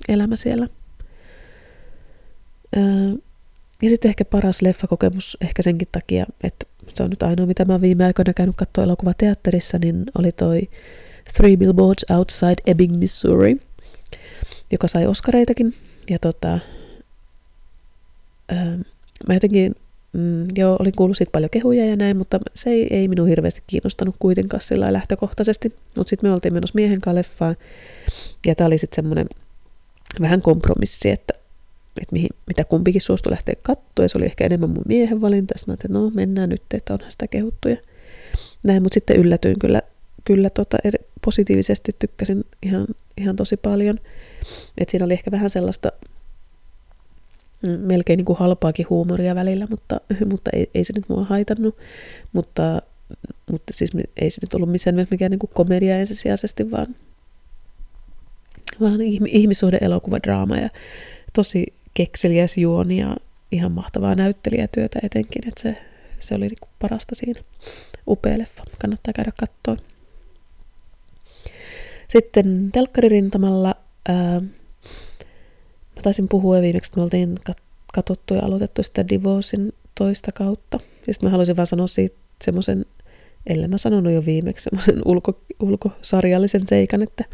elämä 0.08 0.36
siellä. 0.36 0.68
Ja 3.82 3.88
sitten 3.88 4.08
ehkä 4.08 4.24
paras 4.24 4.62
leffakokemus, 4.62 5.36
ehkä 5.40 5.62
senkin 5.62 5.88
takia, 5.92 6.26
että 6.42 6.66
se 6.94 7.02
on 7.02 7.10
nyt 7.10 7.22
ainoa, 7.22 7.46
mitä 7.46 7.64
mä 7.64 7.72
oon 7.72 7.80
viime 7.80 8.04
aikoina 8.04 8.32
käynyt 8.32 8.56
katsoa 8.56 8.84
elokuva 8.84 9.14
teatterissa, 9.14 9.78
niin 9.78 10.04
oli 10.18 10.32
toi 10.32 10.68
Three 11.36 11.56
Billboards 11.56 12.04
Outside 12.10 12.62
Ebbing, 12.66 12.96
Missouri, 12.96 13.56
joka 14.72 14.88
sai 14.88 15.06
Oscareitakin. 15.06 15.74
Ja 16.10 16.18
tota, 16.18 16.58
ää, 18.48 18.78
mä 19.28 19.34
jotenkin, 19.34 19.74
mm, 20.14 20.46
joo, 20.56 20.76
olin 20.78 20.92
kuullut 20.96 21.16
siitä 21.16 21.32
paljon 21.32 21.50
kehuja 21.50 21.86
ja 21.86 21.96
näin, 21.96 22.16
mutta 22.16 22.40
se 22.54 22.70
ei, 22.70 22.86
ei 22.90 23.08
minun 23.08 23.28
hirveästi 23.28 23.62
kiinnostanut 23.66 24.16
kuitenkaan 24.18 24.60
sillä 24.60 24.92
lähtökohtaisesti. 24.92 25.74
Mutta 25.96 26.10
sitten 26.10 26.30
me 26.30 26.34
oltiin 26.34 26.54
menossa 26.54 26.74
miehen 26.74 27.00
kanssa 27.00 27.54
ja 28.46 28.54
tämä 28.54 28.66
oli 28.66 28.78
sitten 28.78 28.96
semmoinen 28.96 29.26
vähän 30.20 30.42
kompromissi, 30.42 31.10
että 31.10 31.34
että 32.02 32.12
mihin, 32.12 32.28
mitä 32.46 32.64
kumpikin 32.64 33.00
suostui 33.00 33.30
lähteä 33.30 33.54
katsoa, 33.62 34.04
ja 34.04 34.08
se 34.08 34.18
oli 34.18 34.24
ehkä 34.24 34.44
enemmän 34.44 34.70
mun 34.70 34.84
miehen 34.88 35.20
valinta, 35.20 35.54
mä 35.66 35.74
että 35.74 35.88
no 35.88 36.10
mennään 36.14 36.48
nyt, 36.48 36.62
että 36.74 36.94
onhan 36.94 37.12
sitä 37.12 37.28
kehuttu 37.28 37.68
ja 37.68 37.76
näin, 38.62 38.82
mutta 38.82 38.94
sitten 38.94 39.16
yllätyin 39.16 39.58
kyllä, 39.58 39.82
kyllä 40.24 40.50
tota, 40.50 40.76
eri, 40.84 40.98
positiivisesti, 41.24 41.96
tykkäsin 41.98 42.44
ihan, 42.62 42.86
ihan 43.18 43.36
tosi 43.36 43.56
paljon, 43.56 44.00
että 44.78 44.90
siinä 44.90 45.04
oli 45.04 45.12
ehkä 45.12 45.30
vähän 45.30 45.50
sellaista 45.50 45.92
melkein 47.78 48.16
niin 48.16 48.24
kuin 48.24 48.38
halpaakin 48.38 48.86
huumoria 48.90 49.34
välillä, 49.34 49.66
mutta, 49.70 50.00
mutta 50.30 50.50
ei, 50.52 50.70
ei 50.74 50.84
se 50.84 50.92
nyt 50.96 51.08
mua 51.08 51.24
haitannut, 51.24 51.76
mutta, 52.32 52.82
mutta 53.50 53.72
siis 53.72 53.90
ei 54.16 54.30
se 54.30 54.38
nyt 54.42 54.54
ollut 54.54 54.70
missään 54.70 54.96
nimessä 54.96 55.14
mikään 55.14 55.30
niin 55.30 55.38
kuin 55.38 55.50
komedia 55.54 55.98
ensisijaisesti, 55.98 56.70
vaan, 56.70 56.96
vaan 58.80 59.00
ihmissuhde-elokuva, 59.26 60.18
draama 60.22 60.56
ja 60.56 60.68
tosi 61.32 61.66
kekseliäs 61.94 62.58
juoni 62.58 62.98
ja 63.00 63.16
ihan 63.52 63.72
mahtavaa 63.72 64.14
näyttelijätyötä 64.14 64.98
etenkin, 65.02 65.48
että 65.48 65.62
se, 65.62 65.76
se 66.18 66.34
oli 66.34 66.46
niinku 66.46 66.68
parasta 66.78 67.14
siinä. 67.14 67.40
Upea 68.08 68.38
leffa, 68.38 68.62
kannattaa 68.80 69.12
käydä 69.12 69.32
katsoa. 69.40 69.86
Sitten 72.08 72.70
telkkaririntamalla, 72.72 73.74
ää, 74.08 74.42
taisin 76.04 76.28
puhua 76.28 76.60
viimeksi, 76.60 76.90
että 76.90 77.00
me 77.00 77.02
oltiin 77.02 77.38
katsottu 77.94 78.34
ja 78.34 78.40
aloitettu 78.44 78.82
sitä 78.82 79.08
Divorcein 79.08 79.72
toista 79.94 80.32
kautta. 80.32 80.80
Ja 81.06 81.14
sitten 81.14 81.26
mä 81.26 81.30
haluaisin 81.30 81.56
vaan 81.56 81.66
sanoa 81.66 81.86
siitä 81.86 82.16
semmoisen, 82.44 82.84
ellei 83.46 83.68
mä 83.68 83.78
sanonut 83.78 84.12
jo 84.12 84.26
viimeksi, 84.26 84.64
semmoisen 84.64 85.02
ulko, 85.04 85.40
ulkosarjallisen 85.60 86.66
seikan, 86.66 87.02
että 87.02 87.24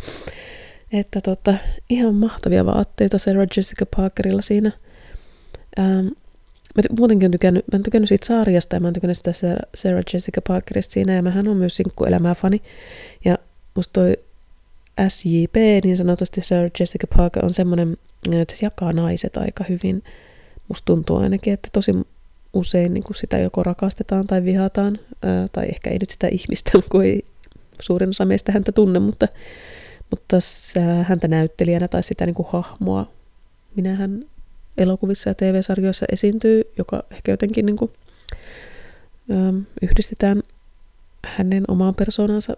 että 0.92 1.20
tota, 1.20 1.54
ihan 1.88 2.14
mahtavia 2.14 2.66
vaatteita 2.66 3.18
Sarah 3.18 3.46
Jessica 3.56 3.86
Parkerilla 3.96 4.42
siinä. 4.42 4.72
Ähm, 5.78 6.06
mä 6.76 6.82
muutenkin 6.98 7.26
on 7.26 7.30
tykännyt, 7.30 7.64
mä 7.72 7.76
oon 7.76 7.82
tykännyt 7.82 8.08
siitä 8.08 8.26
sarjasta 8.26 8.76
ja 8.76 8.80
mä 8.80 8.86
oon 8.86 8.94
tykännyt 8.94 9.16
sitä 9.16 9.32
Sarah 9.74 10.02
Jessica 10.12 10.40
Parkerista 10.48 10.92
siinä 10.92 11.14
ja 11.14 11.22
mähän 11.22 11.48
on 11.48 11.56
myös 11.56 11.76
sinkkuelämää 11.76 12.34
fani. 12.34 12.62
Ja 13.24 13.38
musta 13.74 13.92
toi 13.92 14.16
SJP, 15.08 15.54
niin 15.84 15.96
sanotusti 15.96 16.40
Sarah 16.40 16.70
Jessica 16.80 17.06
Parker 17.16 17.44
on 17.44 17.54
semmoinen, 17.54 17.96
että 18.32 18.56
se 18.56 18.66
jakaa 18.66 18.92
naiset 18.92 19.36
aika 19.36 19.64
hyvin. 19.68 20.02
Musta 20.68 20.86
tuntuu 20.86 21.16
ainakin, 21.16 21.52
että 21.52 21.68
tosi 21.72 21.92
usein 22.52 22.94
niin 22.94 23.04
sitä 23.14 23.38
joko 23.38 23.62
rakastetaan 23.62 24.26
tai 24.26 24.44
vihataan, 24.44 24.98
ää, 25.22 25.48
tai 25.52 25.66
ehkä 25.68 25.90
ei 25.90 25.98
nyt 25.98 26.10
sitä 26.10 26.28
ihmistä, 26.28 26.70
kun 26.90 27.04
ei 27.04 27.24
suurin 27.80 28.08
osa 28.08 28.24
meistä 28.24 28.52
häntä 28.52 28.72
tunne, 28.72 28.98
mutta 28.98 29.28
mutta 30.10 30.36
häntä 31.02 31.28
näyttelijänä 31.28 31.88
tai 31.88 32.02
sitä 32.02 32.26
niin 32.26 32.34
kuin 32.34 32.48
hahmoa, 32.50 33.10
minähän 33.76 34.24
elokuvissa 34.78 35.30
ja 35.30 35.34
TV-sarjoissa 35.34 36.06
esiintyy, 36.12 36.62
joka 36.78 37.04
ehkä 37.10 37.32
jotenkin 37.32 37.66
niin 37.66 37.76
kuin, 37.76 37.90
yhdistetään 39.82 40.42
hänen 41.26 41.64
omaan 41.68 41.94
persoonansa 41.94 42.56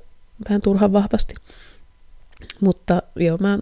vähän 0.48 0.62
turhan 0.62 0.92
vahvasti. 0.92 1.35
Mutta 2.61 3.03
joo, 3.16 3.38
mä, 3.40 3.59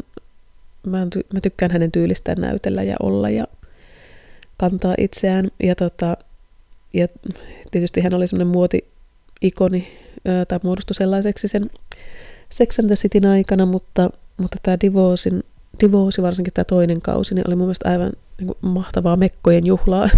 mä, 0.87 1.07
mä 1.35 1.40
tykkään 1.43 1.73
hänen 1.73 1.93
tyylistään 1.93 2.40
näytellä 2.40 2.83
ja 2.83 2.97
olla 3.03 3.31
ja 3.31 3.47
kantaa 4.57 4.95
itseään. 4.99 5.51
Ja, 5.62 5.75
tota, 5.75 6.16
ja 6.95 7.09
tietysti 7.71 8.01
hän 8.01 8.14
oli 8.14 8.27
semmoinen 8.27 8.53
muoti-ikoni, 8.53 9.99
tai 10.49 10.61
muodostui 10.62 10.95
sellaiseksi 10.95 11.49
sen 11.49 11.71
Sex 12.49 12.79
and 12.79 12.87
the 12.87 12.95
Cityn 12.95 13.27
aikana, 13.27 13.66
mutta, 13.66 14.11
mutta 14.37 14.59
tämä 14.62 14.77
Divorcein, 14.81 15.43
Divorce, 15.81 16.23
varsinkin 16.23 16.55
tämä 16.55 16.64
toinen 16.64 17.03
kausi, 17.03 17.35
niin 17.35 17.49
oli 17.49 17.57
mun 17.57 17.66
mielestä 17.66 17.90
aivan 17.90 18.12
niin 18.38 18.47
kuin, 18.47 18.59
mahtavaa 18.62 19.16
mekkojen 19.16 19.66
juhlaa. 19.66 20.09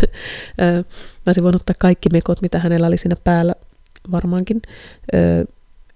mä 0.59 1.27
olisin 1.27 1.44
voinut 1.44 1.61
ottaa 1.61 1.77
kaikki 1.79 2.09
mekot, 2.12 2.42
mitä 2.42 2.59
hänellä 2.59 2.87
oli 2.87 2.98
siinä 2.98 3.16
päällä 3.25 3.55
varmaankin. 4.11 4.62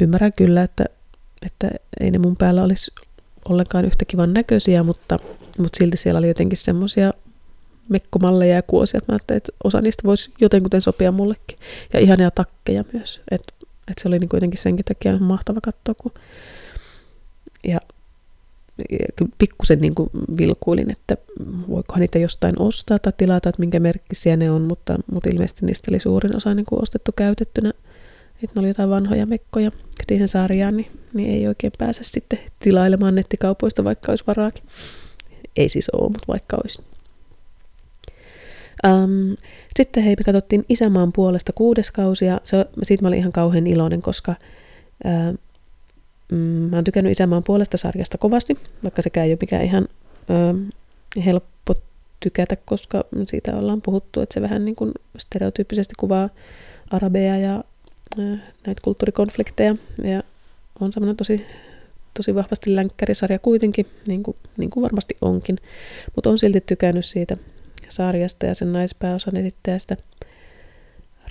Ymmärrän 0.00 0.32
kyllä, 0.32 0.62
että, 0.62 0.84
että 1.46 1.70
ei 2.00 2.10
ne 2.10 2.18
mun 2.18 2.36
päällä 2.36 2.62
olisi 2.62 2.90
ollenkaan 3.48 3.84
yhtä 3.84 4.04
kivan 4.04 4.32
näköisiä, 4.32 4.82
mutta, 4.82 5.18
mutta 5.58 5.78
silti 5.78 5.96
siellä 5.96 6.18
oli 6.18 6.28
jotenkin 6.28 6.58
semmoisia 6.58 7.12
mekkomalleja 7.88 8.54
ja 8.54 8.62
kuosia, 8.62 8.98
että 8.98 9.12
mä 9.12 9.14
ajattelin, 9.14 9.36
että 9.36 9.52
osa 9.64 9.80
niistä 9.80 10.02
voisi 10.04 10.30
jotenkuten 10.40 10.80
sopia 10.80 11.12
mullekin. 11.12 11.58
Ja 11.92 12.00
ihania 12.00 12.30
takkeja 12.30 12.84
myös. 12.92 13.20
Että 13.30 13.52
et 13.90 13.98
se 13.98 14.08
oli 14.08 14.18
niin 14.18 14.28
kuitenkin 14.28 14.60
senkin 14.60 14.84
takia 14.84 15.18
mahtava 15.18 15.60
katsoa, 15.60 15.94
kun 15.94 16.12
ja, 17.64 17.80
ja 18.90 19.26
pikkusen 19.38 19.80
niin 19.80 19.94
kuin 19.94 20.10
vilkuilin, 20.38 20.92
että 20.92 21.16
voikohan 21.68 22.00
niitä 22.00 22.18
jostain 22.18 22.54
ostaa 22.58 22.98
tai 22.98 23.12
tilata, 23.16 23.48
että 23.48 23.60
minkä 23.60 23.80
merkkisiä 23.80 24.36
ne 24.36 24.50
on, 24.50 24.62
mutta, 24.62 24.98
mutta 25.12 25.28
ilmeisesti 25.30 25.66
niistä 25.66 25.90
oli 25.90 26.00
suurin 26.00 26.36
osa 26.36 26.54
niin 26.54 26.66
kuin 26.66 26.82
ostettu 26.82 27.12
käytettynä. 27.16 27.72
Että 28.42 28.50
ne 28.54 28.60
oli 28.60 28.68
jotain 28.68 28.90
vanhoja 28.90 29.26
mekkoja 29.26 29.70
siihen 30.08 30.28
sarjaan, 30.28 30.76
niin, 30.76 30.90
niin 31.14 31.30
ei 31.30 31.48
oikein 31.48 31.72
pääse 31.78 32.04
sitten 32.04 32.38
tilailemaan 32.58 33.14
nettikaupoista, 33.14 33.84
vaikka 33.84 34.12
olisi 34.12 34.24
varaakin. 34.26 34.64
Ei 35.56 35.68
siis 35.68 35.90
ole, 35.90 36.10
mutta 36.10 36.28
vaikka 36.28 36.56
olisi. 36.64 36.82
Um, 38.86 39.36
sitten 39.76 40.02
hei, 40.02 40.16
me 40.18 40.24
katsottiin 40.24 40.64
Isämaan 40.68 41.12
puolesta 41.12 41.52
kuudes 41.52 41.90
kausi, 41.90 42.24
ja 42.24 42.40
se, 42.44 42.66
siitä 42.82 43.02
mä 43.02 43.08
olin 43.08 43.18
ihan 43.18 43.32
kauhean 43.32 43.66
iloinen, 43.66 44.02
koska 44.02 44.34
mm, 46.32 46.38
mä 46.38 46.76
oon 46.76 46.84
tykännyt 46.84 47.10
Isämaan 47.10 47.44
puolesta 47.44 47.76
sarjasta 47.76 48.18
kovasti, 48.18 48.58
vaikka 48.82 49.02
sekään 49.02 49.26
ei 49.26 49.32
ole 49.32 49.38
mikään 49.40 49.64
ihan 49.64 49.88
uh, 50.30 50.72
helppo 51.24 51.74
tykätä, 52.20 52.56
koska 52.56 53.04
siitä 53.26 53.56
ollaan 53.56 53.82
puhuttu, 53.82 54.20
että 54.20 54.34
se 54.34 54.42
vähän 54.42 54.64
niin 54.64 54.76
kuin 54.76 54.92
stereotyyppisesti 55.18 55.94
kuvaa 55.98 56.28
arabeja 56.90 57.38
ja 57.38 57.64
näitä 58.16 58.80
kulttuurikonflikteja, 58.82 59.76
ja 60.04 60.22
on 60.80 60.92
semmoinen 60.92 61.16
tosi 61.16 61.46
tosi 62.16 62.34
vahvasti 62.34 62.76
länkkärisarja 62.76 63.38
kuitenkin, 63.38 63.86
niin 64.08 64.22
kuin, 64.22 64.36
niin 64.56 64.70
kuin 64.70 64.82
varmasti 64.82 65.16
onkin, 65.20 65.56
mutta 66.14 66.30
on 66.30 66.38
silti 66.38 66.60
tykännyt 66.60 67.04
siitä 67.04 67.36
sarjasta 67.88 68.46
ja 68.46 68.54
sen 68.54 68.72
naispääosan 68.72 69.36
esittäjästä 69.36 69.96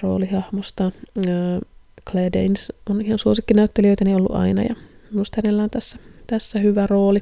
roolihahmosta. 0.01 0.91
Claire 2.11 2.33
Danes 2.33 2.73
on 2.89 3.01
ihan 3.01 3.19
suosikkinäyttelijöitäni 3.19 4.15
ollut 4.15 4.35
aina 4.35 4.63
ja 4.63 4.75
minusta 5.11 5.41
hänellä 5.43 5.63
on 5.63 5.69
tässä, 5.69 5.97
tässä 6.27 6.59
hyvä 6.59 6.87
rooli. 6.87 7.19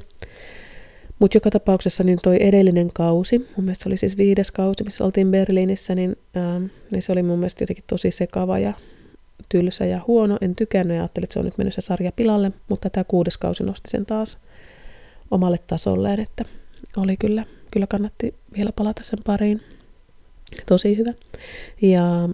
Mutta 1.18 1.36
joka 1.36 1.50
tapauksessa 1.50 2.04
niin 2.04 2.18
toi 2.22 2.36
edellinen 2.40 2.90
kausi, 2.92 3.38
mun 3.38 3.64
mielestä 3.64 3.82
se 3.82 3.88
oli 3.88 3.96
siis 3.96 4.16
viides 4.16 4.50
kausi, 4.50 4.84
missä 4.84 5.04
oltiin 5.04 5.30
Berliinissä, 5.30 5.94
niin, 5.94 6.16
ää, 6.34 6.60
niin 6.90 7.02
se 7.02 7.12
oli 7.12 7.22
mun 7.22 7.38
mielestä 7.38 7.62
jotenkin 7.62 7.84
tosi 7.86 8.10
sekava 8.10 8.58
ja 8.58 8.72
tylsä 9.48 9.84
ja 9.84 10.00
huono. 10.06 10.38
En 10.40 10.56
tykännyt 10.56 10.96
ja 10.96 11.02
ajattelin, 11.02 11.24
että 11.24 11.32
se 11.32 11.38
on 11.38 11.44
nyt 11.44 11.58
mennyt 11.58 11.74
se 11.74 11.80
sarja 11.80 12.12
pilalle, 12.12 12.52
mutta 12.68 12.90
tämä 12.90 13.04
kuudes 13.04 13.38
kausi 13.38 13.62
nosti 13.62 13.90
sen 13.90 14.06
taas 14.06 14.38
omalle 15.30 15.58
tasolleen, 15.66 16.20
että 16.20 16.44
oli 16.96 17.16
kyllä 17.16 17.44
kyllä 17.74 17.86
kannatti 17.86 18.34
vielä 18.56 18.72
palata 18.72 19.02
sen 19.02 19.18
pariin. 19.24 19.62
Tosi 20.66 20.96
hyvä. 20.96 21.12
Ja 21.82 22.28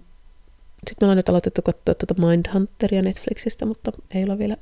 sitten 0.88 0.96
me 1.00 1.04
ollaan 1.04 1.16
nyt 1.16 1.28
aloitettu 1.28 1.62
katsoa 1.62 1.94
tuota 1.94 2.26
Mindhunteria 2.26 3.02
Netflixistä, 3.02 3.66
mutta 3.66 3.92
ei 4.14 4.24
olla 4.24 4.38
vielä, 4.38 4.56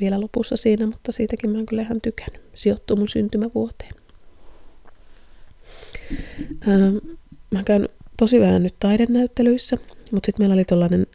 vielä 0.00 0.20
lopussa 0.20 0.56
siinä, 0.56 0.86
mutta 0.86 1.12
siitäkin 1.12 1.50
mä 1.50 1.56
oon 1.56 1.66
kyllä 1.66 1.82
ihan 1.82 2.00
tykännyt. 2.00 2.42
Sijoittuu 2.54 2.96
mun 2.96 3.08
syntymävuoteen. 3.08 3.94
Öö, 6.68 6.90
mä 7.50 7.62
käyn 7.62 7.88
tosi 8.18 8.40
vähän 8.40 8.62
nyt 8.62 8.74
taidenäyttelyissä, 8.80 9.76
mutta 10.12 10.26
sitten 10.26 10.42
meillä 10.42 10.54
oli 10.54 10.64
tällainen 10.64 11.06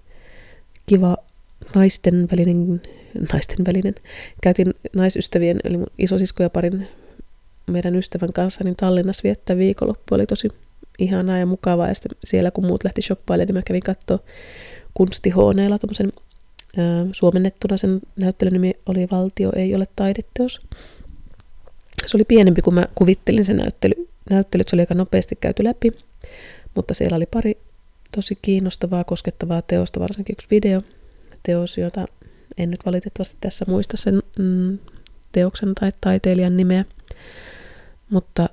kiva 0.87 1.17
naisten 1.75 2.27
välinen, 2.31 2.81
naisten 3.33 3.65
välinen, 3.65 3.95
käytiin 4.41 4.73
naisystävien, 4.95 5.59
eli 5.63 5.77
mun 5.77 5.87
isosisko 5.97 6.43
ja 6.43 6.49
parin 6.49 6.87
meidän 7.67 7.95
ystävän 7.95 8.33
kanssa, 8.33 8.63
niin 8.63 8.75
Tallinnassa 8.75 9.23
viettää 9.23 9.57
viikonloppu. 9.57 10.15
Oli 10.15 10.25
tosi 10.25 10.47
ihanaa 10.99 11.37
ja 11.37 11.45
mukavaa. 11.45 11.87
Ja 11.87 11.93
sitten 11.93 12.17
siellä, 12.23 12.51
kun 12.51 12.65
muut 12.65 12.83
lähti 12.83 13.01
shoppailemaan, 13.01 13.47
niin 13.47 13.55
mä 13.55 13.61
kävin 13.61 13.81
katsoa 13.81 14.19
kunstihooneilla 14.93 15.79
tuommoisen 15.79 16.11
suomennettuna 17.11 17.77
sen 17.77 17.99
näyttelyn 18.15 18.53
nimi 18.53 18.73
oli 18.85 19.07
Valtio 19.11 19.51
ei 19.55 19.75
ole 19.75 19.87
taideteos. 19.95 20.59
Se 22.05 22.17
oli 22.17 22.23
pienempi 22.23 22.61
kuin 22.61 22.73
mä 22.73 22.85
kuvittelin 22.95 23.45
se 23.45 23.53
näyttely. 23.53 24.07
Näyttelyt 24.29 24.67
se 24.67 24.75
oli 24.75 24.81
aika 24.81 24.93
nopeasti 24.93 25.35
käyty 25.35 25.63
läpi, 25.63 25.91
mutta 26.75 26.93
siellä 26.93 27.15
oli 27.15 27.25
pari 27.25 27.57
tosi 28.15 28.37
kiinnostavaa, 28.41 29.03
koskettavaa 29.03 29.61
teosta, 29.61 29.99
varsinkin 29.99 30.33
yksi 30.33 30.47
video 30.51 30.81
teos, 31.43 31.77
jota 31.77 32.05
en 32.57 32.71
nyt 32.71 32.85
valitettavasti 32.85 33.37
tässä 33.41 33.65
muista 33.67 33.97
sen 33.97 34.21
mm, 34.39 34.77
teoksen 35.31 35.75
tai 35.75 35.91
taiteilijan 36.01 36.57
nimeä, 36.57 36.85
mutta 38.09 38.49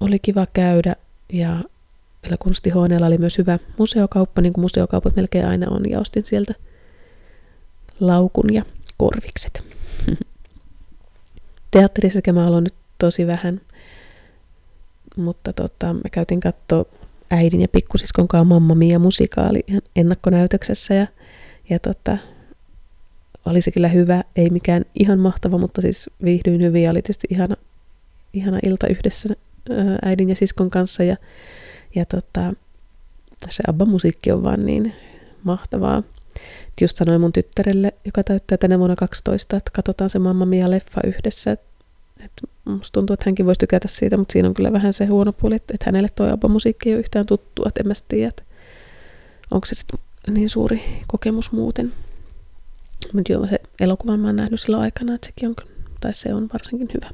oli 0.00 0.18
kiva 0.18 0.46
käydä 0.52 0.96
ja 1.32 1.64
vielä 2.22 2.36
kunstihuoneella 2.38 3.06
oli 3.06 3.18
myös 3.18 3.38
hyvä 3.38 3.58
museokauppa, 3.78 4.42
niin 4.42 4.52
kuin 4.52 4.62
museokaupat 4.62 5.16
melkein 5.16 5.46
aina 5.46 5.66
on, 5.70 5.90
ja 5.90 6.00
ostin 6.00 6.26
sieltä 6.26 6.54
laukun 8.00 8.54
ja 8.54 8.64
korvikset. 8.96 9.62
Teatterissa 11.70 12.20
mä 12.32 12.46
aloin 12.46 12.64
nyt 12.64 12.74
tosi 12.98 13.26
vähän, 13.26 13.60
mutta 15.16 15.52
tota, 15.52 15.94
me 15.94 16.10
käytiin 16.10 16.40
katsoa 16.40 16.84
äidin 17.30 17.60
ja 17.60 17.68
pikkusiskon 17.68 18.28
kanssa 18.28 18.44
Mamma 18.44 18.74
Mia 18.74 18.98
musikaali 18.98 19.64
ennakkonäytöksessä 19.96 20.94
ja, 20.94 21.06
ja 21.70 21.78
tota, 21.78 22.18
oli 23.46 23.60
se 23.60 23.70
kyllä 23.70 23.88
hyvä, 23.88 24.24
ei 24.36 24.50
mikään 24.50 24.84
ihan 24.94 25.18
mahtava, 25.18 25.58
mutta 25.58 25.82
siis 25.82 26.10
viihdyin 26.24 26.62
hyvin 26.62 26.82
ja 26.82 26.90
oli 26.90 27.02
tietysti 27.02 27.26
ihana, 27.30 27.56
ihana 28.32 28.58
ilta 28.62 28.86
yhdessä 28.86 29.28
äidin 30.04 30.28
ja 30.28 30.36
siskon 30.36 30.70
kanssa 30.70 31.02
ja, 31.02 31.16
ja 31.94 32.04
tota, 32.04 32.52
se 33.48 33.62
ABBA-musiikki 33.68 34.32
on 34.32 34.42
vaan 34.42 34.66
niin 34.66 34.94
mahtavaa. 35.44 36.02
Just 36.80 36.96
sanoin 36.96 37.20
mun 37.20 37.32
tyttärelle, 37.32 37.92
joka 38.04 38.24
täyttää 38.24 38.58
tänä 38.58 38.78
vuonna 38.78 38.96
12, 38.96 39.56
että 39.56 39.70
katsotaan 39.74 40.10
se 40.10 40.18
Mamma 40.18 40.44
Mia-leffa 40.44 41.00
yhdessä. 41.06 41.52
Et, 41.52 41.60
et 42.24 42.32
musta 42.64 42.92
tuntuu, 42.92 43.14
että 43.14 43.24
hänkin 43.26 43.46
voisi 43.46 43.58
tykätä 43.58 43.88
siitä, 43.88 44.16
mutta 44.16 44.32
siinä 44.32 44.48
on 44.48 44.54
kyllä 44.54 44.72
vähän 44.72 44.92
se 44.92 45.06
huono 45.06 45.32
puoli, 45.32 45.54
että, 45.54 45.74
että 45.74 45.86
hänelle 45.86 46.08
toi 46.08 46.30
ABBA-musiikki 46.30 46.88
ei 46.88 46.94
ole 46.94 47.00
yhtään 47.00 47.26
tuttua, 47.26 47.64
että 47.68 47.80
en 47.80 47.86
mä 47.86 47.94
tiedä, 48.08 48.28
että 48.28 48.42
onko 49.50 49.66
se 49.66 49.74
niin 50.30 50.48
suuri 50.48 50.82
kokemus 51.06 51.52
muuten. 51.52 51.92
Mutta 53.12 53.32
joo, 53.32 53.46
se 53.46 53.60
elokuvan 53.80 54.20
mä 54.20 54.26
oon 54.26 54.36
nähnyt 54.36 54.60
silloin 54.60 54.82
aikana, 54.82 55.14
että 55.14 55.26
sekin 55.26 55.48
on, 55.48 55.54
tai 56.00 56.14
se 56.14 56.34
on 56.34 56.48
varsinkin 56.52 56.88
hyvä. 56.94 57.10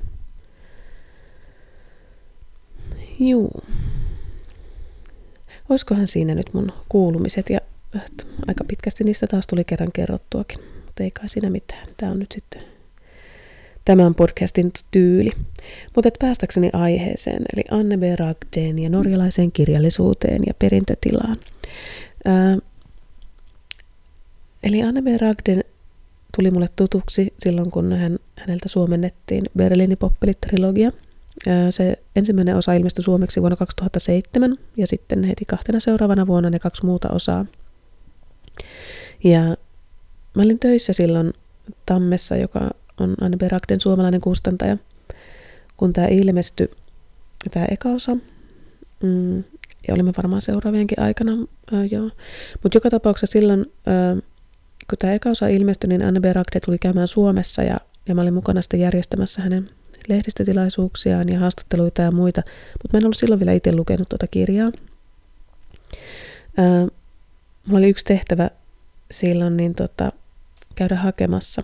Juu. 3.19 3.63
Oiskohan 5.69 6.09
siinä 6.09 6.35
nyt 6.35 6.55
mun 6.55 6.73
kuulumiset 6.89 7.51
ja 7.51 7.61
aika 8.47 8.65
pitkästi 8.65 9.05
niistä 9.05 9.27
taas 9.27 9.47
tuli 9.47 9.65
kerran 9.65 9.93
kerrottuakin, 9.93 10.59
mutta 10.87 11.03
ei 11.03 11.11
kai 11.11 11.29
siinä 11.29 11.51
mitään. 11.51 11.89
Tämä 11.97 12.13
on 12.13 12.19
nyt 12.19 12.33
sitten 12.33 12.72
tämän 13.85 14.15
podcastin 14.15 14.73
tyyli. 14.91 15.31
Mutta 15.97 16.09
päästäkseni 16.21 16.71
aiheeseen, 16.73 17.43
eli 17.55 17.65
Anne 17.71 17.97
B. 17.97 18.03
Ragden 18.19 18.79
ja 18.79 18.91
norjalaiseen 18.91 19.53
kirjallisuuteen 19.53 20.43
ja 20.47 20.55
perintötilaan. 20.59 21.37
Ää, 22.25 22.59
eli 24.63 24.83
Anne 24.83 25.03
B. 25.03 25.07
Ragden 25.21 25.65
tuli 26.37 26.51
mulle 26.51 26.69
tutuksi 26.77 27.35
silloin, 27.39 27.71
kun 27.71 27.93
hän, 27.93 28.19
häneltä 28.39 28.69
suomennettiin 28.69 29.45
Berliini 29.57 29.97
Poppelit-trilogia. 29.97 30.93
Se 31.71 31.99
ensimmäinen 32.17 32.57
osa 32.57 32.73
ilmestyi 32.73 33.05
suomeksi 33.05 33.41
vuonna 33.41 33.57
2007 33.57 34.59
ja 34.77 34.87
sitten 34.87 35.25
heti 35.25 35.45
kahtena 35.45 35.81
seuraavana 35.81 36.27
vuonna 36.27 36.51
ne 36.51 36.59
kaksi 36.59 36.87
muuta 36.87 37.09
osaa. 37.09 37.47
Ja 39.25 39.41
mä 40.35 40.43
olin 40.43 40.59
töissä 40.59 40.93
silloin 40.93 41.33
Tammessa, 41.87 42.37
joka 42.37 42.71
on 43.01 43.15
Anne 43.21 43.37
Berakden 43.37 43.81
suomalainen 43.81 44.21
kustantaja, 44.21 44.77
kun 45.77 45.93
tämä 45.93 46.07
ilmestyi, 46.07 46.71
tämä 47.51 47.67
eka 47.71 47.89
osa. 47.89 48.17
Mm, 49.03 49.39
ja 49.89 49.95
olimme 49.95 50.13
varmaan 50.17 50.43
seuraavienkin 50.43 51.01
aikana, 51.01 51.33
äh, 51.75 51.93
joo. 51.93 52.11
Mutta 52.63 52.77
joka 52.77 52.91
tapauksessa 52.91 53.33
silloin, 53.33 53.61
äh, 53.61 54.23
kun 54.91 54.99
tämä 54.99 55.13
eka 55.13 55.31
osa 55.31 55.49
ilmestyi, 55.49 55.89
niin 55.89 56.05
Anne 56.05 56.21
Berakde 56.21 56.61
tuli 56.61 56.79
käymään 56.79 57.09
Suomessa 57.09 57.63
ja, 57.63 57.81
ja 58.09 58.15
mä 58.15 58.23
olin 58.23 58.35
mukana 58.35 58.63
sitten 58.63 58.81
järjestämässä 58.81 59.43
hänen 59.43 59.71
lehdistötilaisuuksiaan 60.09 61.29
ja 61.29 61.39
haastatteluita 61.39 62.03
ja 62.03 62.11
muita, 62.11 62.43
mutta 62.83 62.89
mä 62.93 62.99
en 62.99 63.05
ollut 63.05 63.17
silloin 63.17 63.41
vielä 63.41 63.53
itse 63.53 63.75
lukenut 63.75 64.09
tuota 64.09 64.27
kirjaa. 64.27 64.73
Ää, 66.57 66.87
mulla 67.67 67.79
oli 67.79 67.89
yksi 67.89 68.05
tehtävä 68.05 68.51
silloin 69.11 69.57
niin 69.57 69.75
tota, 69.75 70.13
käydä 70.75 70.97
hakemassa 70.97 71.63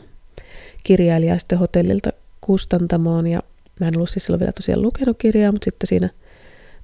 kirjailijaa 0.85 1.39
sitten 1.39 1.59
hotellilta 1.59 2.13
kustantamoon 2.41 3.27
ja 3.27 3.43
mä 3.81 3.89
en 3.89 3.97
ollut 3.97 4.11
siis 4.11 4.25
silloin 4.25 4.41
vielä 4.41 4.53
tosiaan 4.53 4.83
lukenut 4.83 5.19
kirjaa, 5.19 5.53
mutta 5.53 5.65
sitten 5.65 5.87
siinä 5.87 6.11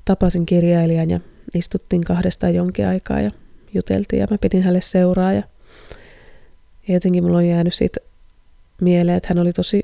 tapasin 0.05 0.47
kirjailijan 0.47 1.11
ja 1.11 1.21
istuttiin 1.55 2.05
kahdestaan 2.05 2.55
jonkin 2.55 2.87
aikaa 2.87 3.21
ja 3.21 3.31
juteltiin 3.75 4.21
ja 4.21 4.27
mä 4.31 4.39
pidin 4.39 4.63
hänelle 4.63 4.81
seuraa 4.81 5.33
ja, 5.33 5.43
ja 6.89 6.95
jotenkin 6.95 7.25
mulla 7.25 7.39
on 7.39 7.49
jäänyt 7.49 7.75
siitä 7.75 8.01
mieleen, 8.81 9.17
että 9.17 9.29
hän 9.31 9.39
oli 9.39 9.53
tosi 9.53 9.83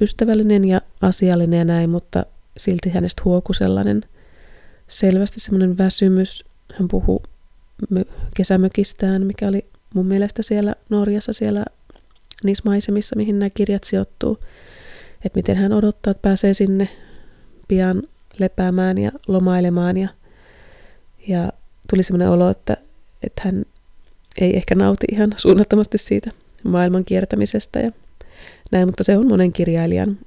ystävällinen 0.00 0.64
ja 0.64 0.80
asiallinen 1.00 1.58
ja 1.58 1.64
näin, 1.64 1.90
mutta 1.90 2.26
silti 2.56 2.90
hänestä 2.90 3.22
huoku 3.24 3.52
sellainen 3.52 4.04
selvästi 4.88 5.40
semmoinen 5.40 5.78
väsymys. 5.78 6.44
Hän 6.78 6.88
puhuu 6.88 7.22
kesämökistään, 8.36 9.26
mikä 9.26 9.48
oli 9.48 9.64
mun 9.94 10.06
mielestä 10.06 10.42
siellä 10.42 10.74
Norjassa, 10.88 11.32
siellä 11.32 11.64
niissä 12.44 12.62
maisemissa, 12.66 13.16
mihin 13.16 13.38
nämä 13.38 13.50
kirjat 13.50 13.84
sijoittuu. 13.84 14.38
Että 15.24 15.38
miten 15.38 15.56
hän 15.56 15.72
odottaa, 15.72 16.10
että 16.10 16.22
pääsee 16.22 16.54
sinne 16.54 16.88
pian 17.68 18.02
lepäämään 18.38 18.98
ja 18.98 19.12
lomailemaan. 19.28 19.96
Ja, 19.96 20.08
ja 21.28 21.52
tuli 21.90 22.02
semmoinen 22.02 22.30
olo, 22.30 22.50
että, 22.50 22.76
että 23.22 23.42
hän 23.44 23.64
ei 24.40 24.56
ehkä 24.56 24.74
nauti 24.74 25.06
ihan 25.12 25.34
suunnattomasti 25.36 25.98
siitä 25.98 26.30
maailman 26.64 27.04
kiertämisestä 27.04 27.80
ja 27.80 27.92
näin, 28.72 28.88
mutta 28.88 29.04
se 29.04 29.18
on 29.18 29.28
monen 29.28 29.52
kirjailijan, 29.52 30.18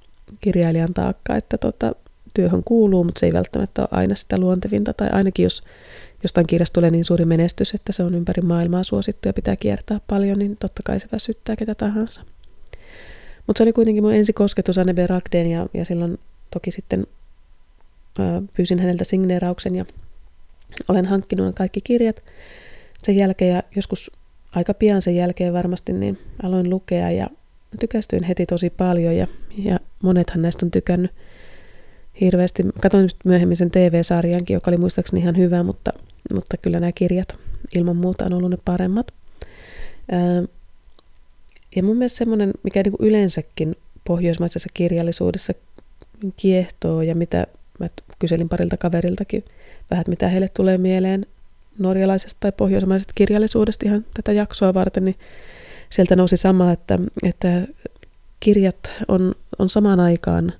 kirjailijan 0.42 0.94
taakka, 0.94 1.36
että 1.36 1.58
tota, 1.58 1.96
työhön 2.34 2.64
kuuluu, 2.64 3.04
mutta 3.04 3.20
se 3.20 3.26
ei 3.26 3.34
välttämättä 3.34 3.82
ole 3.82 3.90
aina 3.92 4.16
sitä 4.16 4.38
luontevinta, 4.38 4.94
tai 4.94 5.10
ainakin 5.12 5.44
jos 5.44 5.64
jostain 6.24 6.48
kirjasta 6.48 6.74
tulee 6.74 6.92
niin 6.92 7.06
suuri 7.06 7.26
menestys, 7.26 7.74
että 7.74 7.92
se 7.92 8.04
on 8.04 8.16
ympäri 8.16 8.42
maailmaa 8.42 8.84
suosittu 8.84 9.30
ja 9.30 9.34
pitää 9.34 9.56
kiertää 9.56 10.02
paljon, 10.08 10.40
niin 10.40 10.58
totta 10.58 10.84
kai 10.86 11.00
se 11.00 11.08
väsyttää 11.12 11.56
ketä 11.56 11.76
tahansa. 11.76 12.22
Mutta 13.48 13.58
se 13.58 13.64
oli 13.64 13.74
kuitenkin 13.74 14.04
mun 14.04 14.14
ensi 14.14 14.34
kosketus 14.34 14.78
Anne 14.78 14.94
B. 14.94 14.98
Ragden 15.08 15.52
ja, 15.52 15.68
ja 15.74 15.86
silloin 15.86 16.20
toki 16.52 16.72
sitten 16.72 17.08
ää, 18.20 18.42
pyysin 18.58 18.80
häneltä 18.80 19.04
signeerauksen 19.04 19.76
ja 19.76 19.86
olen 20.90 21.06
hankkinut 21.06 21.56
kaikki 21.56 21.82
kirjat 21.82 22.24
sen 23.04 23.16
jälkeen 23.16 23.56
ja 23.56 23.64
joskus 23.76 24.12
aika 24.56 24.74
pian 24.74 25.02
sen 25.02 25.16
jälkeen 25.16 25.54
varmasti 25.54 25.94
niin 25.94 26.20
aloin 26.44 26.70
lukea 26.70 27.12
ja 27.12 27.28
tykästyin 27.80 28.24
heti 28.24 28.46
tosi 28.46 28.70
paljon 28.70 29.16
ja, 29.16 29.28
ja 29.58 29.80
monethan 30.04 30.42
näistä 30.42 30.66
on 30.66 30.72
tykännyt 30.72 31.12
hirveästi. 32.22 32.64
Katoin 32.82 33.10
myöhemmin 33.26 33.58
sen 33.58 33.72
TV-sarjankin, 33.72 34.54
joka 34.54 34.72
oli 34.72 34.78
muistaakseni 34.78 35.22
ihan 35.22 35.38
hyvä, 35.38 35.64
mutta, 35.64 35.94
mutta 36.34 36.58
kyllä 36.58 36.80
nämä 36.80 36.92
kirjat 36.92 37.36
ilman 37.76 37.96
muuta 37.96 38.26
on 38.26 38.34
ollut 38.34 38.52
ne 38.52 38.58
paremmat. 38.66 39.08
Ää, 40.12 40.44
ja 41.76 41.84
mun 41.84 41.98
mielestä 41.98 42.18
semmoinen, 42.18 42.54
mikä 42.64 42.84
niin 42.84 42.94
kuin 42.98 43.10
yleensäkin 43.10 43.76
pohjoismaisessa 44.08 44.70
kirjallisuudessa 44.74 45.54
kiehtoo 46.38 47.02
ja 47.02 47.16
mitä 47.16 47.48
mä 47.80 47.90
kyselin 48.20 48.50
parilta 48.50 48.78
kaveriltakin 48.78 49.46
vähän, 49.92 50.06
mitä 50.08 50.28
heille 50.28 50.48
tulee 50.50 50.78
mieleen 50.78 51.26
norjalaisesta 51.80 52.38
tai 52.40 52.52
pohjoismaisesta 52.52 53.14
kirjallisuudesta 53.16 53.86
ihan 53.86 54.06
tätä 54.14 54.32
jaksoa 54.32 54.74
varten, 54.74 55.06
niin 55.06 55.16
sieltä 55.90 56.16
nousi 56.16 56.38
sama, 56.38 56.72
että, 56.72 57.00
että 57.24 57.68
kirjat 58.40 58.92
on, 59.08 59.36
on 59.60 59.70
samaan 59.70 60.00
aikaan 60.00 60.54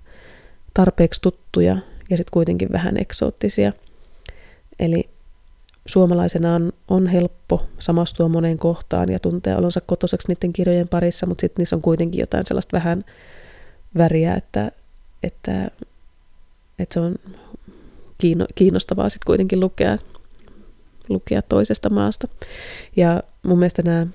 tarpeeksi 0.74 1.22
tuttuja 1.22 1.78
ja 2.10 2.18
sitten 2.18 2.32
kuitenkin 2.32 2.72
vähän 2.72 2.98
eksoottisia. 2.98 3.74
Eli 4.80 5.10
suomalaisena 5.86 6.56
on, 6.56 6.74
on 6.88 7.08
helppo 7.08 7.68
samastua 7.80 8.28
moneen 8.28 8.58
kohtaan 8.58 9.10
ja 9.10 9.20
tuntea 9.20 9.58
olonsa 9.58 9.82
kotoiseksi 9.82 10.28
niiden 10.28 10.54
kirjojen 10.54 10.88
parissa, 10.88 11.26
mutta 11.26 11.42
sitten 11.42 11.62
niissä 11.62 11.76
on 11.76 11.82
kuitenkin 11.82 12.20
jotain 12.20 12.46
sellaista 12.46 12.78
vähän 12.78 13.06
väriä, 13.98 14.36
että, 14.36 14.72
että, 15.24 15.72
että 16.80 16.94
se 16.94 17.00
on 17.00 17.16
kiinnostavaa 18.56 19.10
sitten 19.10 19.26
kuitenkin 19.26 19.60
lukea, 19.60 19.98
lukea 21.10 21.42
toisesta 21.42 21.90
maasta. 21.90 22.28
Ja 22.96 23.24
mun 23.44 23.60
mielestä 23.60 23.82
nämä 23.82 24.08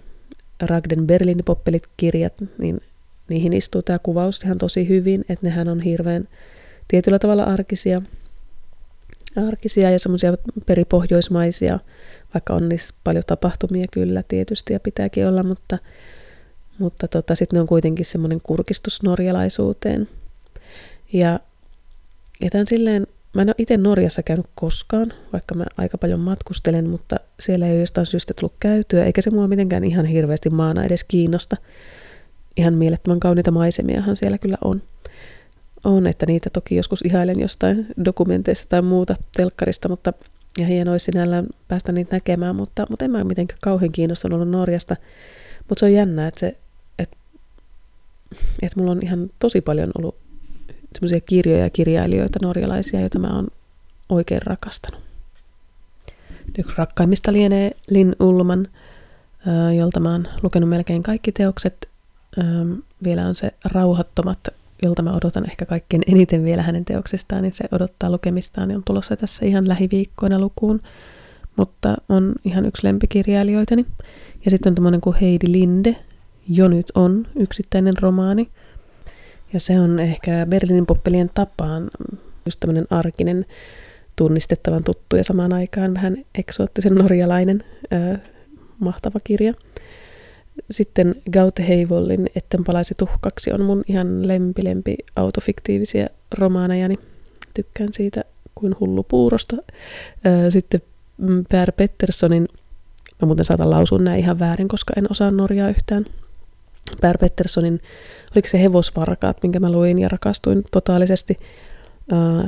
Ragden 0.61 1.07
Berlin 1.07 1.43
poppelit 1.45 1.83
kirjat, 1.97 2.33
niin 2.59 2.81
niihin 3.29 3.53
istuu 3.53 3.83
tämä 3.83 3.99
kuvaus 3.99 4.41
ihan 4.45 4.59
tosi 4.59 4.89
hyvin, 4.89 5.25
että 5.29 5.47
nehän 5.47 5.69
on 5.69 5.81
hirveän 5.81 6.29
tietyllä 6.89 7.19
tavalla 7.19 7.45
arkisia, 7.45 8.03
arkisia 9.39 9.91
ja 9.91 9.99
semmoisia 9.99 10.35
peripohjoismaisia, 10.67 11.79
vaikka 12.35 12.55
on 12.55 12.69
niissä 12.69 12.89
paljon 13.05 13.25
tapahtumia 13.27 13.85
kyllä 13.93 14.23
tietysti 14.29 14.73
ja 14.73 14.81
pitääkin 14.81 15.27
olla, 15.27 15.43
mutta, 15.43 15.79
mutta 16.79 17.09
tota, 17.09 17.35
sitten 17.35 17.57
ne 17.57 17.61
on 17.61 17.67
kuitenkin 17.67 18.05
semmoinen 18.05 18.41
kurkistus 18.43 19.03
norjalaisuuteen. 19.03 20.09
Ja, 21.13 21.41
ja 22.41 22.51
tämän 22.51 22.67
silleen, 22.67 23.07
mä 23.35 23.43
en 23.43 23.49
ole 23.49 23.55
itse 23.59 23.77
Norjassa 23.77 24.23
käynyt 24.23 24.47
koskaan, 24.55 25.13
vaikka 25.33 25.55
mä 25.55 25.65
aika 25.77 25.99
paljon 25.99 26.21
matkustelen, 26.21 26.89
mutta 26.89 27.17
siellä 27.41 27.67
ei 27.67 27.73
ole 27.73 27.81
jostain 27.81 28.07
syystä 28.07 28.35
tullut 28.35 28.55
käytyä, 28.61 29.05
eikä 29.05 29.23
se 29.23 29.31
mua 29.31 29.49
mitenkään 29.49 29.85
ihan 29.85 30.07
hirveästi 30.07 30.51
maana 30.51 30.85
edes 30.85 31.05
kiinnosta. 31.05 31.57
Ihan 32.57 32.75
mielettömän 32.75 33.21
kauniita 33.21 33.51
maisemiahan 33.51 34.17
siellä 34.17 34.39
kyllä 34.39 34.59
on 34.65 34.83
on, 35.85 36.07
että 36.07 36.27
niitä 36.27 36.51
toki 36.51 36.77
joskus 36.77 37.03
ihailen 37.03 37.41
jostain 37.41 37.87
dokumenteista 38.05 38.67
tai 38.69 38.83
muuta 38.83 39.17
telkkarista, 39.37 39.89
mutta 39.89 40.13
ja 40.59 40.67
hienoa 40.67 40.99
sinällään 40.99 41.47
päästä 41.69 41.93
niitä 41.93 42.17
näkemään, 42.17 42.57
mutta, 42.57 42.87
mutta 42.91 43.05
en 43.05 43.11
mä 43.11 43.25
mitenkään 43.25 43.59
kauhean 43.63 43.93
kiinnostunut 43.93 44.37
ollut 44.37 44.51
Norjasta. 44.51 44.97
Mutta 45.69 45.81
se 45.81 45.87
on 45.87 45.93
jännä, 45.93 46.27
että, 46.27 46.41
se, 46.41 46.57
että, 46.99 47.17
että 48.63 48.81
mulla 48.81 48.91
on 48.91 49.03
ihan 49.03 49.31
tosi 49.39 49.61
paljon 49.61 49.91
ollut 49.99 50.17
semmoisia 50.95 51.21
kirjoja 51.21 51.63
ja 51.63 51.71
kirjailijoita 51.71 52.39
norjalaisia, 52.43 53.01
joita 53.01 53.19
mä 53.19 53.37
oon 53.37 53.49
oikein 54.09 54.43
rakastanut. 54.43 55.01
Yksi 56.59 56.75
rakkaimmista 56.77 57.33
lienee 57.33 57.71
Lin 57.91 58.17
Ulman, 58.21 58.69
jolta 59.77 60.01
mä 60.01 60.13
oon 60.13 60.29
lukenut 60.43 60.69
melkein 60.69 61.03
kaikki 61.03 61.33
teokset. 61.33 61.89
Vielä 63.05 63.27
on 63.27 63.37
se 63.37 63.51
Rauhattomat 63.65 64.49
jolta 64.83 65.03
mä 65.03 65.13
odotan 65.13 65.45
ehkä 65.45 65.67
kaikkein 65.67 66.03
eniten 66.07 66.45
vielä 66.45 66.63
hänen 66.63 66.85
teoksestaan, 66.85 67.43
niin 67.43 67.53
se 67.53 67.65
odottaa 67.73 68.11
lukemistaan, 68.11 68.69
niin 68.69 68.77
on 68.77 68.83
tulossa 68.85 69.17
tässä 69.17 69.47
ihan 69.47 69.69
lähiviikkoina 69.69 70.39
lukuun, 70.39 70.81
mutta 71.57 71.97
on 72.09 72.35
ihan 72.45 72.67
yksi 72.67 72.87
lempikirjailijoitani. 72.87 73.87
Ja 74.45 74.51
sitten 74.51 74.71
on 74.71 74.75
tämmöinen 74.75 75.01
kuin 75.01 75.17
Heidi 75.17 75.53
Linde, 75.53 75.97
jo 76.49 76.69
nyt 76.69 76.87
on 76.95 77.27
yksittäinen 77.37 77.95
romaani. 78.01 78.49
Ja 79.53 79.61
se 79.61 79.81
on 79.81 80.01
ehkä 80.01 80.47
Berliinin 80.49 80.87
poppelien 80.87 81.31
tapaan 81.35 81.91
just 82.47 82.61
tämmöinen 82.61 82.87
arkinen, 82.91 83.47
tunnistettavan 84.17 84.85
tuttu 84.85 85.17
ja 85.17 85.25
samaan 85.25 85.53
aikaan 85.53 85.95
vähän 85.95 86.17
eksoottisen 86.39 86.95
norjalainen 86.95 87.65
äh, 87.93 88.21
mahtava 88.79 89.21
kirja. 89.25 89.55
Sitten 90.71 91.15
Gaute 91.33 91.69
Heivollin 91.69 92.27
Etten 92.35 92.65
palaisi 92.65 92.95
tuhkaksi 92.99 93.53
on 93.53 93.63
mun 93.63 93.85
ihan 93.89 94.29
lempi 94.29 94.65
lempi 94.65 94.97
autofiktiivisia 95.17 96.07
romaanejani. 96.39 96.99
Tykkään 97.55 97.89
siitä 97.93 98.25
kuin 98.55 98.77
hullu 98.81 99.03
puurosta. 99.03 99.57
Sitten 100.49 100.83
Per 101.49 101.73
Petterssonin, 101.73 102.49
mä 103.23 103.27
muuten 103.27 103.45
saatan 103.45 103.71
lausua 103.71 103.99
näin 103.99 104.21
ihan 104.21 104.39
väärin, 104.39 104.69
koska 104.69 104.93
en 104.97 105.11
osaa 105.11 105.31
Norjaa 105.31 105.69
yhtään. 105.69 106.05
Per 107.01 107.19
Petterssonin, 107.19 107.81
oliko 108.35 108.49
se 108.49 108.61
Hevosvarkaat, 108.61 109.43
minkä 109.43 109.61
mä 109.61 109.73
luin 109.73 109.99
ja 109.99 110.09
rakastuin 110.09 110.65
totaalisesti. 110.71 111.39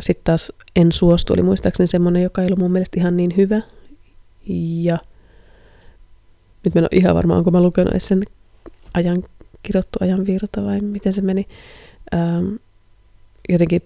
Sitten 0.01 0.25
taas 0.25 0.53
En 0.77 0.93
suostu, 0.93 1.33
oli 1.33 1.43
muistaakseni 1.43 1.87
semmoinen, 1.87 2.23
joka 2.23 2.43
ei 2.43 2.47
ollut 2.47 2.59
mun 2.59 2.73
mielestä 2.73 3.01
ihan 3.01 3.17
niin 3.17 3.37
hyvä. 3.37 3.61
Ja 4.83 4.99
nyt 6.65 6.75
mä 6.75 6.79
en 6.79 6.85
ole 6.85 6.99
ihan 7.01 7.15
varma, 7.15 7.37
onko 7.37 7.51
mä 7.51 7.63
lukenut 7.63 7.95
sen 7.99 8.23
ajan, 8.95 9.25
kirjoittu 9.63 9.99
ajan 10.01 10.27
virta 10.27 10.65
vai 10.65 10.81
miten 10.81 11.13
se 11.13 11.23
meni. 11.23 11.47
Ähm, 12.15 12.55
jotenkin 13.49 13.83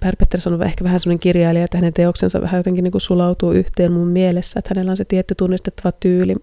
Per 0.00 0.16
Pettersson 0.16 0.54
on 0.54 0.62
ehkä 0.62 0.84
vähän 0.84 1.00
sellainen 1.00 1.20
kirjailija, 1.20 1.64
että 1.64 1.78
hänen 1.78 1.92
teoksensa 1.92 2.40
vähän 2.40 2.58
jotenkin 2.58 2.84
niin 2.84 2.92
kuin 2.92 3.02
sulautuu 3.02 3.52
yhteen 3.52 3.92
mun 3.92 4.08
mielessä, 4.08 4.58
että 4.58 4.70
hänellä 4.74 4.90
on 4.90 4.96
se 4.96 5.04
tietty 5.04 5.34
tunnistettava 5.34 5.92
tyyli, 5.92 6.36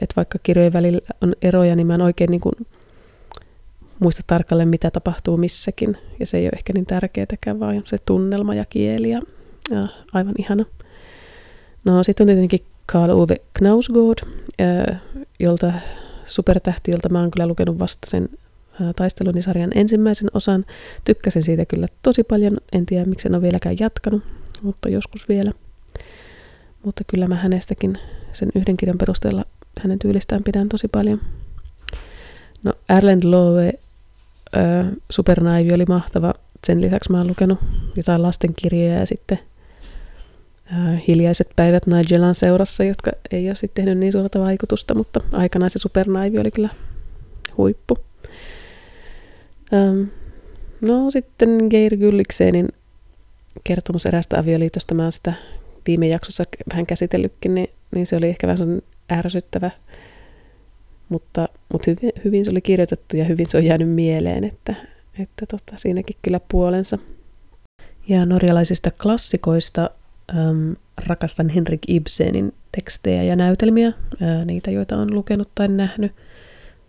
että 0.00 0.16
vaikka 0.16 0.38
kirjojen 0.42 0.72
välillä 0.72 1.00
on 1.20 1.34
eroja, 1.42 1.76
niin 1.76 1.86
mä 1.86 1.94
en 1.94 2.00
oikein 2.00 2.30
niin 2.30 2.40
kuin 2.40 2.54
muista 3.98 4.22
tarkalleen, 4.26 4.68
mitä 4.68 4.90
tapahtuu 4.90 5.36
missäkin, 5.36 5.96
ja 6.20 6.26
se 6.26 6.38
ei 6.38 6.44
ole 6.44 6.52
ehkä 6.56 6.72
niin 6.72 6.86
tärkeätäkään, 6.86 7.60
vaan 7.60 7.82
se 7.86 7.98
tunnelma 7.98 8.54
ja 8.54 8.64
kieli, 8.64 9.10
ja, 9.10 9.20
ja 9.70 9.84
aivan 10.12 10.34
ihana. 10.38 10.64
No 11.84 12.02
sitten 12.02 12.24
on 12.24 12.28
tietenkin 12.28 12.64
Karl 12.92 13.10
Uwe 13.10 13.36
Knausgård, 13.58 14.18
jolta 15.38 15.72
supertähti, 16.24 16.90
jolta 16.90 17.08
mä 17.08 17.20
oon 17.20 17.30
kyllä 17.30 17.46
lukenut 17.46 17.78
vasta 17.78 18.10
sen 18.10 18.28
taistelunisarjan 18.96 19.70
ensimmäisen 19.74 20.28
osan. 20.34 20.64
Tykkäsin 21.04 21.42
siitä 21.42 21.64
kyllä 21.64 21.86
tosi 22.02 22.24
paljon. 22.24 22.56
En 22.72 22.86
tiedä, 22.86 23.04
miksi 23.04 23.28
en 23.28 23.34
ole 23.34 23.42
vieläkään 23.42 23.76
jatkanut, 23.80 24.22
mutta 24.62 24.88
joskus 24.88 25.28
vielä. 25.28 25.52
Mutta 26.84 27.04
kyllä 27.06 27.28
mä 27.28 27.34
hänestäkin 27.34 27.98
sen 28.32 28.48
yhden 28.54 28.76
kirjan 28.76 28.98
perusteella 28.98 29.44
hänen 29.82 29.98
tyylistään 29.98 30.42
pidän 30.44 30.68
tosi 30.68 30.88
paljon. 30.88 31.20
No 32.62 32.72
Erland 32.88 33.22
Lowe, 33.24 33.72
Supernaivi 35.10 35.74
oli 35.74 35.84
mahtava. 35.88 36.34
Sen 36.66 36.80
lisäksi 36.80 37.10
mä 37.10 37.18
oon 37.18 37.26
lukenut 37.26 37.58
jotain 37.96 38.22
lastenkirjoja 38.22 38.94
ja 38.94 39.06
sitten 39.06 39.38
Äh, 39.38 39.59
hiljaiset 41.08 41.48
päivät 41.56 41.86
Nigelan 41.86 42.34
seurassa, 42.34 42.84
jotka 42.84 43.10
ei 43.30 43.48
ole 43.48 43.54
sitten 43.54 43.84
tehnyt 43.84 43.98
niin 43.98 44.12
suurta 44.12 44.40
vaikutusta, 44.40 44.94
mutta 44.94 45.20
aikanaan 45.32 45.70
se 45.70 45.78
supernaivi 45.78 46.38
oli 46.38 46.50
kyllä 46.50 46.68
huippu. 47.56 47.98
Ähm, 49.72 50.02
no 50.80 51.10
sitten 51.10 51.58
Geir 51.70 51.96
Gylliksenin 51.96 52.68
kertomus 53.64 54.06
erästä 54.06 54.38
avioliitosta, 54.38 54.94
mä 54.94 55.02
oon 55.02 55.12
sitä 55.12 55.32
viime 55.86 56.08
jaksossa 56.08 56.44
vähän 56.72 56.86
käsitellytkin, 56.86 57.54
niin, 57.54 57.70
niin 57.94 58.06
se 58.06 58.16
oli 58.16 58.28
ehkä 58.28 58.46
vähän 58.46 58.82
ärsyttävä, 59.12 59.70
mutta, 61.08 61.48
mutta 61.72 61.90
hyvin, 61.90 62.12
hyvin 62.24 62.44
se 62.44 62.50
oli 62.50 62.60
kirjoitettu 62.60 63.16
ja 63.16 63.24
hyvin 63.24 63.48
se 63.48 63.56
on 63.56 63.64
jäänyt 63.64 63.88
mieleen, 63.88 64.44
että, 64.44 64.74
että 65.18 65.46
tota, 65.46 65.72
siinäkin 65.76 66.16
kyllä 66.22 66.40
puolensa. 66.48 66.98
Ja 68.08 68.26
norjalaisista 68.26 68.90
klassikoista 69.02 69.90
äm, 70.30 70.76
rakastan 71.06 71.48
Henrik 71.48 71.80
Ibsenin 71.88 72.54
tekstejä 72.72 73.22
ja 73.22 73.36
näytelmiä, 73.36 73.92
ää, 74.20 74.44
niitä 74.44 74.70
joita 74.70 74.96
on 74.96 75.14
lukenut 75.14 75.48
tai 75.54 75.68
nähnyt 75.68 76.12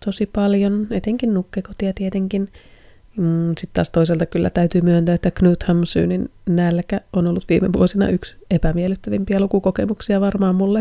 tosi 0.06 0.26
paljon, 0.26 0.88
etenkin 0.92 1.34
Nukkekotia 1.34 1.94
tietenkin. 1.94 2.50
Mm, 3.18 3.48
Sitten 3.48 3.74
taas 3.74 3.90
toisaalta 3.90 4.26
kyllä 4.26 4.50
täytyy 4.50 4.82
myöntää, 4.82 5.16
että 5.16 5.32
Knut 5.32 5.64
Hamsunin 5.64 6.30
nälkä 6.50 7.02
on 7.14 7.28
ollut 7.28 7.50
viime 7.50 7.74
vuosina 7.74 8.10
yksi 8.10 8.36
epämiellyttävimpiä 8.52 9.40
lukukokemuksia 9.40 10.22
varmaan 10.22 10.56
mulle. 10.56 10.80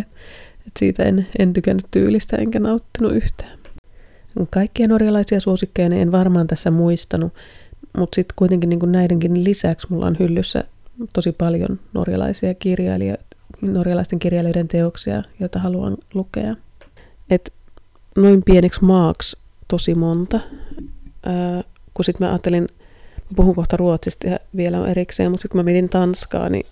Et 0.67 0.73
siitä 0.79 1.03
en, 1.03 1.27
en 1.39 1.53
tykännyt 1.53 1.87
tyylistä 1.91 2.37
enkä 2.37 2.61
nauttinut 2.61 3.13
yhtään. 3.13 3.59
Kaikkia 4.51 4.89
norjalaisia 4.89 5.41
suosikkeja 5.41 5.95
en 5.95 6.13
varmaan 6.13 6.47
tässä 6.47 6.71
muistanut, 6.71 7.33
mutta 7.99 8.15
sitten 8.15 8.35
kuitenkin 8.37 8.69
niin 8.69 8.93
näidenkin 8.93 9.45
lisäksi 9.45 9.87
mulla 9.91 10.07
on 10.07 10.17
hyllyssä 10.19 10.65
tosi 11.13 11.33
paljon 11.33 11.81
norjalaisia 11.93 12.55
kirjailijoita, 12.55 13.25
norjalaisten 13.63 14.19
kirjailijoiden 14.19 14.69
teoksia, 14.69 15.23
joita 15.41 15.59
haluan 15.59 15.97
lukea. 16.15 16.57
Et 17.31 17.53
noin 18.17 18.43
pieneksi 18.43 18.85
maaksi 18.85 19.39
tosi 19.69 19.95
monta. 19.95 20.41
Ää, 21.27 21.65
kun 21.95 22.05
sitten 22.05 22.27
mä 22.27 22.31
ajattelin, 22.31 22.63
mä 22.63 23.37
puhun 23.37 23.55
kohta 23.55 23.77
ruotsista 23.77 24.27
ja 24.27 24.39
vielä 24.57 24.81
on 24.81 24.89
erikseen, 24.89 25.31
mutta 25.31 25.43
sitten 25.43 25.53
kun 25.53 25.59
mä 25.59 25.63
mietin 25.65 25.89
Tanskaa, 25.89 26.49
niin, 26.49 26.67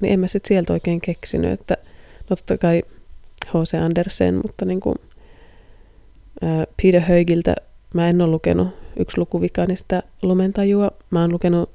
niin 0.00 0.12
en 0.12 0.20
mä 0.20 0.28
sitten 0.28 0.48
sieltä 0.48 0.72
oikein 0.72 1.00
keksinyt, 1.00 1.52
että 1.52 1.76
no 2.30 2.36
totta 2.36 2.58
kai 2.58 2.82
H.C. 3.46 3.74
Andersen, 3.74 4.34
mutta 4.34 4.64
niin 4.64 4.80
kuin, 4.80 4.96
ää, 6.42 6.66
Peter 6.82 7.00
Högiltä 7.00 7.56
mä 7.94 8.08
en 8.08 8.20
ole 8.20 8.30
lukenut 8.30 8.68
yksi 8.96 9.18
lukuvika, 9.18 9.66
niin 9.66 9.76
sitä 9.76 10.02
lumentajua. 10.22 10.90
Mä 11.10 11.20
oon 11.20 11.32
lukenut 11.32 11.70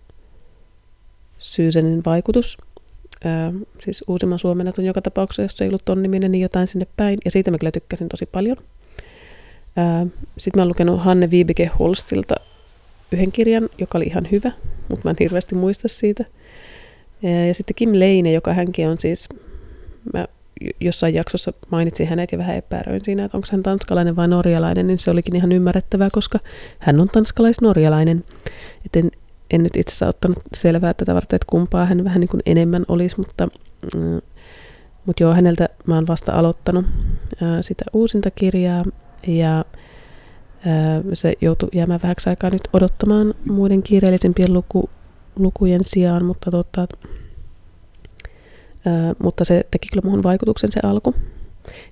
Syysenin 1.42 2.02
vaikutus. 2.06 2.58
Ää, 3.24 3.54
siis 3.82 4.04
uusimman 4.08 4.40
suomennetun 4.40 4.86
joka 4.86 5.02
tapauksessa, 5.02 5.42
jos 5.42 5.62
ei 5.62 5.68
ollut 5.68 5.86
ton 5.86 6.04
niminen, 6.04 6.32
niin 6.32 6.42
jotain 6.42 6.68
sinne 6.68 6.88
päin. 6.98 7.20
Ja 7.26 7.32
siitä 7.32 7.52
mä 7.52 7.58
kyllä 7.58 7.72
tykkäsin 7.72 8.10
tosi 8.10 8.26
paljon. 8.26 8.58
Sitten 10.38 10.58
mä 10.58 10.62
oon 10.62 10.70
lukenut 10.70 11.02
Hanne 11.02 11.32
Viibike 11.32 11.72
Holstilta 11.80 12.36
yhden 13.12 13.32
kirjan, 13.32 13.70
joka 13.78 13.98
oli 13.98 14.06
ihan 14.06 14.28
hyvä. 14.32 14.52
mutta 14.90 15.08
mä 15.08 15.10
en 15.10 15.16
hirveästi 15.20 15.56
muista 15.56 15.88
siitä. 15.88 16.26
Ja, 17.22 17.48
ja 17.48 17.54
sitten 17.54 17.76
Kim 17.76 17.90
Leine, 17.94 18.32
joka 18.32 18.54
hänkin 18.54 18.88
on 18.88 18.98
siis, 19.00 19.30
mä 20.14 20.28
jossain 20.80 21.16
jaksossa 21.16 21.54
mainitsin 21.70 22.08
hänet 22.08 22.32
ja 22.32 22.38
vähän 22.38 22.56
epäröin 22.56 23.06
siinä, 23.06 23.26
että 23.26 23.38
onko 23.38 23.48
hän 23.52 23.64
tanskalainen 23.64 24.16
vai 24.16 24.28
norjalainen, 24.28 24.88
niin 24.88 25.00
se 25.00 25.12
olikin 25.12 25.36
ihan 25.36 25.52
ymmärrettävää, 25.52 26.10
koska 26.12 26.40
hän 26.80 27.00
on 27.00 27.08
tanskalais-norjalainen. 27.08 28.24
Et 28.86 28.96
en, 28.96 29.12
en 29.52 29.64
nyt 29.64 29.76
itse 29.76 29.92
asiassa 29.92 30.08
ottanut 30.08 30.40
selvää 30.54 30.94
tätä 30.94 31.16
varten, 31.16 31.36
että 31.36 31.46
kumpaa 31.50 31.86
hän 31.86 32.04
vähän 32.04 32.20
niin 32.20 32.30
kuin 32.30 32.42
enemmän 32.46 32.86
olisi, 32.88 33.18
mutta, 33.18 33.48
mm, 33.96 34.22
mutta 35.06 35.24
joo, 35.24 35.34
häneltä 35.34 35.70
mä 35.88 35.96
oon 35.96 36.08
vasta 36.08 36.32
aloittanut 36.32 36.86
sitä 37.62 37.86
uusinta 37.94 38.32
kirjaa 38.32 38.86
ja 39.28 39.66
se 41.14 41.34
joutui 41.42 41.70
jäämään 41.74 42.00
vähäksi 42.04 42.30
aikaa 42.30 42.50
nyt 42.50 42.62
odottamaan 42.74 43.34
muiden 43.50 43.84
kiireellisimpien 43.84 44.54
luku, 44.54 44.90
lukujen 45.36 45.84
sijaan, 45.84 46.26
mutta 46.26 46.52
tota, 46.52 46.88
mutta 49.24 49.44
se 49.46 49.66
teki 49.72 49.88
kyllä 49.88 50.02
muuhun 50.04 50.24
vaikutuksen 50.24 50.72
se 50.72 50.80
alku. 50.84 51.16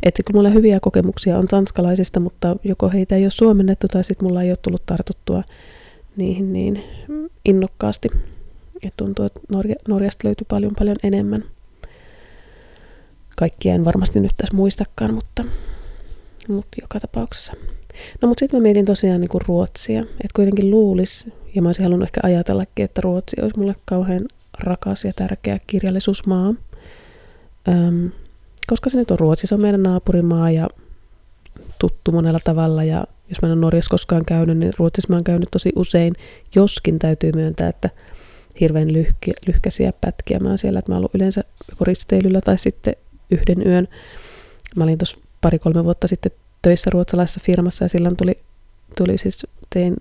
Että 0.04 0.24
kyllä 0.24 0.38
mulla 0.38 0.50
hyviä 0.50 0.80
kokemuksia 0.82 1.38
on 1.38 1.48
tanskalaisista, 1.48 2.20
mutta 2.20 2.56
joko 2.64 2.90
heitä 2.90 3.16
ei 3.16 3.24
ole 3.24 3.30
suomennettu 3.30 3.88
tai 3.88 4.04
sitten 4.04 4.28
mulla 4.28 4.44
ei 4.44 4.52
ole 4.52 4.58
tullut 4.62 4.86
tartuttua 4.86 5.44
niihin 6.20 6.54
niin 6.54 6.84
innokkaasti. 7.46 8.10
Et 8.88 8.94
tuntuu, 8.98 9.26
että 9.26 9.40
Norja, 9.50 9.76
Norjasta 9.88 10.28
löytyy 10.28 10.46
paljon 10.50 10.74
paljon 10.80 10.96
enemmän. 11.04 11.44
Kaikkia 13.38 13.74
en 13.74 13.86
varmasti 13.86 14.20
nyt 14.20 14.32
tässä 14.38 14.56
muistakaan, 14.56 15.14
mutta, 15.14 15.44
mutta 16.48 16.78
joka 16.82 17.00
tapauksessa. 17.00 17.54
No 18.22 18.28
mutta 18.28 18.40
sitten 18.40 18.60
mä 18.60 18.64
mietin 18.64 18.86
tosiaan 18.86 19.22
niin 19.22 19.30
kuin 19.30 19.42
Ruotsia, 19.48 20.00
että 20.00 20.36
kuitenkin 20.36 20.72
luulis, 20.72 21.28
ja 21.56 21.62
mä 21.62 21.70
olisin 21.70 21.84
halunnut 21.84 22.08
ehkä 22.08 22.20
ajatellakin, 22.24 22.86
että 22.86 23.02
Ruotsi 23.02 23.36
olisi 23.42 23.60
mulle 23.60 23.76
kauhean 23.86 24.26
rakas 24.60 25.06
ja 25.06 25.14
tärkeä 25.14 25.60
kirjallisuusmaa. 25.68 26.54
Öm, 27.68 28.12
koska 28.68 28.90
se 28.90 28.98
nyt 28.98 29.12
on 29.12 29.20
Ruotsi, 29.20 29.48
se 29.48 29.56
on 29.56 29.62
meidän 29.62 29.84
naapurimaa 29.84 30.52
ja 30.52 30.68
tuttu 31.80 32.12
monella 32.12 32.40
tavalla 32.44 32.84
ja 32.84 33.08
jos 33.30 33.42
mä 33.42 33.48
en 33.48 33.54
ole 33.54 33.62
Norjassa 33.62 33.90
koskaan 33.90 34.26
käynyt, 34.26 34.58
niin 34.58 34.74
Ruotsissa 34.78 35.10
mä 35.10 35.16
oon 35.16 35.24
käynyt 35.24 35.52
tosi 35.52 35.70
usein, 35.76 36.14
joskin 36.56 37.00
täytyy 37.00 37.32
myöntää, 37.36 37.70
että 37.70 37.90
hirveän 38.60 38.94
lyhkä, 38.94 39.32
lyhkäisiä 39.48 39.94
pätkiä 40.02 40.40
mä 40.40 40.50
oon 40.50 40.58
siellä, 40.58 40.80
että 40.80 40.92
mä 40.92 40.96
oon 40.96 41.00
ollut 41.00 41.16
yleensä 41.16 41.44
risteilyllä 41.82 42.42
tai 42.42 42.58
sitten 42.58 42.96
yhden 43.32 43.68
yön. 43.68 43.88
Mä 44.76 44.84
olin 44.84 44.98
tuossa 44.98 45.18
pari-kolme 45.42 45.84
vuotta 45.84 46.08
sitten 46.08 46.32
töissä 46.62 46.90
ruotsalaisessa 46.90 47.42
firmassa 47.44 47.86
ja 47.86 47.90
silloin 47.90 48.18
tuli, 48.18 48.38
tuli 48.98 49.18
siis, 49.18 49.48
tein, 49.70 49.96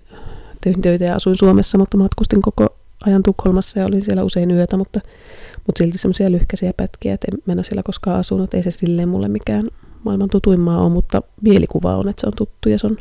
tein 0.61 0.81
töitä 0.81 1.05
ja 1.05 1.15
asuin 1.15 1.37
Suomessa, 1.37 1.77
mutta 1.77 1.97
matkustin 1.97 2.41
koko 2.41 2.75
ajan 3.05 3.23
Tukholmassa 3.23 3.79
ja 3.79 3.85
olin 3.85 4.01
siellä 4.01 4.23
usein 4.23 4.51
yötä, 4.51 4.77
mutta, 4.77 4.99
mutta 5.67 5.83
silti 5.83 5.97
semmoisia 5.97 6.31
lyhkäisiä 6.31 6.73
pätkiä, 6.77 7.13
että 7.13 7.27
en, 7.31 7.39
mä 7.45 7.53
en 7.53 7.59
ole 7.59 7.65
siellä 7.65 7.83
koskaan 7.83 8.19
asunut, 8.19 8.53
ei 8.53 8.63
se 8.63 8.71
silleen 8.71 9.09
mulle 9.09 9.27
mikään 9.27 9.69
maailman 10.03 10.29
tutuin 10.29 10.61
maa 10.61 10.81
on, 10.81 10.91
mutta 10.91 11.21
mielikuva 11.41 11.95
on, 11.95 12.09
että 12.09 12.21
se 12.21 12.27
on 12.27 12.33
tuttu 12.35 12.69
ja 12.69 12.77
se 12.79 12.87
on 12.87 12.97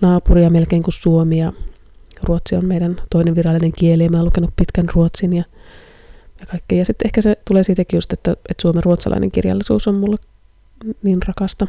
naapuria 0.00 0.50
melkein 0.50 0.82
kuin 0.82 0.94
Suomi 0.94 1.38
ja 1.38 1.52
Ruotsi 2.22 2.56
on 2.56 2.64
meidän 2.64 3.02
toinen 3.10 3.34
virallinen 3.34 3.72
kieli 3.72 4.04
ja 4.04 4.10
mä 4.10 4.16
oon 4.16 4.26
lukenut 4.26 4.50
pitkän 4.56 4.88
ruotsin 4.94 5.32
ja, 5.32 5.44
ja 6.40 6.46
kaikkea. 6.46 6.78
Ja 6.78 6.84
sitten 6.84 7.06
ehkä 7.06 7.22
se 7.22 7.36
tulee 7.48 7.62
siitäkin 7.62 7.96
just, 7.96 8.12
että, 8.12 8.32
että 8.32 8.62
Suomen 8.62 8.84
ruotsalainen 8.84 9.30
kirjallisuus 9.30 9.88
on 9.88 9.94
mulle 9.94 10.16
niin 11.02 11.18
rakasta. 11.28 11.66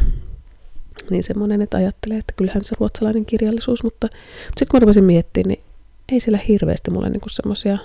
Niin 1.09 1.23
semmoinen, 1.23 1.61
että 1.61 1.77
ajattelee, 1.77 2.17
että 2.17 2.33
kyllähän 2.37 2.63
se 2.63 2.75
ruotsalainen 2.79 3.25
kirjallisuus, 3.25 3.83
mutta, 3.83 4.07
mutta 4.07 4.19
sitten 4.47 4.67
kun 4.67 4.77
mä 4.77 4.79
rupesin 4.79 5.03
miettimään, 5.03 5.47
niin 5.47 5.63
ei 6.11 6.19
siellä 6.19 6.39
hirveästi 6.47 6.91
mulle 6.91 7.09
niinku 7.09 7.29
semmoisia 7.29 7.77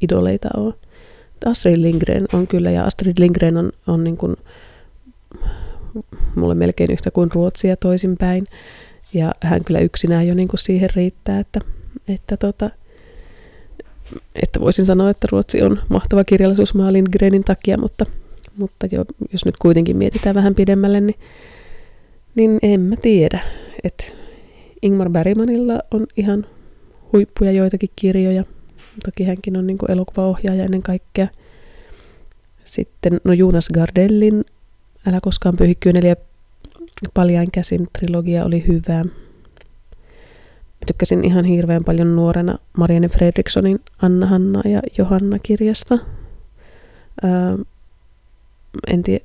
idoleita 0.00 0.48
ole. 0.56 0.74
Astrid 1.46 1.82
Lindgren 1.82 2.26
on 2.32 2.46
kyllä, 2.46 2.70
ja 2.70 2.84
Astrid 2.84 3.14
Lindgren 3.18 3.56
on, 3.56 3.72
on 3.86 4.04
niin 4.04 4.16
kuin, 4.16 4.36
mulle 6.34 6.54
melkein 6.54 6.90
yhtä 6.90 7.10
kuin 7.10 7.30
Ruotsia 7.34 7.76
toisinpäin. 7.76 8.46
Ja 9.14 9.34
hän 9.40 9.64
kyllä 9.64 9.80
yksinään 9.80 10.28
jo 10.28 10.34
niin 10.34 10.48
kuin 10.48 10.60
siihen 10.60 10.90
riittää, 10.96 11.38
että, 11.38 11.60
että, 12.08 12.36
tota, 12.36 12.70
että 14.42 14.60
voisin 14.60 14.86
sanoa, 14.86 15.10
että 15.10 15.28
Ruotsi 15.32 15.62
on 15.62 15.80
mahtava 15.88 16.24
kirjallisuusmaa 16.24 16.92
Lindgrenin 16.92 17.44
takia, 17.44 17.78
mutta, 17.78 18.06
mutta 18.56 18.86
jo, 18.92 19.04
jos 19.32 19.44
nyt 19.44 19.56
kuitenkin 19.56 19.96
mietitään 19.96 20.34
vähän 20.34 20.54
pidemmälle, 20.54 21.00
niin, 21.00 21.18
niin 22.34 22.58
en 22.62 22.80
mä 22.80 22.96
tiedä. 22.96 23.40
Että 23.84 24.04
Ingmar 24.82 25.10
Bergmanilla 25.10 25.80
on 25.90 26.06
ihan 26.16 26.46
huippuja 27.12 27.52
joitakin 27.52 27.90
kirjoja. 27.96 28.44
Toki 29.04 29.24
hänkin 29.24 29.56
on 29.56 29.66
niin 29.66 29.78
elokuvaohjaaja 29.88 30.64
ennen 30.64 30.82
kaikkea. 30.82 31.28
Sitten 32.64 33.20
no 33.24 33.32
Jonas 33.32 33.68
Gardellin 33.68 34.44
Älä 35.06 35.20
koskaan 35.22 35.56
pyyhi 35.56 35.74
kyyneliä 35.74 36.16
paljain 37.14 37.50
käsin 37.50 37.88
trilogia 37.98 38.44
oli 38.44 38.64
hyvä. 38.68 39.04
Tykkäsin 40.86 41.24
ihan 41.24 41.44
hirveän 41.44 41.84
paljon 41.84 42.16
nuorena 42.16 42.58
Marianne 42.76 43.08
Fredrikssonin 43.08 43.80
Anna, 44.02 44.26
Hanna 44.26 44.62
ja 44.64 44.80
Johanna 44.98 45.38
kirjasta. 45.38 45.98
Öö, 47.24 47.64
en 48.86 49.02
tiedä, 49.02 49.24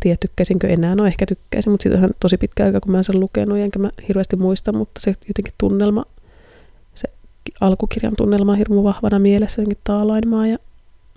tiedä, 0.00 0.16
tykkäisinkö 0.20 0.68
enää, 0.68 0.94
no 0.94 1.06
ehkä 1.06 1.26
tykkäisin, 1.26 1.72
mutta 1.72 1.82
siitä 1.82 1.98
on 1.98 2.10
tosi 2.20 2.38
pitkä 2.38 2.64
aika, 2.64 2.80
kun 2.80 2.92
mä 2.92 2.98
en 2.98 3.04
sen 3.04 3.20
lukenut, 3.20 3.58
enkä 3.58 3.78
mä 3.78 3.90
hirveästi 4.08 4.36
muista, 4.36 4.72
mutta 4.72 5.00
se 5.00 5.14
jotenkin 5.28 5.54
tunnelma, 5.58 6.04
se 6.94 7.08
alkukirjan 7.60 8.16
tunnelma 8.16 8.52
on 8.52 8.58
hirmu 8.58 8.84
vahvana 8.84 9.18
mielessä, 9.18 9.62
jotenkin 9.62 9.82
taalainmaa 9.84 10.46
ja 10.46 10.58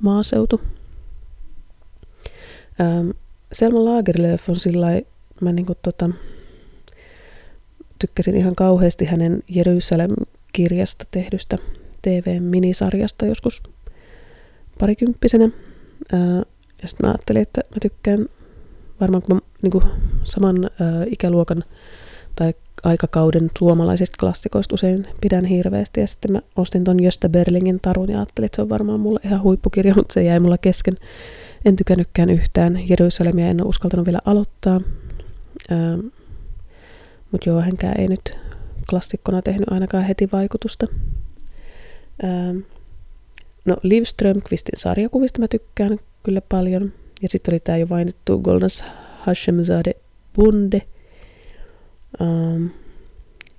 maaseutu. 0.01 0.61
Öö, 2.79 3.13
Selma 3.55 3.85
Lagerlöf 3.85 4.49
on 4.49 4.55
sillä 4.55 4.87
mä 5.41 5.51
niinku 5.51 5.73
tota, 5.81 6.09
tykkäsin 7.99 8.35
ihan 8.35 8.55
kauheasti 8.55 9.05
hänen 9.05 9.43
Jerusalem-kirjasta 9.49 11.05
tehdystä 11.11 11.57
TV-minisarjasta 12.01 13.25
joskus 13.25 13.63
parikymppisenä. 14.79 15.49
Ja 16.81 16.87
sitten 16.87 17.05
mä 17.05 17.11
ajattelin, 17.11 17.41
että 17.41 17.61
mä 17.61 17.77
tykkään 17.81 18.25
varmaan 19.01 19.21
kun 19.21 19.35
mä 19.35 19.41
niinku, 19.61 19.83
saman 20.23 20.69
ikäluokan 21.07 21.63
tai 22.35 22.53
aikakauden 22.83 23.51
suomalaisista 23.59 24.17
klassikoista 24.19 24.75
usein 24.75 25.07
pidän 25.21 25.45
hirveästi. 25.45 26.01
Ja 26.01 26.07
sitten 26.07 26.31
mä 26.31 26.41
ostin 26.55 26.83
ton 26.83 27.03
Jöstä 27.03 27.29
Berlingin 27.29 27.79
tarun 27.81 28.09
ja 28.09 28.17
ajattelin, 28.17 28.45
että 28.45 28.55
se 28.55 28.61
on 28.61 28.69
varmaan 28.69 28.99
mulle 28.99 29.19
ihan 29.23 29.43
huippukirja, 29.43 29.95
mutta 29.95 30.13
se 30.13 30.23
jäi 30.23 30.39
mulla 30.39 30.57
kesken. 30.57 30.97
En 31.65 31.75
tykännytkään 31.75 32.29
yhtään. 32.29 32.89
Jerusalemia 32.89 33.47
en 33.47 33.61
ole 33.61 33.69
uskaltanut 33.69 34.05
vielä 34.05 34.19
aloittaa. 34.25 34.81
Ähm, 35.71 35.99
Mutta 37.31 37.49
joo, 37.49 37.61
hänkään 37.61 37.99
ei 37.99 38.07
nyt 38.07 38.37
klassikkona 38.89 39.41
tehnyt 39.41 39.71
ainakaan 39.71 40.03
heti 40.03 40.29
vaikutusta. 40.31 40.87
Ähm, 42.23 42.57
no 43.65 43.77
Liv 43.83 44.03
Strömqvistin 44.03 44.79
sarjakuvista 44.79 45.39
mä 45.39 45.47
tykkään 45.47 45.97
kyllä 46.23 46.41
paljon. 46.41 46.93
Ja 47.21 47.29
sitten 47.29 47.53
oli 47.53 47.59
tämä 47.59 47.77
jo 47.77 47.87
mainittu 47.89 48.39
Golnas 48.39 48.83
Hashemzade 49.19 49.93
Bunde. 50.35 50.81
Ähm, 52.21 52.65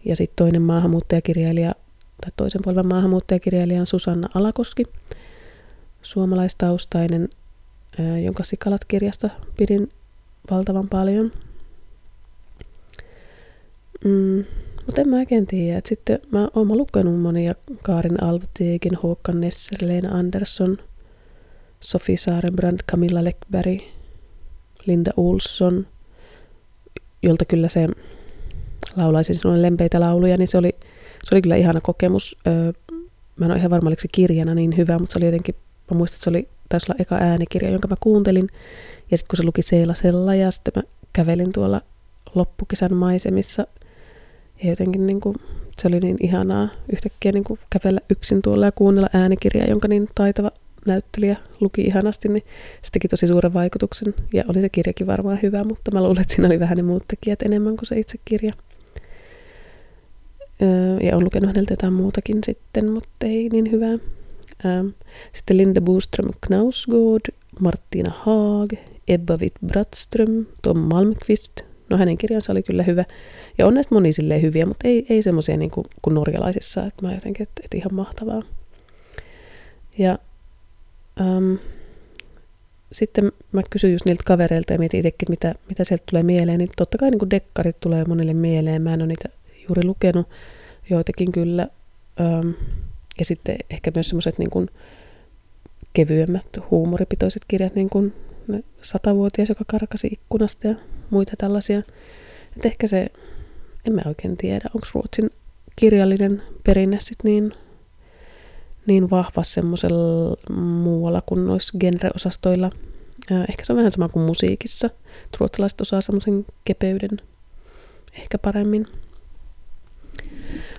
ja 0.04 0.16
sitten 0.16 0.36
toinen 0.36 0.62
maahanmuuttajakirjailija, 0.62 1.74
tai 2.20 2.30
toisen 2.36 2.62
polven 2.64 2.86
maahanmuuttajakirjailija 2.88 3.80
on 3.80 3.86
Susanna 3.86 4.28
Alakoski, 4.34 4.84
suomalaistaustainen 6.02 7.28
jonka 8.24 8.42
Sikalat-kirjasta 8.42 9.30
pidin 9.56 9.88
valtavan 10.50 10.88
paljon. 10.88 11.32
Mm, 14.04 14.44
mutta 14.86 15.00
en 15.00 15.08
mä 15.08 15.16
oikein 15.16 15.46
tiedä. 15.46 15.78
Et 15.78 15.86
sitten 15.86 16.18
mä 16.30 16.48
oon 16.54 16.76
lukenut 16.76 17.20
monia 17.20 17.54
Kaarin 17.82 18.22
Alvteekin, 18.22 18.94
Håkan 18.94 19.40
Nesser, 19.40 19.78
Leena 19.82 20.18
Andersson, 20.18 20.78
Sofi 21.80 22.16
Saarenbrand, 22.16 22.80
Camilla 22.90 23.24
Leckberg, 23.24 23.80
Linda 24.86 25.10
Olsson, 25.16 25.86
jolta 27.22 27.44
kyllä 27.44 27.68
se 27.68 27.88
laulaisin 28.96 29.36
sinulle 29.36 29.62
lempeitä 29.62 30.00
lauluja, 30.00 30.36
niin 30.36 30.48
se 30.48 30.58
oli, 30.58 30.72
se 31.24 31.34
oli 31.34 31.42
kyllä 31.42 31.56
ihana 31.56 31.80
kokemus. 31.80 32.36
Öö, 32.46 32.72
mä 33.36 33.44
en 33.44 33.50
ole 33.50 33.58
ihan 33.58 33.70
varma, 33.70 33.88
oliko 33.88 34.00
se 34.00 34.08
kirjana 34.12 34.54
niin 34.54 34.76
hyvä, 34.76 34.98
mutta 34.98 35.12
se 35.12 35.18
oli 35.18 35.26
jotenkin, 35.26 35.54
mä 35.90 35.98
muistan, 35.98 36.16
että 36.16 36.24
se 36.24 36.30
oli 36.30 36.48
taisi 36.68 36.86
olla 36.88 36.96
eka 37.00 37.16
äänikirja, 37.16 37.70
jonka 37.70 37.88
mä 37.88 37.96
kuuntelin. 38.00 38.48
Ja 39.10 39.18
sitten 39.18 39.28
kun 39.28 39.36
se 39.36 39.42
luki 39.42 39.62
Seilasella 39.62 40.34
ja 40.34 40.50
sitten 40.50 40.72
mä 40.76 40.82
kävelin 41.12 41.52
tuolla 41.52 41.80
loppukesän 42.34 42.94
maisemissa. 42.94 43.66
Ja 44.62 44.70
jotenkin 44.70 45.06
niin 45.06 45.20
kuin, 45.20 45.36
se 45.80 45.88
oli 45.88 46.00
niin 46.00 46.16
ihanaa 46.20 46.68
yhtäkkiä 46.92 47.32
niin 47.32 47.44
kuin 47.44 47.60
kävellä 47.70 48.00
yksin 48.10 48.42
tuolla 48.42 48.66
ja 48.66 48.72
kuunnella 48.72 49.08
äänikirjaa, 49.12 49.66
jonka 49.66 49.88
niin 49.88 50.08
taitava 50.14 50.50
näyttelijä 50.86 51.36
luki 51.60 51.82
ihanasti, 51.82 52.28
niin 52.28 52.44
se 52.82 52.90
teki 52.92 53.08
tosi 53.08 53.26
suuren 53.26 53.54
vaikutuksen. 53.54 54.14
Ja 54.34 54.44
oli 54.48 54.60
se 54.60 54.68
kirjakin 54.68 55.06
varmaan 55.06 55.38
hyvä, 55.42 55.64
mutta 55.64 55.90
mä 55.90 56.02
luulen, 56.02 56.20
että 56.20 56.34
siinä 56.34 56.46
oli 56.46 56.60
vähän 56.60 56.76
ne 56.76 56.82
muut 56.82 57.04
tekijät 57.08 57.42
enemmän 57.42 57.76
kuin 57.76 57.86
se 57.86 57.98
itse 57.98 58.18
kirja. 58.24 58.52
ja 61.02 61.16
on 61.16 61.24
lukenut 61.24 61.48
häneltä 61.48 61.72
jotain 61.72 61.92
muutakin 61.92 62.38
sitten, 62.46 62.90
mutta 62.90 63.26
ei 63.26 63.48
niin 63.48 63.72
hyvää. 63.72 63.98
Sitten 65.32 65.56
Linda 65.56 65.80
Boström 65.80 66.30
Knausgård, 66.46 67.34
Martina 67.60 68.12
Haag, 68.16 68.72
Ebba 69.08 69.36
Witt-Brattström, 69.36 70.46
Tom 70.62 70.78
Malmqvist. 70.78 71.52
No 71.88 71.96
hänen 71.96 72.18
kirjansa 72.18 72.52
oli 72.52 72.62
kyllä 72.62 72.82
hyvä. 72.82 73.04
Ja 73.58 73.66
on 73.66 73.74
näistä 73.74 73.94
moni 73.94 74.10
hyviä, 74.42 74.66
mutta 74.66 74.88
ei, 74.88 75.06
ei 75.08 75.22
semmoisia 75.22 75.56
niin 75.56 75.70
kuin, 75.70 75.86
kuin 76.02 76.14
norjalaisissa. 76.14 76.86
Että 76.86 77.06
mä 77.06 77.14
jotenkin, 77.14 77.42
että, 77.42 77.62
että 77.64 77.76
ihan 77.76 77.94
mahtavaa. 77.94 78.42
Ja 79.98 80.18
um, 81.20 81.58
sitten 82.92 83.32
mä 83.52 83.62
kysyin 83.70 83.92
just 83.92 84.04
niiltä 84.04 84.22
kavereilta 84.26 84.72
ja 84.72 84.78
mietin 84.78 84.98
itsekin, 84.98 85.30
mitä, 85.30 85.54
mitä 85.68 85.84
sieltä 85.84 86.04
tulee 86.10 86.22
mieleen. 86.22 86.58
Niin 86.58 86.70
totta 86.76 86.98
kai 86.98 87.10
niin 87.10 87.18
kuin 87.18 87.30
dekkarit 87.30 87.80
tulee 87.80 88.04
monelle 88.04 88.34
mieleen. 88.34 88.82
Mä 88.82 88.94
en 88.94 89.02
ole 89.02 89.06
niitä 89.06 89.28
juuri 89.68 89.84
lukenut, 89.84 90.28
joitakin 90.90 91.32
kyllä. 91.32 91.68
Um, 92.20 92.54
ja 93.18 93.24
sitten 93.24 93.56
ehkä 93.70 93.90
myös 93.94 94.08
semmoiset 94.08 94.38
niin 94.38 94.50
kuin 94.50 94.70
kevyemmät, 95.92 96.46
huumoripitoiset 96.70 97.42
kirjat, 97.48 97.74
niin 97.74 97.90
kuin 97.90 98.14
ne 98.48 98.64
satavuotias, 98.82 99.48
joka 99.48 99.64
karkasi 99.66 100.06
ikkunasta 100.06 100.66
ja 100.66 100.74
muita 101.10 101.32
tällaisia. 101.38 101.78
Et 102.56 102.66
ehkä 102.66 102.86
se, 102.86 103.06
en 103.86 103.92
mä 103.92 104.02
oikein 104.06 104.36
tiedä, 104.36 104.64
onko 104.74 104.86
Ruotsin 104.94 105.30
kirjallinen 105.76 106.42
perinne 106.64 107.00
sit 107.00 107.18
niin, 107.22 107.52
niin 108.86 109.10
vahva 109.10 109.42
semmoisella 109.42 110.36
muualla 110.56 111.22
kuin 111.26 111.46
noissa 111.46 111.78
genreosastoilla. 111.78 112.70
Ehkä 113.30 113.64
se 113.64 113.72
on 113.72 113.76
vähän 113.76 113.90
sama 113.90 114.08
kuin 114.08 114.26
musiikissa. 114.26 114.90
Ruotsalaiset 115.40 115.80
osaa 115.80 116.00
semmoisen 116.00 116.46
kepeyden 116.64 117.20
ehkä 118.12 118.38
paremmin. 118.38 118.86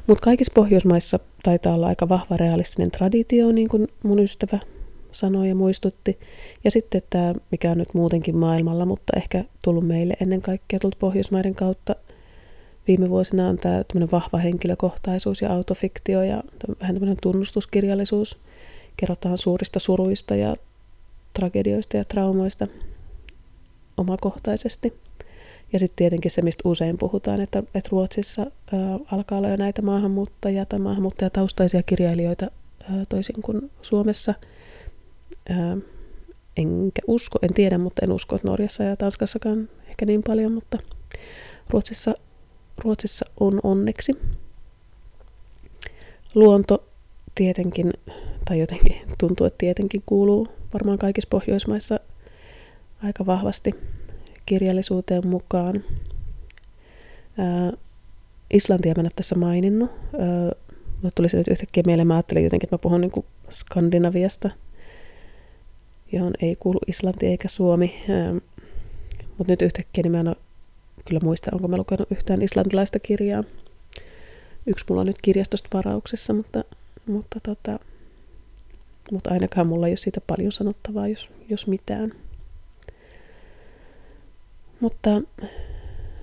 Mutta 0.07 0.23
kaikissa 0.23 0.51
Pohjoismaissa 0.55 1.19
taitaa 1.43 1.73
olla 1.73 1.87
aika 1.87 2.09
vahva 2.09 2.37
realistinen 2.37 2.91
traditio, 2.91 3.51
niin 3.51 3.69
kuin 3.69 3.87
mun 4.03 4.19
ystävä 4.19 4.59
sanoi 5.11 5.49
ja 5.49 5.55
muistutti. 5.55 6.19
Ja 6.63 6.71
sitten 6.71 7.01
tämä, 7.09 7.33
mikä 7.51 7.71
on 7.71 7.77
nyt 7.77 7.93
muutenkin 7.93 8.37
maailmalla, 8.37 8.85
mutta 8.85 9.13
ehkä 9.17 9.43
tullut 9.61 9.87
meille 9.87 10.13
ennen 10.21 10.41
kaikkea 10.41 10.79
tullut 10.79 10.99
Pohjoismaiden 10.99 11.55
kautta 11.55 11.95
viime 12.87 13.09
vuosina 13.09 13.47
on 13.47 13.57
tämä 13.57 13.83
vahva 14.11 14.37
henkilökohtaisuus 14.37 15.41
ja 15.41 15.53
autofiktio 15.53 16.21
ja 16.23 16.43
vähän 16.81 16.95
tämmöinen 16.95 17.17
tunnustuskirjallisuus. 17.21 18.37
Kerrotaan 18.97 19.37
suurista 19.37 19.79
suruista 19.79 20.35
ja 20.35 20.55
tragedioista 21.33 21.97
ja 21.97 22.05
traumoista 22.05 22.67
omakohtaisesti. 23.97 24.93
Ja 25.73 25.79
sitten 25.79 25.95
tietenkin 25.95 26.31
se, 26.31 26.41
mistä 26.41 26.69
usein 26.69 26.97
puhutaan, 26.97 27.41
että, 27.41 27.59
että 27.59 27.89
Ruotsissa 27.91 28.41
ää, 28.41 28.99
alkaa 29.11 29.37
olla 29.37 29.49
jo 29.49 29.55
näitä 29.55 29.81
maahanmuuttajia 29.81 30.65
tai 30.65 30.79
maahanmuuttajataustaisia 30.79 31.83
kirjailijoita 31.83 32.51
ää, 32.91 33.03
toisin 33.09 33.41
kuin 33.41 33.71
Suomessa. 33.81 34.33
Ää, 35.49 35.77
enkä 36.57 37.01
usko, 37.07 37.39
en 37.41 37.53
tiedä, 37.53 37.77
mutta 37.77 38.05
en 38.05 38.11
usko, 38.11 38.35
että 38.35 38.47
Norjassa 38.47 38.83
ja 38.83 38.95
Tanskassakaan 38.95 39.69
ehkä 39.87 40.05
niin 40.05 40.23
paljon, 40.23 40.51
mutta 40.51 40.77
Ruotsissa, 41.69 42.13
Ruotsissa 42.77 43.25
on 43.39 43.59
onneksi. 43.63 44.11
Luonto 46.35 46.83
tietenkin, 47.35 47.93
tai 48.45 48.59
jotenkin 48.59 48.95
tuntuu, 49.17 49.47
että 49.47 49.57
tietenkin 49.57 50.03
kuuluu 50.05 50.47
varmaan 50.73 50.97
kaikissa 50.97 51.29
Pohjoismaissa 51.29 51.99
aika 53.03 53.25
vahvasti 53.25 53.75
kirjallisuuteen 54.47 55.27
mukaan. 55.27 55.83
Islantia 58.53 58.93
mä 58.97 59.01
en 59.01 59.05
ole 59.05 59.11
tässä 59.15 59.35
maininnut. 59.35 59.91
Ää, 60.19 61.09
tuli 61.15 61.29
se 61.29 61.37
nyt 61.37 61.47
yhtäkkiä 61.47 61.83
mieleen, 61.85 62.07
mä 62.07 62.15
ajattelin 62.15 62.43
jotenkin, 62.43 62.67
että 62.67 62.73
mä 62.73 62.77
puhun 62.77 63.01
niin 63.01 63.25
Skandinaviasta, 63.49 64.49
johon 66.11 66.33
ei 66.41 66.55
kuulu 66.55 66.79
Islanti 66.87 67.25
eikä 67.25 67.47
Suomi. 67.47 67.95
Mutta 69.37 69.53
nyt 69.53 69.61
yhtäkkiä 69.61 70.01
niin 70.01 70.11
mä 70.11 70.19
en 70.19 70.27
ole 70.27 70.35
kyllä 71.05 71.21
muista, 71.23 71.51
onko 71.53 71.67
mä 71.67 71.77
lukenut 71.77 72.11
yhtään 72.11 72.41
islantilaista 72.41 72.99
kirjaa. 72.99 73.43
Yksi 74.65 74.85
mulla 74.89 75.01
on 75.01 75.07
nyt 75.07 75.21
kirjastosta 75.21 75.69
varauksessa, 75.73 76.33
mutta, 76.33 76.63
mutta, 77.07 77.39
tota, 77.43 77.79
mutta 79.11 79.29
ainakaan 79.29 79.67
mulla 79.67 79.87
ei 79.87 79.91
ole 79.91 79.97
siitä 79.97 80.21
paljon 80.21 80.51
sanottavaa, 80.51 81.07
jos, 81.07 81.29
jos 81.49 81.67
mitään. 81.67 82.13
Mutta, 84.79 85.09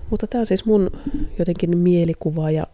mutta 0.09 0.27
tämä 0.27 0.39
on 0.39 0.45
siis 0.45 0.65
mun 0.65 0.91
jotenkin 1.39 1.77
mielikuva 1.77 2.51
ja 2.51 2.67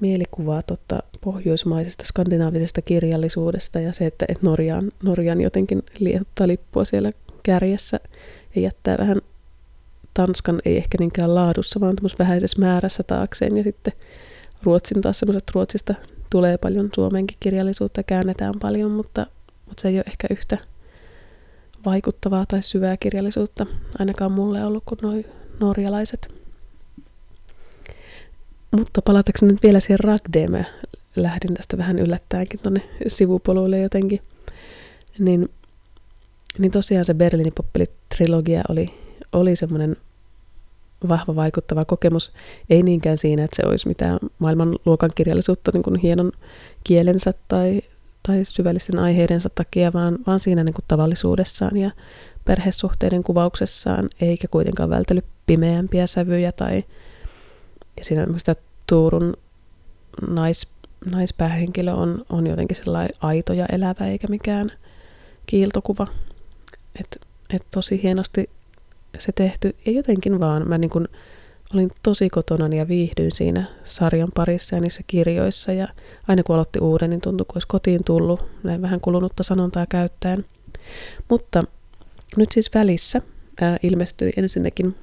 mielikuvaa 0.00 0.62
totta 0.62 1.02
pohjoismaisesta 1.20 2.04
skandinaavisesta 2.04 2.82
kirjallisuudesta 2.82 3.80
ja 3.80 3.92
se, 3.92 4.06
että, 4.06 4.24
että 4.28 4.46
Norjan, 4.46 4.92
Norjan 5.02 5.40
jotenkin 5.40 5.82
lietottaa 5.98 6.48
lippua 6.48 6.84
siellä 6.84 7.12
kärjessä 7.42 8.00
ja 8.54 8.60
jättää 8.60 8.96
vähän 8.98 9.20
Tanskan 10.14 10.60
ei 10.64 10.76
ehkä 10.76 10.98
niinkään 10.98 11.34
laadussa, 11.34 11.80
vaan 11.80 11.96
vähäisessä 12.18 12.60
määrässä 12.60 13.02
taakseen. 13.02 13.56
Ja 13.56 13.62
sitten 13.62 13.92
Ruotsin 14.62 15.00
taas 15.00 15.18
semmoiset 15.18 15.50
Ruotsista 15.54 15.94
tulee 16.30 16.58
paljon 16.58 16.90
Suomenkin 16.94 17.36
kirjallisuutta, 17.40 18.02
käännetään 18.02 18.54
paljon, 18.60 18.90
mutta, 18.90 19.26
mutta 19.66 19.80
se 19.80 19.88
ei 19.88 19.96
ole 19.96 20.04
ehkä 20.06 20.26
yhtä 20.30 20.58
vaikuttavaa 21.84 22.46
tai 22.46 22.62
syvää 22.62 22.96
kirjallisuutta, 22.96 23.66
ainakaan 23.98 24.32
mulle 24.32 24.64
ollut 24.64 24.82
kuin 24.86 24.98
noi 25.02 25.24
norjalaiset. 25.60 26.34
Mutta 28.76 29.02
palatakseni 29.02 29.52
nyt 29.52 29.62
vielä 29.62 29.80
siihen 29.80 30.00
Ragdeen, 30.00 30.66
lähdin 31.16 31.54
tästä 31.54 31.78
vähän 31.78 31.98
yllättäenkin 31.98 32.60
tuonne 32.60 32.82
sivupoluille 33.06 33.78
jotenkin, 33.78 34.20
niin, 35.18 35.48
niin 36.58 36.72
tosiaan 36.72 37.04
se 37.04 37.14
Berliinin 37.14 37.54
poppelit-trilogia 37.54 38.62
oli, 38.68 38.94
oli 39.32 39.56
semmoinen 39.56 39.96
vahva 41.08 41.36
vaikuttava 41.36 41.84
kokemus, 41.84 42.32
ei 42.70 42.82
niinkään 42.82 43.18
siinä, 43.18 43.44
että 43.44 43.56
se 43.56 43.68
olisi 43.68 43.88
mitään 43.88 44.18
maailmanluokan 44.38 45.10
kirjallisuutta 45.14 45.70
niin 45.74 45.82
kuin 45.82 46.00
hienon 46.00 46.32
kielensä 46.84 47.34
tai, 47.48 47.82
tai 48.22 48.44
syvällisten 48.44 48.98
aiheidensa 48.98 49.48
takia, 49.54 49.92
vaan, 49.92 50.18
vaan 50.26 50.40
siinä 50.40 50.64
niin 50.64 50.74
kuin 50.74 50.84
tavallisuudessaan 50.88 51.76
ja 51.76 51.90
perhesuhteiden 52.44 53.22
kuvauksessaan, 53.22 54.08
eikä 54.20 54.48
kuitenkaan 54.48 54.90
vältellyt 54.90 55.24
pimeämpiä 55.46 56.06
sävyjä 56.06 56.52
tai 56.52 56.84
ja 57.96 58.04
siinä 58.04 58.26
sitä 58.36 58.56
Tuurun 58.86 59.36
nais, 60.28 60.66
naispäähenkilö 61.10 61.92
on, 61.92 62.24
on 62.28 62.46
jotenkin 62.46 62.76
sellainen 62.76 63.16
aito 63.20 63.52
ja 63.52 63.66
elävä 63.66 64.06
eikä 64.06 64.26
mikään 64.26 64.72
kiiltokuva. 65.46 66.06
Että 67.00 67.26
et 67.54 67.62
tosi 67.74 68.02
hienosti 68.02 68.50
se 69.18 69.32
tehty 69.32 69.76
ja 69.86 69.92
jotenkin 69.92 70.40
vaan 70.40 70.68
mä 70.68 70.78
niin 70.78 70.90
kun 70.90 71.08
olin 71.74 71.90
tosi 72.02 72.30
kotona 72.30 72.76
ja 72.76 72.88
viihdyin 72.88 73.34
siinä 73.34 73.64
sarjan 73.84 74.28
parissa 74.34 74.76
ja 74.76 74.80
niissä 74.80 75.02
kirjoissa 75.06 75.72
ja 75.72 75.88
aina 76.28 76.42
kun 76.42 76.54
aloitti 76.54 76.78
uuden, 76.78 77.10
niin 77.10 77.20
tuntui 77.20 77.44
kuin 77.44 77.56
olisi 77.56 77.68
kotiin 77.68 78.04
tullut, 78.04 78.40
näin 78.62 78.82
vähän 78.82 79.00
kulunutta 79.00 79.42
sanontaa 79.42 79.86
käyttäen. 79.86 80.44
Mutta 81.28 81.62
nyt 82.36 82.52
siis 82.52 82.74
välissä 82.74 83.20
ää, 83.60 83.76
ilmestyi 83.82 84.32
ensinnäkin 84.36 84.96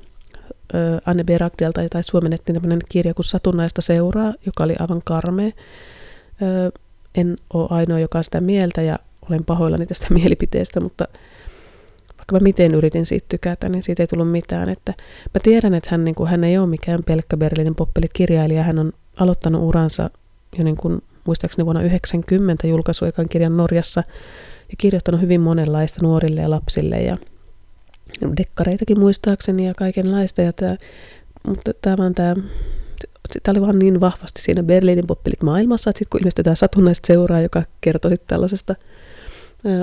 ää, 0.73 1.01
Anne 1.05 1.23
B. 1.23 1.29
Ragdelta, 1.37 1.89
tai 1.89 2.03
suomennettiin 2.03 2.53
tämmöinen 2.53 2.79
kirja 2.89 3.13
kuin 3.13 3.25
Satunnaista 3.25 3.81
seuraa, 3.81 4.33
joka 4.45 4.63
oli 4.63 4.75
aivan 4.79 5.01
karmea. 5.05 5.51
Ää, 6.41 6.71
en 7.15 7.37
ole 7.53 7.67
ainoa, 7.69 7.99
joka 7.99 8.17
on 8.17 8.23
sitä 8.23 8.41
mieltä 8.41 8.81
ja 8.81 8.99
olen 9.29 9.45
pahoillani 9.45 9.85
tästä 9.85 10.07
mielipiteestä, 10.19 10.79
mutta 10.79 11.07
vaikka 12.17 12.35
mä 12.35 12.39
miten 12.39 12.75
yritin 12.75 13.05
siitä 13.05 13.25
tykätä, 13.29 13.69
niin 13.69 13.83
siitä 13.83 14.03
ei 14.03 14.07
tullut 14.07 14.31
mitään. 14.31 14.69
Että 14.69 14.93
mä 15.33 15.39
tiedän, 15.43 15.73
että 15.73 15.89
hän, 15.91 16.05
niin 16.05 16.15
kuin, 16.15 16.29
hän 16.29 16.43
ei 16.43 16.57
ole 16.57 16.67
mikään 16.67 17.03
pelkkä 17.03 17.37
Berliinin 17.37 17.75
poppelikirjailija. 17.75 18.63
Hän 18.63 18.79
on 18.79 18.93
aloittanut 19.15 19.63
uransa 19.63 20.09
jo 20.57 20.63
niin 20.63 20.77
kuin, 20.77 21.01
muistaakseni 21.25 21.65
vuonna 21.65 21.81
90 21.81 22.67
julkaisu 22.67 23.05
ekan 23.05 23.29
kirjan 23.29 23.57
Norjassa 23.57 24.03
ja 24.69 24.75
kirjoittanut 24.77 25.21
hyvin 25.21 25.41
monenlaista 25.41 25.99
nuorille 26.01 26.41
ja 26.41 26.49
lapsille 26.49 27.01
ja 27.01 27.17
dekkareitakin 28.37 28.99
muistaakseni 28.99 29.67
ja 29.67 29.73
kaikenlaista. 29.73 30.41
Ja 30.41 30.53
tää, 30.53 30.77
mutta 31.47 31.71
tämä 31.81 31.97
vaan 31.97 32.15
tämä 32.15 32.35
tämä 33.43 33.53
oli 33.53 33.61
vaan 33.61 33.79
niin 33.79 33.99
vahvasti 33.99 34.41
siinä 34.41 34.63
Berliinin 34.63 35.07
poppelit 35.07 35.43
maailmassa, 35.43 35.89
että 35.89 35.97
sitten 35.97 36.09
kun 36.09 36.21
ilmestyi 36.21 36.43
tämä 36.43 36.55
satunnaista 36.55 37.07
seuraa, 37.07 37.41
joka 37.41 37.63
kertoi 37.81 38.11
sitten 38.11 38.27
tällaisesta 38.27 38.75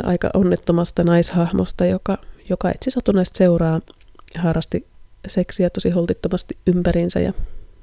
aika 0.03 0.31
onnettomasta 0.35 1.05
naishahmosta, 1.05 1.87
joka, 1.87 2.19
joka 2.49 2.71
etsi 2.71 2.91
satunnaista 2.91 3.39
seuraa 3.39 3.81
ja 4.35 4.43
harrasti 4.43 4.87
seksiä 5.27 5.71
tosi 5.71 5.91
holtittomasti 5.91 6.59
ympärinsä 6.67 7.21
ja 7.21 7.33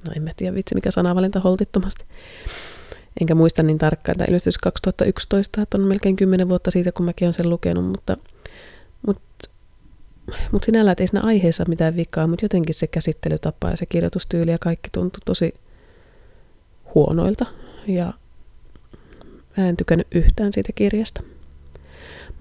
no 0.07 0.13
en 0.15 0.23
mä 0.23 0.29
tiedä 0.37 0.55
vitsi 0.55 0.75
mikä 0.75 0.91
sanavalinta 0.91 1.39
holtittomasti. 1.39 2.05
Enkä 3.21 3.35
muista 3.35 3.63
niin 3.63 3.77
tarkkaan, 3.77 4.17
tämä 4.17 4.25
ilmestyi 4.27 4.53
2011, 4.63 5.61
että 5.61 5.77
on 5.77 5.83
melkein 5.83 6.15
10 6.15 6.49
vuotta 6.49 6.71
siitä, 6.71 6.91
kun 6.91 7.05
mäkin 7.05 7.25
olen 7.25 7.33
sen 7.33 7.49
lukenut, 7.49 7.85
mutta, 7.85 8.17
mutta, 9.07 9.49
mutta 10.51 10.65
sinällään 10.65 10.95
ei 10.99 11.07
siinä 11.07 11.21
aiheessa 11.21 11.65
mitään 11.67 11.95
vikaa, 11.95 12.27
mutta 12.27 12.45
jotenkin 12.45 12.75
se 12.75 12.87
käsittelytapa 12.87 13.69
ja 13.69 13.77
se 13.77 13.85
kirjoitustyyli 13.85 14.51
ja 14.51 14.57
kaikki 14.59 14.89
tuntui 14.91 15.21
tosi, 15.25 15.53
huonoilta 16.95 17.45
ja 17.87 18.13
mä 19.57 19.69
en 19.69 19.77
tykännyt 19.77 20.07
yhtään 20.11 20.53
siitä 20.53 20.71
kirjasta. 20.75 21.23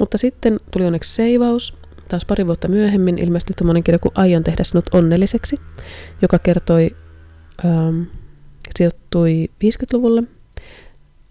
Mutta 0.01 0.18
sitten 0.18 0.61
tuli 0.70 0.86
onneksi 0.86 1.14
seivaus. 1.14 1.74
Taas 2.09 2.24
pari 2.24 2.46
vuotta 2.46 2.68
myöhemmin 2.68 3.18
ilmestyi 3.18 3.55
tämmöinen 3.55 3.84
kirja 3.84 3.98
kuin 3.98 4.12
Aion 4.14 4.44
tehdä 4.44 4.64
sinut 4.64 4.94
onnelliseksi, 4.94 5.61
joka 6.22 6.38
kertoi, 6.38 6.96
ähm, 7.64 8.03
sijoittui 8.76 9.51
50-luvulle 9.64 10.22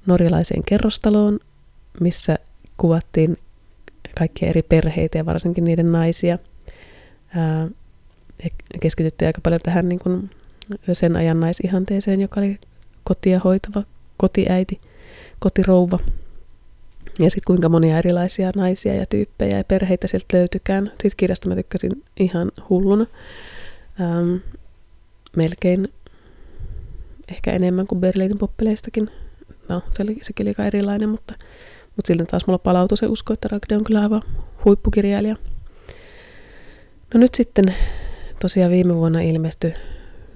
norjalaiseen 0.06 0.64
kerrostaloon, 0.64 1.40
missä 2.00 2.40
kuvattiin 2.78 3.38
kaikkia 4.18 4.50
eri 4.50 4.62
perheitä 4.62 5.18
ja 5.18 5.26
varsinkin 5.26 5.64
niiden 5.64 5.92
naisia. 5.92 6.40
Ää, 7.36 7.68
keskityttiin 8.82 9.28
aika 9.28 9.42
paljon 9.42 9.62
tähän 9.64 9.90
niin 9.90 10.00
kuin 10.00 10.30
sen 10.94 11.16
ajan 11.16 11.40
naisihanteeseen, 11.40 12.22
joka 12.22 12.40
oli 12.40 12.60
kotia 13.04 13.40
hoitava 13.40 13.84
kotiäiti, 14.18 14.82
kotirouva. 15.40 16.00
Ja 17.20 17.30
sitten 17.30 17.44
kuinka 17.48 17.70
monia 17.70 17.98
erilaisia 17.98 18.52
naisia 18.56 18.96
ja 18.96 19.06
tyyppejä 19.06 19.58
ja 19.58 19.64
perheitä 19.64 20.08
sieltä 20.08 20.38
löytykään. 20.38 20.92
Siitä 21.02 21.16
kirjasta 21.18 21.50
mä 21.50 21.56
tykkäsin 21.56 22.04
ihan 22.20 22.52
hulluna. 22.70 23.06
Ähm, 24.02 24.36
melkein 25.36 25.94
ehkä 27.32 27.52
enemmän 27.52 27.88
kuin 27.88 28.02
Berliinin 28.02 28.38
poppeleistakin. 28.38 29.10
No, 29.70 29.84
se 29.98 30.04
oli, 30.04 30.18
sekin 30.22 30.44
oli 30.44 30.50
aika 30.50 30.66
erilainen, 30.66 31.10
mutta, 31.10 31.34
mutta 31.96 32.08
silti 32.08 32.26
taas 32.26 32.48
mulla 32.48 32.60
palautui 32.60 32.98
se 32.98 33.08
usko, 33.08 33.34
että 33.34 33.48
Ragde 33.52 33.78
on 33.78 33.84
kyllä 33.84 34.02
aivan 34.02 34.22
huippukirjailija. 34.66 35.36
No 37.14 37.20
nyt 37.20 37.36
sitten 37.36 37.66
tosiaan 38.40 38.72
viime 38.72 38.96
vuonna 38.96 39.22
ilmestyi 39.22 39.74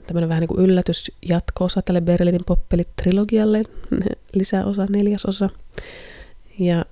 tämmöinen 0.08 0.30
vähän 0.30 0.42
niin 0.42 0.48
kuin 0.48 0.66
yllätysjatko-osa 0.66 1.82
tälle 1.82 2.02
Berliinin 2.02 2.46
poppelit-trilogialle, 2.46 3.64
lisäosa, 4.36 4.86
neljäsosa. 4.90 5.50
Ja 6.60 6.86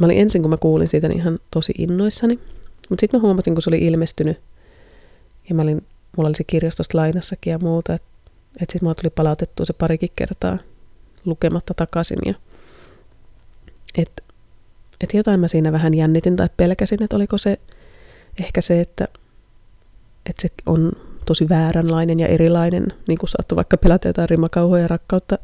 mä 0.00 0.06
olin 0.06 0.18
ensin, 0.18 0.42
kun 0.42 0.50
mä 0.50 0.56
kuulin 0.56 0.88
siitä, 0.88 1.08
niin 1.08 1.18
ihan 1.18 1.38
tosi 1.50 1.72
innoissani. 1.78 2.38
Mutta 2.88 3.00
sitten 3.00 3.20
mä 3.20 3.22
huomasin, 3.22 3.54
kun 3.54 3.62
se 3.62 3.70
oli 3.70 3.78
ilmestynyt, 3.78 4.40
ja 5.48 5.54
mä 5.54 5.62
olin, 5.62 5.86
mulla 6.16 6.28
oli 6.28 6.36
se 6.36 6.44
kirjastosta 6.44 6.98
lainassakin 6.98 7.50
ja 7.50 7.58
muuta, 7.58 7.94
että 7.94 8.08
et 8.60 8.70
sitten 8.70 8.80
mulla 8.82 8.94
tuli 8.94 9.10
palautettua 9.10 9.66
se 9.66 9.72
parikin 9.72 10.10
kertaa 10.16 10.58
lukematta 11.24 11.74
takaisin. 11.74 12.18
Ja 12.26 12.34
että 13.98 14.22
et 15.00 15.14
jotain 15.14 15.40
mä 15.40 15.48
siinä 15.48 15.72
vähän 15.72 15.94
jännitin 15.94 16.36
tai 16.36 16.48
pelkäsin, 16.56 17.02
että 17.02 17.16
oliko 17.16 17.38
se 17.38 17.58
ehkä 18.40 18.60
se, 18.60 18.80
että, 18.80 19.08
että 20.30 20.42
se 20.42 20.48
on 20.66 20.92
tosi 21.24 21.48
vääränlainen 21.48 22.20
ja 22.20 22.26
erilainen, 22.26 22.92
niin 23.08 23.18
kuin 23.18 23.30
saattoi 23.30 23.56
vaikka 23.56 23.76
pelätä 23.76 24.08
jotain 24.08 24.28
rimakauhoja 24.28 24.82
ja 24.82 24.88
rakkautta 24.88 25.38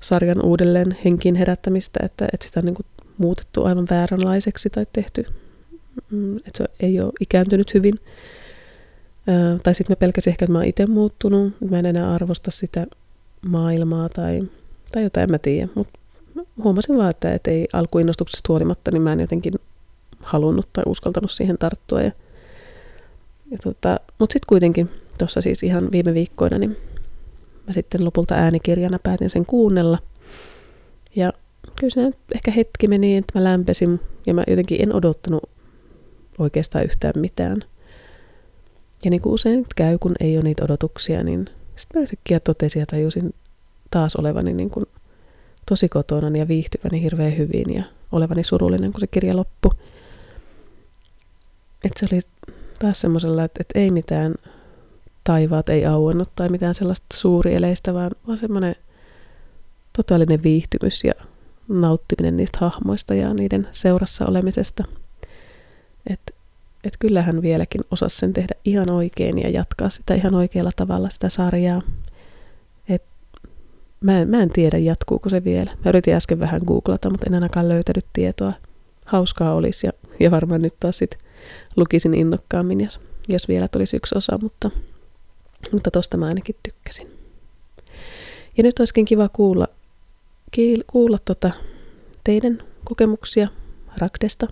sarjan 0.00 0.44
uudelleen 0.44 0.96
henkiin 1.04 1.34
herättämistä, 1.34 2.00
että, 2.02 2.28
että 2.32 2.46
sitä 2.46 2.60
on 2.60 2.66
niin 2.66 2.74
kuin 2.74 2.86
muutettu 3.18 3.64
aivan 3.64 3.86
vääränlaiseksi 3.90 4.70
tai 4.70 4.86
tehty, 4.92 5.26
mm, 6.10 6.36
että 6.36 6.50
se 6.54 6.64
ei 6.80 7.00
ole 7.00 7.12
ikääntynyt 7.20 7.74
hyvin. 7.74 8.00
Tai 9.62 9.74
sitten 9.74 9.92
mä 9.92 9.96
pelkäsin 9.96 10.30
ehkä, 10.30 10.44
että 10.44 10.52
mä 10.52 10.58
oon 10.58 10.68
itse 10.68 10.86
muuttunut, 10.86 11.52
mä 11.70 11.78
en 11.78 11.86
enää 11.86 12.14
arvosta 12.14 12.50
sitä 12.50 12.86
maailmaa 13.46 14.08
tai, 14.08 14.42
tai 14.92 15.02
jotain, 15.02 15.22
en 15.22 15.30
mä 15.30 15.38
tiedä. 15.38 15.68
Mutta 15.74 15.98
huomasin 16.64 16.96
vaan, 16.96 17.10
että, 17.10 17.34
että 17.34 17.50
ei 17.50 17.68
alkuinnostuksesta 17.72 18.52
huolimatta, 18.52 18.90
niin 18.90 19.02
mä 19.02 19.12
en 19.12 19.20
jotenkin 19.20 19.54
halunnut 20.20 20.68
tai 20.72 20.84
uskaltanut 20.86 21.30
siihen 21.30 21.58
tarttua. 21.58 22.02
Ja, 22.02 22.12
ja 23.50 23.58
tota, 23.62 24.00
Mutta 24.18 24.32
sitten 24.32 24.48
kuitenkin 24.48 24.90
tuossa 25.18 25.40
siis 25.40 25.62
ihan 25.62 25.92
viime 25.92 26.14
viikkoina, 26.14 26.58
niin 26.58 26.76
mä 27.68 27.72
sitten 27.72 28.04
lopulta 28.04 28.34
äänikirjana 28.34 28.98
päätin 29.02 29.30
sen 29.30 29.46
kuunnella. 29.46 29.98
Ja 31.16 31.32
kyllä 31.76 31.90
se 31.90 32.18
ehkä 32.34 32.50
hetki 32.50 32.88
meni, 32.88 33.16
että 33.16 33.38
mä 33.38 33.44
lämpesin 33.44 34.00
ja 34.26 34.34
mä 34.34 34.44
jotenkin 34.46 34.82
en 34.82 34.94
odottanut 34.94 35.42
oikeastaan 36.38 36.84
yhtään 36.84 37.12
mitään. 37.16 37.64
Ja 39.04 39.10
niin 39.10 39.20
kuin 39.22 39.32
usein 39.32 39.66
käy, 39.76 39.98
kun 39.98 40.14
ei 40.20 40.36
ole 40.36 40.44
niitä 40.44 40.64
odotuksia, 40.64 41.22
niin 41.22 41.46
sitten 41.76 42.00
mä 42.00 42.02
yhtäkkiä 42.02 42.40
totesin 42.40 42.80
ja 42.80 42.86
tajusin 42.86 43.34
taas 43.90 44.16
olevani 44.16 44.52
niin 44.52 44.70
kuin 44.70 44.86
tosi 45.66 45.88
kotona 45.88 46.38
ja 46.38 46.48
viihtyväni 46.48 47.02
hirveän 47.02 47.36
hyvin 47.36 47.74
ja 47.74 47.82
olevani 48.12 48.44
surullinen, 48.44 48.92
kun 48.92 49.00
se 49.00 49.06
kirja 49.06 49.36
loppui. 49.36 49.70
Että 51.84 52.00
se 52.00 52.06
oli 52.12 52.20
taas 52.78 53.00
semmoisella, 53.00 53.44
että, 53.44 53.58
että 53.60 53.78
ei 53.78 53.90
mitään 53.90 54.34
taivaat 55.28 55.68
ei 55.68 55.86
auennut 55.86 56.28
tai 56.36 56.48
mitään 56.48 56.74
sellaista 56.74 57.06
suurieleistä, 57.14 57.94
vaan, 57.94 58.10
vaan 58.26 58.38
semmoinen 58.38 58.76
totaalinen 59.96 60.42
viihtymys 60.42 61.04
ja 61.04 61.12
nauttiminen 61.68 62.36
niistä 62.36 62.58
hahmoista 62.60 63.14
ja 63.14 63.34
niiden 63.34 63.68
seurassa 63.72 64.26
olemisesta. 64.26 64.84
Että 66.10 66.32
et 66.84 66.92
kyllähän 66.98 67.42
vieläkin 67.42 67.80
osasi 67.90 68.16
sen 68.16 68.32
tehdä 68.32 68.54
ihan 68.64 68.90
oikein 68.90 69.38
ja 69.38 69.50
jatkaa 69.50 69.88
sitä 69.88 70.14
ihan 70.14 70.34
oikealla 70.34 70.70
tavalla 70.76 71.10
sitä 71.10 71.28
sarjaa. 71.28 71.82
Et 72.88 73.02
mä, 74.00 74.20
en, 74.20 74.28
mä 74.28 74.42
en 74.42 74.50
tiedä, 74.50 74.78
jatkuuko 74.78 75.28
se 75.28 75.44
vielä. 75.44 75.70
Mä 75.84 75.88
yritin 75.88 76.14
äsken 76.14 76.40
vähän 76.40 76.60
googlata, 76.66 77.10
mutta 77.10 77.26
en 77.26 77.34
ainakaan 77.34 77.68
löytänyt 77.68 78.06
tietoa. 78.12 78.52
Hauskaa 79.04 79.54
olisi 79.54 79.86
ja, 79.86 79.92
ja 80.20 80.30
varmaan 80.30 80.62
nyt 80.62 80.74
taas 80.80 80.98
sit 80.98 81.18
lukisin 81.76 82.14
innokkaammin, 82.14 82.80
jos, 82.80 83.00
jos 83.28 83.48
vielä 83.48 83.68
tulisi 83.68 83.96
yksi 83.96 84.18
osa, 84.18 84.38
mutta 84.42 84.70
mutta 85.72 85.90
tosta 85.90 86.16
mä 86.16 86.26
ainakin 86.26 86.56
tykkäsin. 86.62 87.18
Ja 88.56 88.62
nyt 88.62 88.78
olisikin 88.78 89.04
kiva 89.04 89.28
kuulla, 89.28 89.68
kuulla 90.86 91.18
tota 91.24 91.50
teidän 92.24 92.62
kokemuksia 92.84 93.48
Ragdesta, 93.96 94.46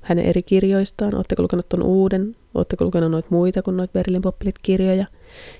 hänen 0.00 0.24
eri 0.24 0.42
kirjoistaan. 0.42 1.14
Oletteko 1.14 1.42
lukenut 1.42 1.68
tuon 1.68 1.82
uuden? 1.82 2.36
Oletteko 2.54 2.84
lukenut 2.84 3.10
noita 3.10 3.28
muita 3.30 3.62
kuin 3.62 3.76
noita 3.76 3.92
Berlin 3.92 4.22
Poppelit-kirjoja? 4.22 5.06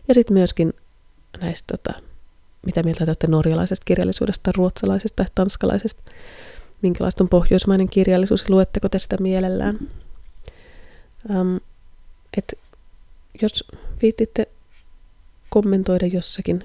Ja 0.09 0.15
sitten 0.15 0.35
myöskin 0.35 0.73
näistä, 1.41 1.77
tota, 1.77 2.03
mitä 2.67 2.83
mieltä 2.83 3.05
te 3.05 3.11
olette 3.11 3.27
norjalaisesta 3.27 3.85
kirjallisuudesta, 3.85 4.53
ruotsalaisesta 4.57 5.17
tai 5.17 5.27
tanskalaisesta? 5.35 6.03
Minkälaista 6.83 7.25
on 7.25 7.29
pohjoismainen 7.29 7.89
kirjallisuus? 7.89 8.51
Luetteko 8.51 8.89
te 8.89 8.99
sitä 8.99 9.17
mielellään? 9.21 9.79
Um, 11.31 11.61
et 12.37 12.59
jos 13.43 13.65
viittitte 14.03 14.49
kommentoida 15.51 16.07
jossakin 16.07 16.65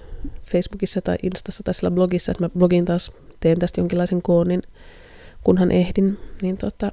Facebookissa 0.51 1.01
tai 1.01 1.15
Instassa 1.23 1.63
tai 1.63 1.73
sillä 1.73 1.91
blogissa, 1.91 2.31
että 2.31 2.43
mä 2.43 2.49
blogin 2.49 2.85
taas 2.85 3.11
teen 3.39 3.59
tästä 3.59 3.81
jonkinlaisen 3.81 4.21
koon, 4.21 4.47
niin 4.47 4.61
kunhan 5.43 5.71
ehdin, 5.71 6.19
niin 6.41 6.57
tota, 6.57 6.91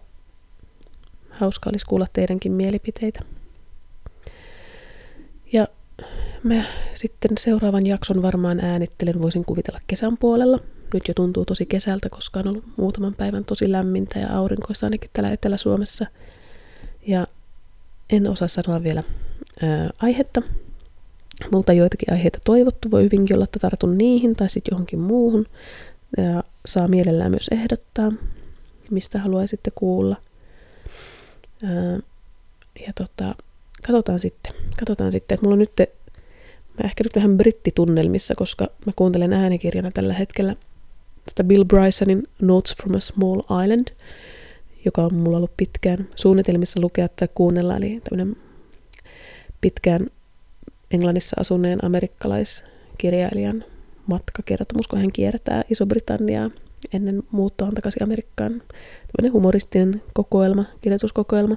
hauska 1.31 1.71
olisi 1.71 1.87
kuulla 1.87 2.07
teidänkin 2.13 2.53
mielipiteitä. 2.53 3.21
Ja 5.53 5.67
mä 6.43 6.65
sitten 6.95 7.31
seuraavan 7.39 7.87
jakson 7.87 8.23
varmaan 8.23 8.61
äänittelen, 8.61 9.23
voisin 9.23 9.45
kuvitella 9.45 9.81
kesän 9.87 10.17
puolella. 10.17 10.59
Nyt 10.95 11.09
jo 11.09 11.15
tuntuu 11.15 11.45
tosi 11.45 11.67
kesältä, 11.67 12.09
koska 12.09 12.41
on 12.41 12.49
ollut 12.49 12.65
muutaman 12.77 13.15
päivän 13.15 13.45
tosi 13.45 13.73
lämmintä 13.73 14.19
ja 14.19 14.37
aurinkoista 14.37 14.87
ainakin 14.87 15.11
täällä 15.13 15.33
Etelä-Suomessa. 15.33 16.07
Ja 17.07 17.27
en 18.11 18.31
osaa 18.31 18.49
sanoa 18.49 18.83
vielä 18.83 19.03
ää, 19.63 19.91
aihetta, 19.99 20.43
Multa 21.53 21.73
joitakin 21.73 22.13
aiheita 22.13 22.39
toivottu, 22.45 22.91
voi 22.91 23.03
hyvinkin 23.03 23.37
olla, 23.37 23.45
että 23.45 23.59
tartun 23.59 23.99
niihin 23.99 24.37
tai 24.37 24.51
sitten 24.51 24.73
johonkin 24.73 24.99
muuhun. 24.99 25.47
Ja 26.17 26.45
saa 26.67 26.89
mielellään 26.89 27.31
myös 27.31 27.49
ehdottaa, 27.53 28.13
mistä 28.91 29.19
haluaisitte 29.19 29.71
kuulla. 29.75 30.17
Ja 32.87 32.93
tota, 32.95 33.35
katsotaan 33.87 34.21
sitten, 34.21 34.53
katsotaan 34.79 35.13
sitten, 35.13 35.35
että 35.35 35.45
mulla 35.47 35.55
on 35.55 35.59
nyt, 35.59 35.73
mä 36.79 36.85
ehkä 36.85 37.05
nyt 37.05 37.17
vähän 37.17 37.37
brittitunnelmissa, 37.37 38.35
koska 38.35 38.67
mä 38.87 38.93
kuuntelen 38.97 39.33
äänikirjana 39.33 39.91
tällä 39.91 40.15
hetkellä 40.15 40.57
tätä 41.27 41.45
Bill 41.45 41.65
Brysonin 41.65 42.29
Notes 42.41 42.77
from 42.77 42.95
a 42.95 43.01
Small 43.01 43.41
Island, 43.65 43.89
joka 44.85 45.03
on 45.03 45.15
mulla 45.15 45.37
ollut 45.37 45.57
pitkään 45.57 46.09
suunnitelmissa 46.17 46.81
lukea 46.81 47.09
tai 47.09 47.29
kuunnella, 47.35 47.77
eli 47.77 48.01
tämmöinen 48.05 48.37
pitkään 49.61 50.07
Englannissa 50.93 51.37
asuneen 51.41 51.85
amerikkalaiskirjailijan 51.85 53.65
matkakertomus, 54.07 54.89
kun 54.89 54.99
hän 54.99 55.13
kiertää 55.13 55.65
Iso-Britanniaa 55.71 56.51
ennen 56.93 57.23
muuttoa 57.31 57.73
takaisin 57.75 58.03
Amerikkaan. 58.03 58.53
Tämmöinen 58.53 59.33
humoristinen 59.33 60.03
kokoelma, 60.13 60.65
kirjoituskokoelma. 60.81 61.57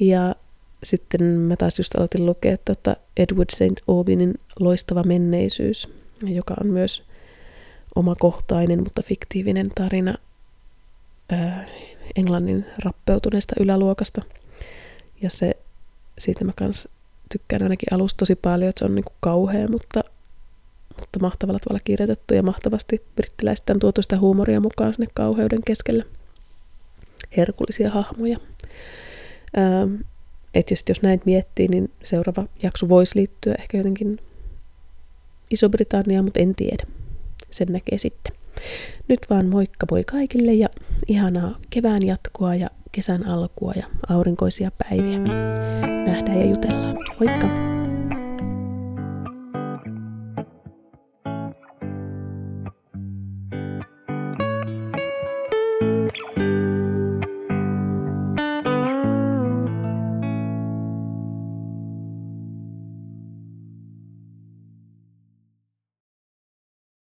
Ja 0.00 0.34
sitten 0.82 1.22
mä 1.22 1.56
taas 1.56 1.78
just 1.78 1.94
aloitin 1.94 2.26
lukea 2.26 2.56
tuota 2.64 2.96
Edward 3.16 3.50
St. 3.52 3.80
Aubinin 3.88 4.34
Loistava 4.60 5.02
menneisyys, 5.02 5.88
joka 6.26 6.54
on 6.60 6.66
myös 6.66 7.02
omakohtainen, 7.94 8.82
mutta 8.82 9.02
fiktiivinen 9.02 9.70
tarina 9.74 10.14
ää, 11.30 11.66
Englannin 12.16 12.66
rappeutuneesta 12.84 13.54
yläluokasta. 13.60 14.22
Ja 15.22 15.30
se, 15.30 15.56
siitä 16.18 16.44
mä 16.44 16.52
kans 16.56 16.88
tykkään 17.32 17.62
ainakin 17.62 17.94
alusta 17.94 18.18
tosi 18.18 18.34
paljon, 18.34 18.68
että 18.68 18.78
se 18.78 18.84
on 18.84 18.94
niinku 18.94 19.12
kauhea, 19.20 19.68
mutta, 19.68 20.04
mutta 21.00 21.18
mahtavalla 21.20 21.58
tavalla 21.58 21.80
kirjoitettu 21.84 22.34
ja 22.34 22.42
mahtavasti 22.42 23.02
brittiläiset 23.16 23.70
on 23.70 23.78
tuotu 23.78 24.02
sitä 24.02 24.18
huumoria 24.18 24.60
mukaan 24.60 24.92
sinne 24.92 25.06
kauheuden 25.14 25.60
keskellä. 25.66 26.04
Herkullisia 27.36 27.90
hahmoja. 27.90 28.38
Ähm, 29.58 29.94
et 30.54 30.70
just 30.70 30.88
jos 30.88 31.02
näin 31.02 31.20
miettii, 31.24 31.68
niin 31.68 31.90
seuraava 32.04 32.44
jakso 32.62 32.88
voisi 32.88 33.18
liittyä 33.18 33.54
ehkä 33.58 33.78
jotenkin 33.78 34.18
Iso-Britanniaan, 35.50 36.24
mutta 36.24 36.40
en 36.40 36.54
tiedä. 36.54 36.86
Sen 37.50 37.68
näkee 37.72 37.98
sitten. 37.98 38.36
Nyt 39.08 39.20
vaan 39.30 39.46
moikka 39.46 39.86
voi 39.90 40.04
kaikille 40.04 40.52
ja 40.52 40.68
ihanaa 41.08 41.58
kevään 41.70 42.06
jatkoa 42.06 42.54
ja 42.54 42.70
kesän 42.92 43.26
alkua 43.26 43.72
ja 43.76 43.86
aurinkoisia 44.08 44.70
päiviä. 44.78 45.18
Nähdään 46.06 46.38
ja 46.38 46.46
jutellaan. 46.46 46.96
Moikka! 47.20 47.81